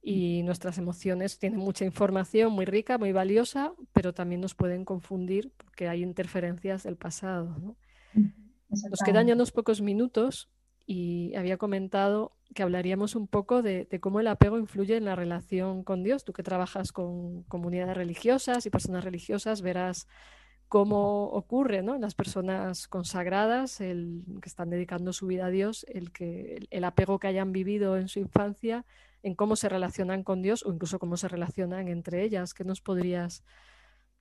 y 0.01 0.43
nuestras 0.43 0.77
emociones 0.77 1.39
tienen 1.39 1.59
mucha 1.59 1.83
información 1.83 2.53
muy 2.53 2.65
rica, 2.65 2.97
muy 2.97 3.11
valiosa, 3.11 3.73
pero 3.91 4.13
también 4.13 4.39
nos 4.39 4.55
pueden 4.55 4.85
confundir 4.85 5.51
porque 5.57 5.89
hay 5.89 6.03
interferencias 6.03 6.83
del 6.83 6.95
pasado. 6.95 7.57
¿no? 7.59 7.75
Nos 8.69 8.99
quedan 9.03 9.27
ya 9.27 9.33
unos 9.33 9.51
pocos 9.51 9.81
minutos 9.81 10.49
y 10.87 11.35
había 11.35 11.57
comentado 11.57 12.31
que 12.55 12.63
hablaríamos 12.63 13.15
un 13.15 13.27
poco 13.27 13.61
de, 13.61 13.87
cómo 13.99 14.21
el 14.21 14.27
apego 14.27 14.57
influye 14.57 14.95
en 14.95 15.03
la 15.03 15.15
relación 15.15 15.83
con 15.83 16.01
Dios. 16.01 16.23
Tú 16.23 16.31
que 16.31 16.43
trabajas 16.43 16.93
con 16.93 17.43
comunidades 17.43 17.97
religiosas 17.97 18.65
y 18.65 18.69
personas 18.69 19.03
religiosas, 19.03 19.61
verás 19.61 20.07
cómo 20.69 21.25
ocurre 21.25 21.83
¿no? 21.83 21.95
en 21.95 22.01
las 22.01 22.15
personas 22.15 22.87
consagradas, 22.87 23.81
el, 23.81 24.23
que 24.41 24.47
están 24.47 24.69
dedicando 24.69 25.11
su 25.11 25.27
vida 25.27 25.47
a 25.47 25.49
Dios, 25.49 25.85
el, 25.89 26.11
que, 26.13 26.65
el 26.69 26.83
apego 26.85 27.19
que 27.19 27.27
hayan 27.27 27.51
vivido 27.51 27.97
en 27.97 28.07
su 28.07 28.19
infancia, 28.19 28.85
en 29.23 29.35
cómo 29.35 29.57
se 29.57 29.67
relacionan 29.67 30.23
con 30.23 30.41
Dios 30.41 30.65
o 30.65 30.71
incluso 30.71 30.99
cómo 30.99 31.17
se 31.17 31.27
relacionan 31.27 31.89
entre 31.89 32.23
ellas. 32.23 32.53
¿Qué 32.53 32.63
nos 32.63 32.79
podrías 32.79 33.43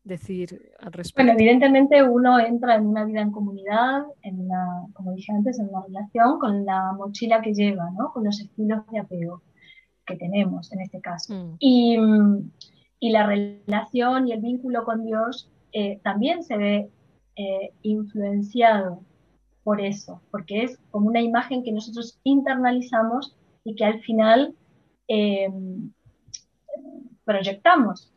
decir 0.06 0.72
al 0.78 0.92
respecto? 0.92 1.24
Bueno, 1.24 1.38
evidentemente 1.38 2.02
uno 2.02 2.38
entra 2.38 2.76
en 2.76 2.86
una 2.86 3.04
vida 3.04 3.20
en 3.20 3.32
comunidad, 3.32 4.04
en 4.22 4.40
una, 4.40 4.86
como 4.94 5.12
dije 5.12 5.32
antes, 5.32 5.58
en 5.58 5.68
una 5.68 5.84
relación 5.84 6.38
con 6.38 6.64
la 6.64 6.92
mochila 6.92 7.42
que 7.42 7.52
lleva, 7.52 7.90
¿no? 7.90 8.12
Con 8.12 8.24
los 8.24 8.40
estilos 8.40 8.86
de 8.90 9.00
apego 9.00 9.42
que 10.06 10.16
tenemos 10.16 10.72
en 10.72 10.80
este 10.80 11.00
caso. 11.00 11.34
Mm. 11.34 11.56
Y, 11.58 11.98
y, 13.00 13.10
la 13.10 13.26
relación 13.26 14.28
y 14.28 14.32
el 14.32 14.40
vínculo 14.40 14.84
con 14.84 15.04
Dios 15.04 15.50
eh, 15.72 16.00
también 16.04 16.44
se 16.44 16.56
ve 16.56 16.90
eh, 17.34 17.72
influenciado 17.82 19.00
por 19.64 19.80
eso, 19.80 20.22
porque 20.30 20.62
es 20.62 20.78
como 20.92 21.08
una 21.08 21.20
imagen 21.20 21.64
que 21.64 21.72
nosotros 21.72 22.20
internalizamos 22.22 23.36
y 23.64 23.74
que 23.74 23.84
al 23.84 24.00
final 24.00 24.54
eh, 25.08 25.48
proyectamos 27.24 28.12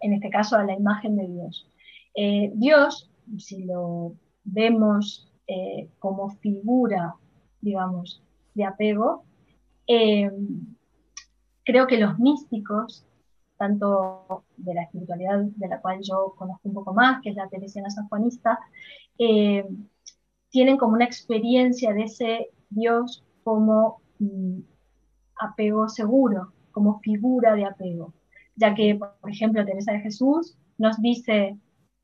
en 0.00 0.12
este 0.12 0.30
caso, 0.30 0.56
a 0.56 0.64
la 0.64 0.74
imagen 0.74 1.16
de 1.16 1.26
Dios. 1.26 1.68
Eh, 2.14 2.52
Dios, 2.54 3.10
si 3.38 3.64
lo 3.64 4.14
vemos 4.44 5.30
eh, 5.46 5.88
como 5.98 6.30
figura, 6.30 7.14
digamos, 7.60 8.22
de 8.54 8.64
apego, 8.64 9.24
eh, 9.86 10.30
creo 11.64 11.86
que 11.86 11.98
los 11.98 12.18
místicos, 12.18 13.06
tanto 13.56 14.44
de 14.56 14.74
la 14.74 14.82
espiritualidad 14.82 15.40
de 15.40 15.68
la 15.68 15.80
cual 15.80 16.00
yo 16.02 16.34
conozco 16.36 16.68
un 16.68 16.74
poco 16.74 16.94
más, 16.94 17.20
que 17.22 17.30
es 17.30 17.36
la 17.36 17.48
teresiana 17.48 17.90
sanjuanista, 17.90 18.58
tienen 20.50 20.76
como 20.76 20.94
una 20.94 21.04
experiencia 21.04 21.92
de 21.92 22.02
ese 22.04 22.50
Dios 22.70 23.24
como 23.42 24.00
mm, 24.18 24.60
apego 25.40 25.88
seguro, 25.88 26.52
como 26.70 27.00
figura 27.00 27.54
de 27.54 27.64
apego 27.64 28.12
ya 28.56 28.74
que, 28.74 28.94
por 28.94 29.30
ejemplo, 29.30 29.64
Teresa 29.64 29.92
de 29.92 30.00
Jesús 30.00 30.56
nos 30.78 31.00
dice, 31.00 31.58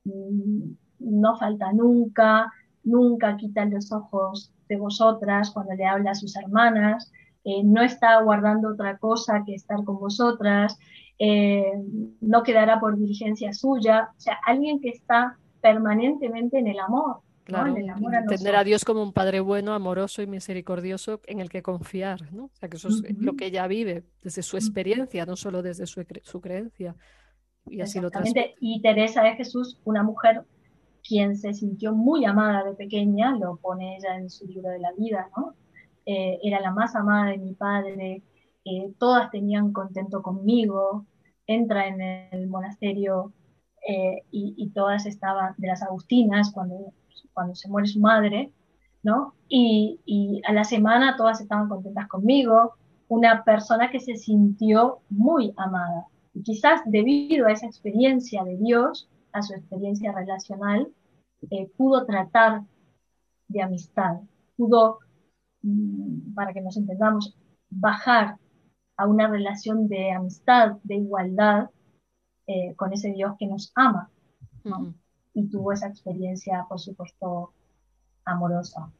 mm, 0.04 0.72
no 1.00 1.36
falta 1.36 1.72
nunca, 1.72 2.52
nunca 2.84 3.36
quitan 3.36 3.70
los 3.70 3.92
ojos 3.92 4.52
de 4.68 4.76
vosotras 4.76 5.50
cuando 5.50 5.74
le 5.74 5.84
habla 5.84 6.12
a 6.12 6.14
sus 6.14 6.36
hermanas, 6.36 7.10
eh, 7.44 7.62
no 7.64 7.82
está 7.82 8.20
guardando 8.22 8.70
otra 8.70 8.98
cosa 8.98 9.42
que 9.46 9.54
estar 9.54 9.84
con 9.84 9.98
vosotras, 9.98 10.78
eh, 11.18 11.72
no 12.20 12.42
quedará 12.42 12.80
por 12.80 12.96
diligencia 12.96 13.52
suya, 13.52 14.10
o 14.16 14.20
sea, 14.20 14.38
alguien 14.46 14.80
que 14.80 14.90
está 14.90 15.38
permanentemente 15.60 16.58
en 16.58 16.68
el 16.68 16.78
amor, 16.78 17.20
Claro, 17.50 17.74
entender 17.76 18.56
a 18.56 18.64
Dios 18.64 18.84
como 18.84 19.02
un 19.02 19.12
Padre 19.12 19.40
bueno, 19.40 19.72
amoroso 19.72 20.22
y 20.22 20.26
misericordioso 20.26 21.20
en 21.26 21.40
el 21.40 21.50
que 21.50 21.62
confiar, 21.62 22.32
¿no? 22.32 22.44
O 22.44 22.50
sea, 22.54 22.68
que 22.68 22.76
eso 22.76 22.88
es 22.88 23.18
lo 23.18 23.34
que 23.34 23.46
ella 23.46 23.66
vive 23.66 24.04
desde 24.22 24.42
su 24.42 24.56
experiencia, 24.56 25.26
no 25.26 25.36
solo 25.36 25.62
desde 25.62 25.86
su, 25.86 26.40
creencia. 26.40 26.94
Y 27.66 27.80
así 27.80 28.00
lo 28.00 28.10
Y 28.60 28.80
Teresa 28.80 29.22
de 29.22 29.34
Jesús, 29.34 29.80
una 29.84 30.02
mujer 30.02 30.44
quien 31.06 31.36
se 31.36 31.52
sintió 31.52 31.92
muy 31.92 32.24
amada 32.24 32.64
de 32.64 32.74
pequeña, 32.74 33.36
lo 33.36 33.56
pone 33.56 33.96
ella 33.96 34.16
en 34.16 34.30
su 34.30 34.46
libro 34.46 34.70
de 34.70 34.78
la 34.78 34.92
vida, 34.92 35.28
¿no? 35.36 35.54
Eh, 36.06 36.38
era 36.42 36.60
la 36.60 36.72
más 36.72 36.94
amada 36.94 37.30
de 37.30 37.38
mi 37.38 37.54
padre, 37.54 38.22
eh, 38.64 38.92
todas 38.98 39.30
tenían 39.30 39.72
contento 39.72 40.22
conmigo, 40.22 41.06
entra 41.46 41.88
en 41.88 42.00
el 42.00 42.48
monasterio 42.48 43.32
eh, 43.86 44.22
y, 44.30 44.54
y, 44.56 44.70
todas 44.70 45.06
estaban 45.06 45.54
de 45.56 45.68
las 45.68 45.82
Agustinas 45.82 46.52
cuando 46.52 46.92
cuando 47.32 47.54
se 47.54 47.68
muere 47.68 47.88
su 47.88 48.00
madre, 48.00 48.52
¿no? 49.02 49.34
Y, 49.48 50.00
y 50.04 50.42
a 50.46 50.52
la 50.52 50.64
semana 50.64 51.16
todas 51.16 51.40
estaban 51.40 51.68
contentas 51.68 52.08
conmigo, 52.08 52.74
una 53.08 53.42
persona 53.44 53.90
que 53.90 54.00
se 54.00 54.16
sintió 54.16 55.00
muy 55.08 55.52
amada. 55.56 56.06
Y 56.32 56.42
quizás 56.42 56.80
debido 56.86 57.46
a 57.46 57.52
esa 57.52 57.66
experiencia 57.66 58.44
de 58.44 58.56
Dios, 58.56 59.08
a 59.32 59.42
su 59.42 59.54
experiencia 59.54 60.12
relacional, 60.12 60.88
eh, 61.50 61.70
pudo 61.76 62.04
tratar 62.04 62.62
de 63.48 63.62
amistad, 63.62 64.20
pudo, 64.56 64.98
mm, 65.62 66.34
para 66.34 66.52
que 66.52 66.60
nos 66.60 66.76
entendamos, 66.76 67.36
bajar 67.68 68.36
a 68.96 69.06
una 69.06 69.28
relación 69.28 69.88
de 69.88 70.12
amistad, 70.12 70.76
de 70.82 70.96
igualdad 70.96 71.70
eh, 72.46 72.74
con 72.76 72.92
ese 72.92 73.12
Dios 73.12 73.34
que 73.38 73.46
nos 73.46 73.72
ama. 73.74 74.10
Y 75.34 75.48
tuvo 75.48 75.72
esa 75.72 75.88
experiencia, 75.88 76.66
por 76.68 76.80
supuesto, 76.80 77.52
amorosa. 78.24 78.90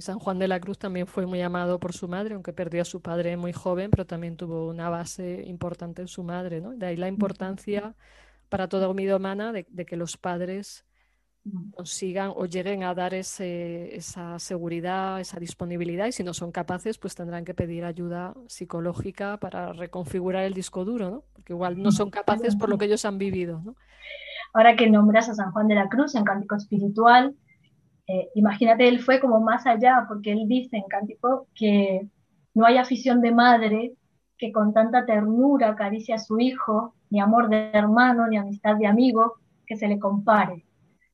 San 0.00 0.18
Juan 0.18 0.38
de 0.38 0.46
la 0.46 0.60
Cruz 0.60 0.78
también 0.78 1.06
fue 1.06 1.26
muy 1.26 1.40
amado 1.42 1.80
por 1.80 1.92
su 1.92 2.06
madre, 2.06 2.34
aunque 2.34 2.52
perdió 2.52 2.82
a 2.82 2.84
su 2.84 3.00
padre 3.00 3.36
muy 3.36 3.52
joven, 3.52 3.90
pero 3.90 4.06
también 4.06 4.36
tuvo 4.36 4.68
una 4.68 4.88
base 4.88 5.42
importante 5.46 6.02
en 6.02 6.08
su 6.08 6.22
madre, 6.22 6.60
¿no? 6.60 6.72
De 6.72 6.86
ahí 6.86 6.96
la 6.96 7.08
importancia 7.08 7.94
para 8.48 8.68
toda 8.68 8.92
vida 8.92 9.16
humana 9.16 9.52
de, 9.52 9.64
que 9.64 9.96
los 9.96 10.16
padres 10.16 10.84
consigan 11.74 12.32
o 12.36 12.46
lleguen 12.46 12.84
a 12.84 12.94
dar 12.94 13.12
esa 13.14 14.38
seguridad, 14.38 15.20
esa 15.20 15.40
disponibilidad 15.40 16.06
y 16.06 16.12
si 16.12 16.22
no 16.22 16.32
son 16.32 16.52
capaces, 16.52 16.98
pues 16.98 17.16
tendrán 17.16 17.44
que 17.44 17.54
pedir 17.54 17.84
ayuda 17.84 18.34
psicológica 18.46 19.38
para 19.38 19.72
reconfigurar 19.72 20.44
el 20.44 20.54
disco 20.54 20.84
duro, 20.84 21.10
¿no? 21.10 21.24
Porque 21.32 21.54
igual 21.54 21.82
no 21.82 21.90
son 21.90 22.10
capaces 22.10 22.54
por 22.54 22.68
lo 22.68 22.78
que 22.78 22.84
ellos 22.84 23.04
han 23.04 23.18
vivido, 23.18 23.60
¿no? 23.64 23.74
Ahora 24.52 24.76
que 24.76 24.90
nombras 24.90 25.28
a 25.28 25.34
San 25.34 25.52
Juan 25.52 25.68
de 25.68 25.74
la 25.74 25.88
Cruz 25.88 26.14
en 26.14 26.24
Cántico 26.24 26.56
Espiritual, 26.56 27.34
eh, 28.06 28.28
imagínate, 28.34 28.88
él 28.88 29.00
fue 29.00 29.20
como 29.20 29.40
más 29.40 29.66
allá, 29.66 30.04
porque 30.08 30.32
él 30.32 30.46
dice 30.46 30.76
en 30.76 30.84
Cántico 30.88 31.46
que 31.54 32.08
no 32.54 32.66
hay 32.66 32.76
afición 32.76 33.20
de 33.20 33.32
madre 33.32 33.94
que 34.36 34.52
con 34.52 34.72
tanta 34.72 35.06
ternura 35.06 35.68
acaricia 35.68 36.16
a 36.16 36.18
su 36.18 36.38
hijo, 36.40 36.94
ni 37.10 37.20
amor 37.20 37.48
de 37.48 37.70
hermano, 37.72 38.26
ni 38.26 38.36
amistad 38.36 38.76
de 38.76 38.86
amigo, 38.86 39.34
que 39.66 39.76
se 39.76 39.86
le 39.86 39.98
compare. 39.98 40.64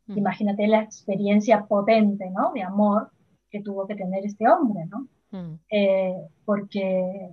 Mm. 0.07 0.19
Imagínate 0.19 0.67
la 0.67 0.81
experiencia 0.81 1.67
potente, 1.67 2.31
¿no? 2.31 2.53
De 2.53 2.63
amor 2.63 3.11
que 3.51 3.61
tuvo 3.61 3.87
que 3.87 3.95
tener 3.95 4.25
este 4.25 4.49
hombre, 4.49 4.87
¿no? 4.87 5.09
Mm. 5.31 5.61
Eh, 5.71 6.17
porque 6.45 7.31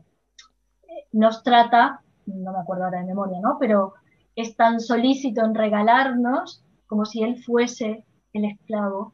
nos 1.14 1.44
trata, 1.44 2.02
no 2.26 2.52
me 2.52 2.60
acuerdo 2.60 2.86
ahora 2.86 3.00
de 3.00 3.06
memoria, 3.06 3.40
¿no? 3.42 3.58
Pero 3.60 3.94
es 4.36 4.56
tan 4.56 4.80
solícito 4.80 5.44
en 5.44 5.56
regalarnos 5.56 6.64
como 6.88 7.06
si 7.06 7.24
él 7.24 7.42
fuese 7.44 8.04
el 8.34 8.46
esclavo 8.46 9.14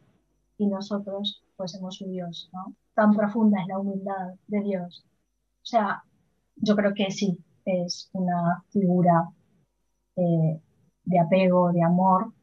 y 0.57 0.67
nosotros 0.67 1.43
fuésemos 1.55 1.95
su 1.95 2.07
Dios, 2.07 2.49
¿no? 2.53 2.76
Tan 2.93 3.15
profunda 3.15 3.61
es 3.61 3.67
la 3.67 3.80
humildad 3.80 4.34
de 4.47 4.61
Dios. 4.61 5.05
O 5.61 5.65
sea, 5.65 6.03
yo 6.55 6.76
creo 6.76 6.93
que 6.93 7.11
sí, 7.11 7.38
es 7.65 8.09
una 8.13 8.63
figura 8.72 9.30
eh, 10.15 10.59
de 11.03 11.19
apego, 11.19 11.72
de 11.72 11.84
amor, 11.84 12.34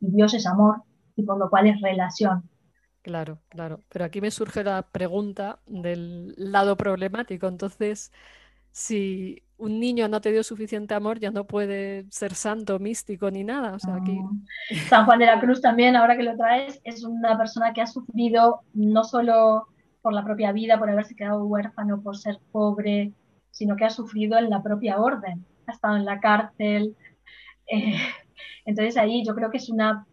y 0.00 0.10
Dios 0.10 0.34
es 0.34 0.46
amor, 0.46 0.82
y 1.14 1.22
por 1.22 1.38
lo 1.38 1.48
cual 1.48 1.66
es 1.66 1.80
relación. 1.80 2.48
Claro, 3.02 3.38
claro. 3.48 3.82
Pero 3.88 4.04
aquí 4.04 4.20
me 4.20 4.32
surge 4.32 4.64
la 4.64 4.82
pregunta 4.82 5.60
del 5.66 6.34
lado 6.36 6.76
problemático. 6.76 7.46
Entonces, 7.46 8.12
si 8.76 9.42
un 9.56 9.80
niño 9.80 10.06
no 10.06 10.20
te 10.20 10.30
dio 10.30 10.42
suficiente 10.42 10.92
amor, 10.92 11.18
ya 11.18 11.30
no 11.30 11.46
puede 11.46 12.04
ser 12.10 12.34
santo, 12.34 12.78
místico 12.78 13.30
ni 13.30 13.42
nada. 13.42 13.78
San 14.90 15.06
Juan 15.06 15.18
de 15.18 15.24
la 15.24 15.40
Cruz 15.40 15.62
también, 15.62 15.96
ahora 15.96 16.14
que 16.14 16.22
lo 16.22 16.36
traes, 16.36 16.78
es 16.84 17.02
una 17.02 17.38
persona 17.38 17.72
que 17.72 17.80
ha 17.80 17.86
sufrido 17.86 18.60
no 18.74 19.02
solo 19.02 19.68
por 20.02 20.12
la 20.12 20.22
propia 20.24 20.52
vida, 20.52 20.78
por 20.78 20.90
haberse 20.90 21.16
quedado 21.16 21.46
huérfano, 21.46 22.02
por 22.02 22.18
ser 22.18 22.38
pobre, 22.52 23.14
sino 23.50 23.76
que 23.76 23.86
ha 23.86 23.90
sufrido 23.90 24.36
en 24.36 24.50
la 24.50 24.62
propia 24.62 25.00
orden. 25.00 25.46
Ha 25.66 25.72
estado 25.72 25.96
en 25.96 26.04
la 26.04 26.20
cárcel. 26.20 26.94
Eh, 27.68 27.98
entonces 28.64 28.96
ahí 28.96 29.24
yo 29.26 29.34
creo 29.34 29.50
que 29.50 29.56
es 29.56 29.68
una, 29.68 30.06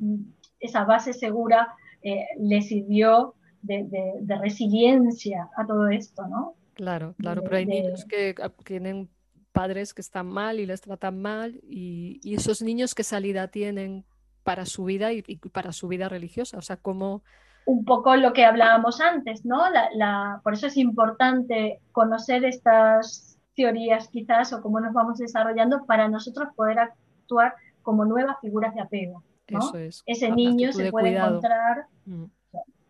esa 0.60 0.86
base 0.86 1.14
segura 1.14 1.76
eh, 2.02 2.26
le 2.40 2.64
sirvió 2.64 3.36
de, 3.62 3.86
de 4.20 4.36
resiliencia 4.40 5.50
a 5.56 5.68
todo 5.68 5.88
esto, 5.90 6.28
¿no? 6.28 6.56
Claro, 6.74 7.16
claro, 7.20 7.44
pero 7.44 7.58
hay 7.58 7.66
niños 7.66 8.06
que 8.06 8.36
tienen 8.64 9.10
padres 9.52 9.94
que 9.94 10.02
están 10.02 10.28
mal 10.28 10.60
y 10.60 10.66
les 10.66 10.82
tratan 10.82 11.22
mal 11.22 11.60
y, 11.64 12.20
esos 12.36 12.62
niños 12.62 12.96
qué 12.96 13.04
salida 13.04 13.48
tienen 13.48 14.06
para 14.44 14.66
su 14.66 14.84
vida 14.84 15.14
y, 15.14 15.22
para 15.52 15.72
su 15.72 15.88
vida 15.88 16.10
religiosa, 16.10 16.58
o 16.58 16.62
sea, 16.62 16.78
cómo... 16.78 17.24
Un 17.66 17.86
poco 17.86 18.16
lo 18.18 18.34
que 18.34 18.44
hablábamos 18.44 19.00
antes, 19.00 19.46
¿no? 19.46 19.64
La, 19.70 20.42
por 20.44 20.54
eso 20.54 20.68
es 20.68 20.76
importante 20.76 21.80
conocer 21.94 22.44
estas 22.44 23.38
teorías 23.56 24.10
quizás 24.10 24.52
o 24.52 24.62
cómo 24.62 24.82
nos 24.82 24.94
vamos 24.94 25.20
desarrollando 25.20 25.86
para 25.86 26.10
nosotros 26.10 26.50
poder 26.56 26.80
actuar 26.80 27.54
como 27.82 28.04
nuevas 28.04 28.38
figuras 28.42 28.74
de 28.76 28.82
apego. 28.82 29.24
¿no? 29.50 29.60
Eso 29.60 29.78
es. 29.78 30.04
Ese 30.06 30.32
niño 30.32 30.74
se 30.74 30.92
puede 30.92 31.16
encontrar... 31.16 31.86
Mm 32.06 32.26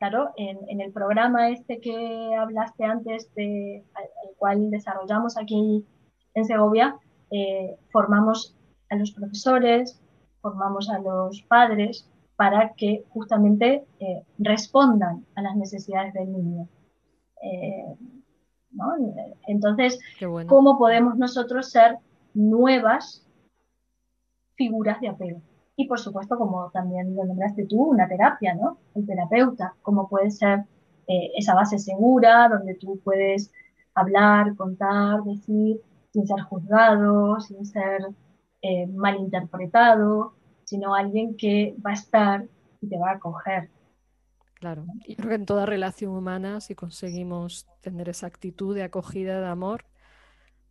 claro, 0.04 0.34
en, 0.36 0.82
el 0.82 0.91
programa 0.91 1.49
este 1.49 1.80
que 1.80 2.36
hablaste 2.36 2.84
antes, 2.84 3.34
de, 3.36 3.78
el 3.78 4.36
cual 4.36 4.70
desarrollamos 4.70 5.38
aquí 5.38 5.86
en 6.34 6.45
Segovia, 6.45 6.97
eh, 7.32 7.78
formamos 7.89 8.54
a 8.89 8.95
los 8.95 9.12
profesores, 9.12 10.01
formamos 10.41 10.89
a 10.89 10.99
los 10.99 11.41
padres 11.43 12.10
para 12.36 12.74
que 12.74 13.06
justamente 13.12 13.86
eh, 13.99 14.24
respondan 14.39 15.26
a 15.36 15.41
las 15.41 15.56
necesidades 15.56 16.14
del 16.14 16.34
niño. 16.34 16.68
Eh, 17.41 17.95
Entonces, 19.47 19.99
¿cómo 20.47 20.78
podemos 20.78 21.16
nosotros 21.16 21.72
ser 21.72 21.97
nuevas 22.34 23.26
figuras 24.56 24.99
de 24.99 25.08
apego? 25.08 25.41
Y 25.76 25.88
por 25.88 25.99
supuesto, 25.99 26.38
como 26.38 26.69
también 26.71 27.15
lo 27.15 27.26
nombraste 27.26 27.65
tú, 27.65 27.84
una 27.84 28.07
terapia, 28.07 28.53
¿no? 28.53 28.78
El 28.95 29.05
terapeuta, 29.05 29.76
como 29.82 30.07
puede 30.07 30.30
ser 30.30 30.65
eh, 31.07 31.32
esa 31.36 31.55
base 31.55 31.80
segura 31.80 32.47
donde 32.49 32.76
tú 32.76 32.99
puedes 33.03 33.51
hablar, 33.95 34.55
contar, 34.55 35.24
decir, 35.24 35.82
sin 36.11 36.28
ser 36.28 36.41
juzgado, 36.41 37.39
sin 37.39 37.65
ser 37.65 38.07
eh, 38.61 38.88
malinterpretado, 38.88 40.36
sino 40.63 40.95
alguien 40.95 41.36
que 41.36 41.76
va 41.86 41.91
a 41.91 41.93
estar 41.93 42.45
y 42.82 42.88
te 42.88 42.97
va 42.97 43.11
a 43.11 43.15
acoger. 43.15 43.69
Claro, 44.55 44.86
y 45.05 45.15
creo 45.15 45.30
que 45.30 45.36
en 45.36 45.45
toda 45.45 45.65
relación 45.65 46.13
humana, 46.13 46.61
si 46.61 46.74
conseguimos 46.74 47.67
tener 47.82 48.07
esa 48.07 48.28
actitud 48.28 48.74
de 48.74 48.84
acogida, 48.84 49.41
de 49.41 49.47
amor, 49.47 49.86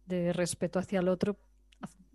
de 0.06 0.32
respeto 0.32 0.78
hacia 0.78 1.00
el 1.00 1.08
otro, 1.08 1.36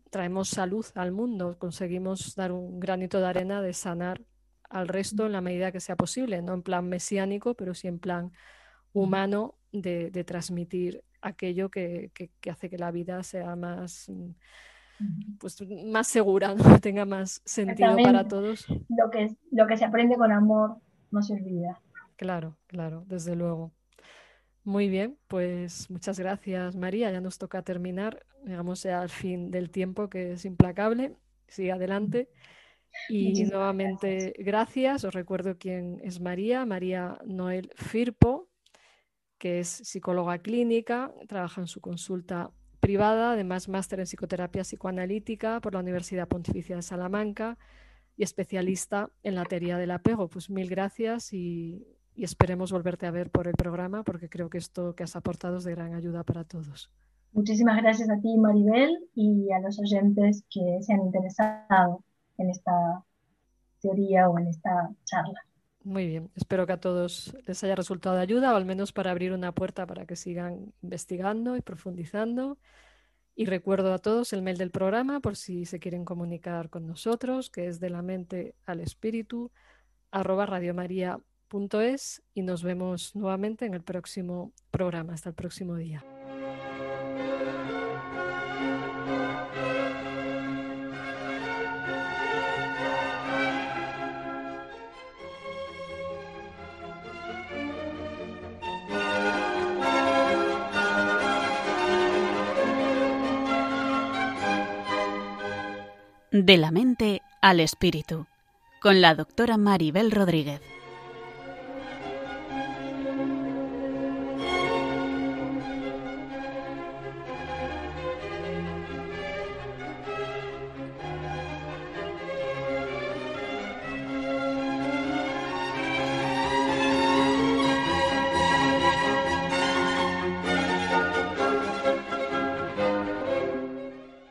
traemos 0.09 0.49
salud 0.49 0.85
al 0.95 1.11
mundo, 1.11 1.57
conseguimos 1.57 2.35
dar 2.35 2.51
un 2.51 2.79
granito 2.79 3.19
de 3.19 3.27
arena 3.27 3.61
de 3.61 3.73
sanar 3.73 4.21
al 4.69 4.87
resto 4.87 5.25
en 5.25 5.31
la 5.31 5.41
medida 5.41 5.71
que 5.71 5.79
sea 5.79 5.95
posible, 5.95 6.41
no 6.41 6.53
en 6.53 6.61
plan 6.61 6.87
mesiánico, 6.87 7.53
pero 7.53 7.73
sí 7.73 7.87
en 7.87 7.99
plan 7.99 8.31
humano 8.93 9.55
de, 9.71 10.23
transmitir 10.25 11.03
aquello 11.21 11.69
que, 11.69 12.11
hace 12.49 12.69
que 12.69 12.77
la 12.77 12.91
vida 12.91 13.23
sea 13.23 13.55
más, 13.55 14.11
pues, 15.39 15.57
más 15.85 16.07
segura, 16.07 16.55
tenga 16.81 17.05
más 17.05 17.41
sentido 17.45 17.95
para 17.97 18.27
todos. 18.27 18.67
Lo 18.89 19.09
que, 19.09 19.35
lo 19.51 19.67
que 19.67 19.77
se 19.77 19.85
aprende 19.85 20.15
con 20.17 20.31
amor 20.31 20.77
no 21.11 21.21
se 21.21 21.33
olvida. 21.33 21.79
Claro, 22.15 22.57
claro, 22.67 23.03
desde 23.07 23.35
luego. 23.35 23.71
Muy 24.67 24.89
bien, 24.89 25.17
pues 25.29 25.89
muchas 25.89 26.19
gracias 26.19 26.75
María. 26.75 27.09
Ya 27.09 27.21
nos 27.21 27.37
toca 27.37 27.61
terminar, 27.61 28.25
digamos, 28.43 28.85
al 28.85 29.07
fin 29.07 29.49
del 29.49 29.69
tiempo 29.69 30.09
que 30.09 30.33
es 30.33 30.43
implacable. 30.43 31.15
Sigue 31.47 31.71
adelante. 31.71 32.29
Y 33.07 33.45
nuevamente 33.45 34.33
gracias. 34.37 35.05
Os 35.05 35.13
recuerdo 35.13 35.57
quién 35.57 36.01
es 36.03 36.19
María, 36.19 36.65
María 36.65 37.17
Noel 37.25 37.71
Firpo, 37.77 38.49
que 39.37 39.61
es 39.61 39.69
psicóloga 39.69 40.39
clínica, 40.39 41.13
trabaja 41.29 41.61
en 41.61 41.67
su 41.67 41.79
consulta 41.79 42.51
privada, 42.81 43.31
además 43.31 43.69
máster 43.69 44.01
en 44.01 44.05
psicoterapia 44.05 44.63
psicoanalítica 44.63 45.61
por 45.61 45.75
la 45.75 45.79
Universidad 45.79 46.27
Pontificia 46.27 46.75
de 46.75 46.81
Salamanca 46.81 47.57
y 48.17 48.23
especialista 48.23 49.11
en 49.23 49.35
la 49.35 49.45
teoría 49.45 49.77
del 49.77 49.91
apego. 49.91 50.27
Pues 50.27 50.49
mil 50.49 50.69
gracias 50.69 51.31
y 51.31 51.87
y 52.17 52.23
esperemos 52.23 52.71
volverte 52.71 53.05
a 53.05 53.11
ver 53.11 53.29
por 53.29 53.47
el 53.47 53.53
programa 53.53 54.03
porque 54.03 54.27
creo 54.27 54.49
que 54.49 54.57
esto 54.57 54.95
que 54.95 55.03
has 55.03 55.15
aportado 55.15 55.57
es 55.57 55.63
de 55.63 55.75
gran 55.75 55.93
ayuda 55.93 56.23
para 56.23 56.43
todos. 56.43 56.91
Muchísimas 57.31 57.79
gracias 57.79 58.09
a 58.09 58.19
ti, 58.19 58.35
Maribel, 58.37 58.97
y 59.13 59.51
a 59.51 59.59
los 59.59 59.79
oyentes 59.79 60.43
que 60.49 60.79
se 60.81 60.93
han 60.93 61.01
interesado 61.01 62.03
en 62.39 62.49
esta 62.49 63.05
teoría 63.79 64.27
o 64.29 64.39
en 64.39 64.47
esta 64.47 64.89
charla. 65.05 65.39
Muy 65.83 66.07
bien, 66.07 66.31
espero 66.35 66.65
que 66.65 66.73
a 66.73 66.79
todos 66.79 67.37
les 67.45 67.63
haya 67.63 67.75
resultado 67.75 68.15
de 68.15 68.23
ayuda 68.23 68.51
o 68.51 68.57
al 68.57 68.65
menos 68.65 68.91
para 68.91 69.11
abrir 69.11 69.31
una 69.31 69.51
puerta 69.51 69.85
para 69.85 70.07
que 70.07 70.15
sigan 70.15 70.73
investigando 70.81 71.55
y 71.55 71.61
profundizando. 71.61 72.57
Y 73.35 73.45
recuerdo 73.45 73.93
a 73.93 73.99
todos 73.99 74.33
el 74.33 74.41
mail 74.41 74.57
del 74.57 74.71
programa 74.71 75.19
por 75.19 75.35
si 75.35 75.65
se 75.65 75.79
quieren 75.79 76.03
comunicar 76.03 76.71
con 76.71 76.87
nosotros, 76.87 77.51
que 77.51 77.67
es 77.67 77.79
de 77.79 77.91
la 77.91 78.01
mente 78.01 78.55
al 78.65 78.79
espíritu, 78.79 79.51
arroba 80.09 80.47
radiomaria 80.47 81.19
es 81.81 82.21
y 82.33 82.41
nos 82.41 82.63
vemos 82.63 83.15
nuevamente 83.15 83.65
en 83.65 83.73
el 83.73 83.81
próximo 83.81 84.51
programa. 84.71 85.13
Hasta 85.13 85.29
el 85.29 85.35
próximo 85.35 85.75
día. 85.75 86.03
De 106.31 106.57
la 106.57 106.71
mente 106.71 107.21
al 107.41 107.59
espíritu, 107.59 108.27
con 108.79 109.01
la 109.01 109.15
doctora 109.15 109.57
Maribel 109.57 110.11
Rodríguez. 110.11 110.61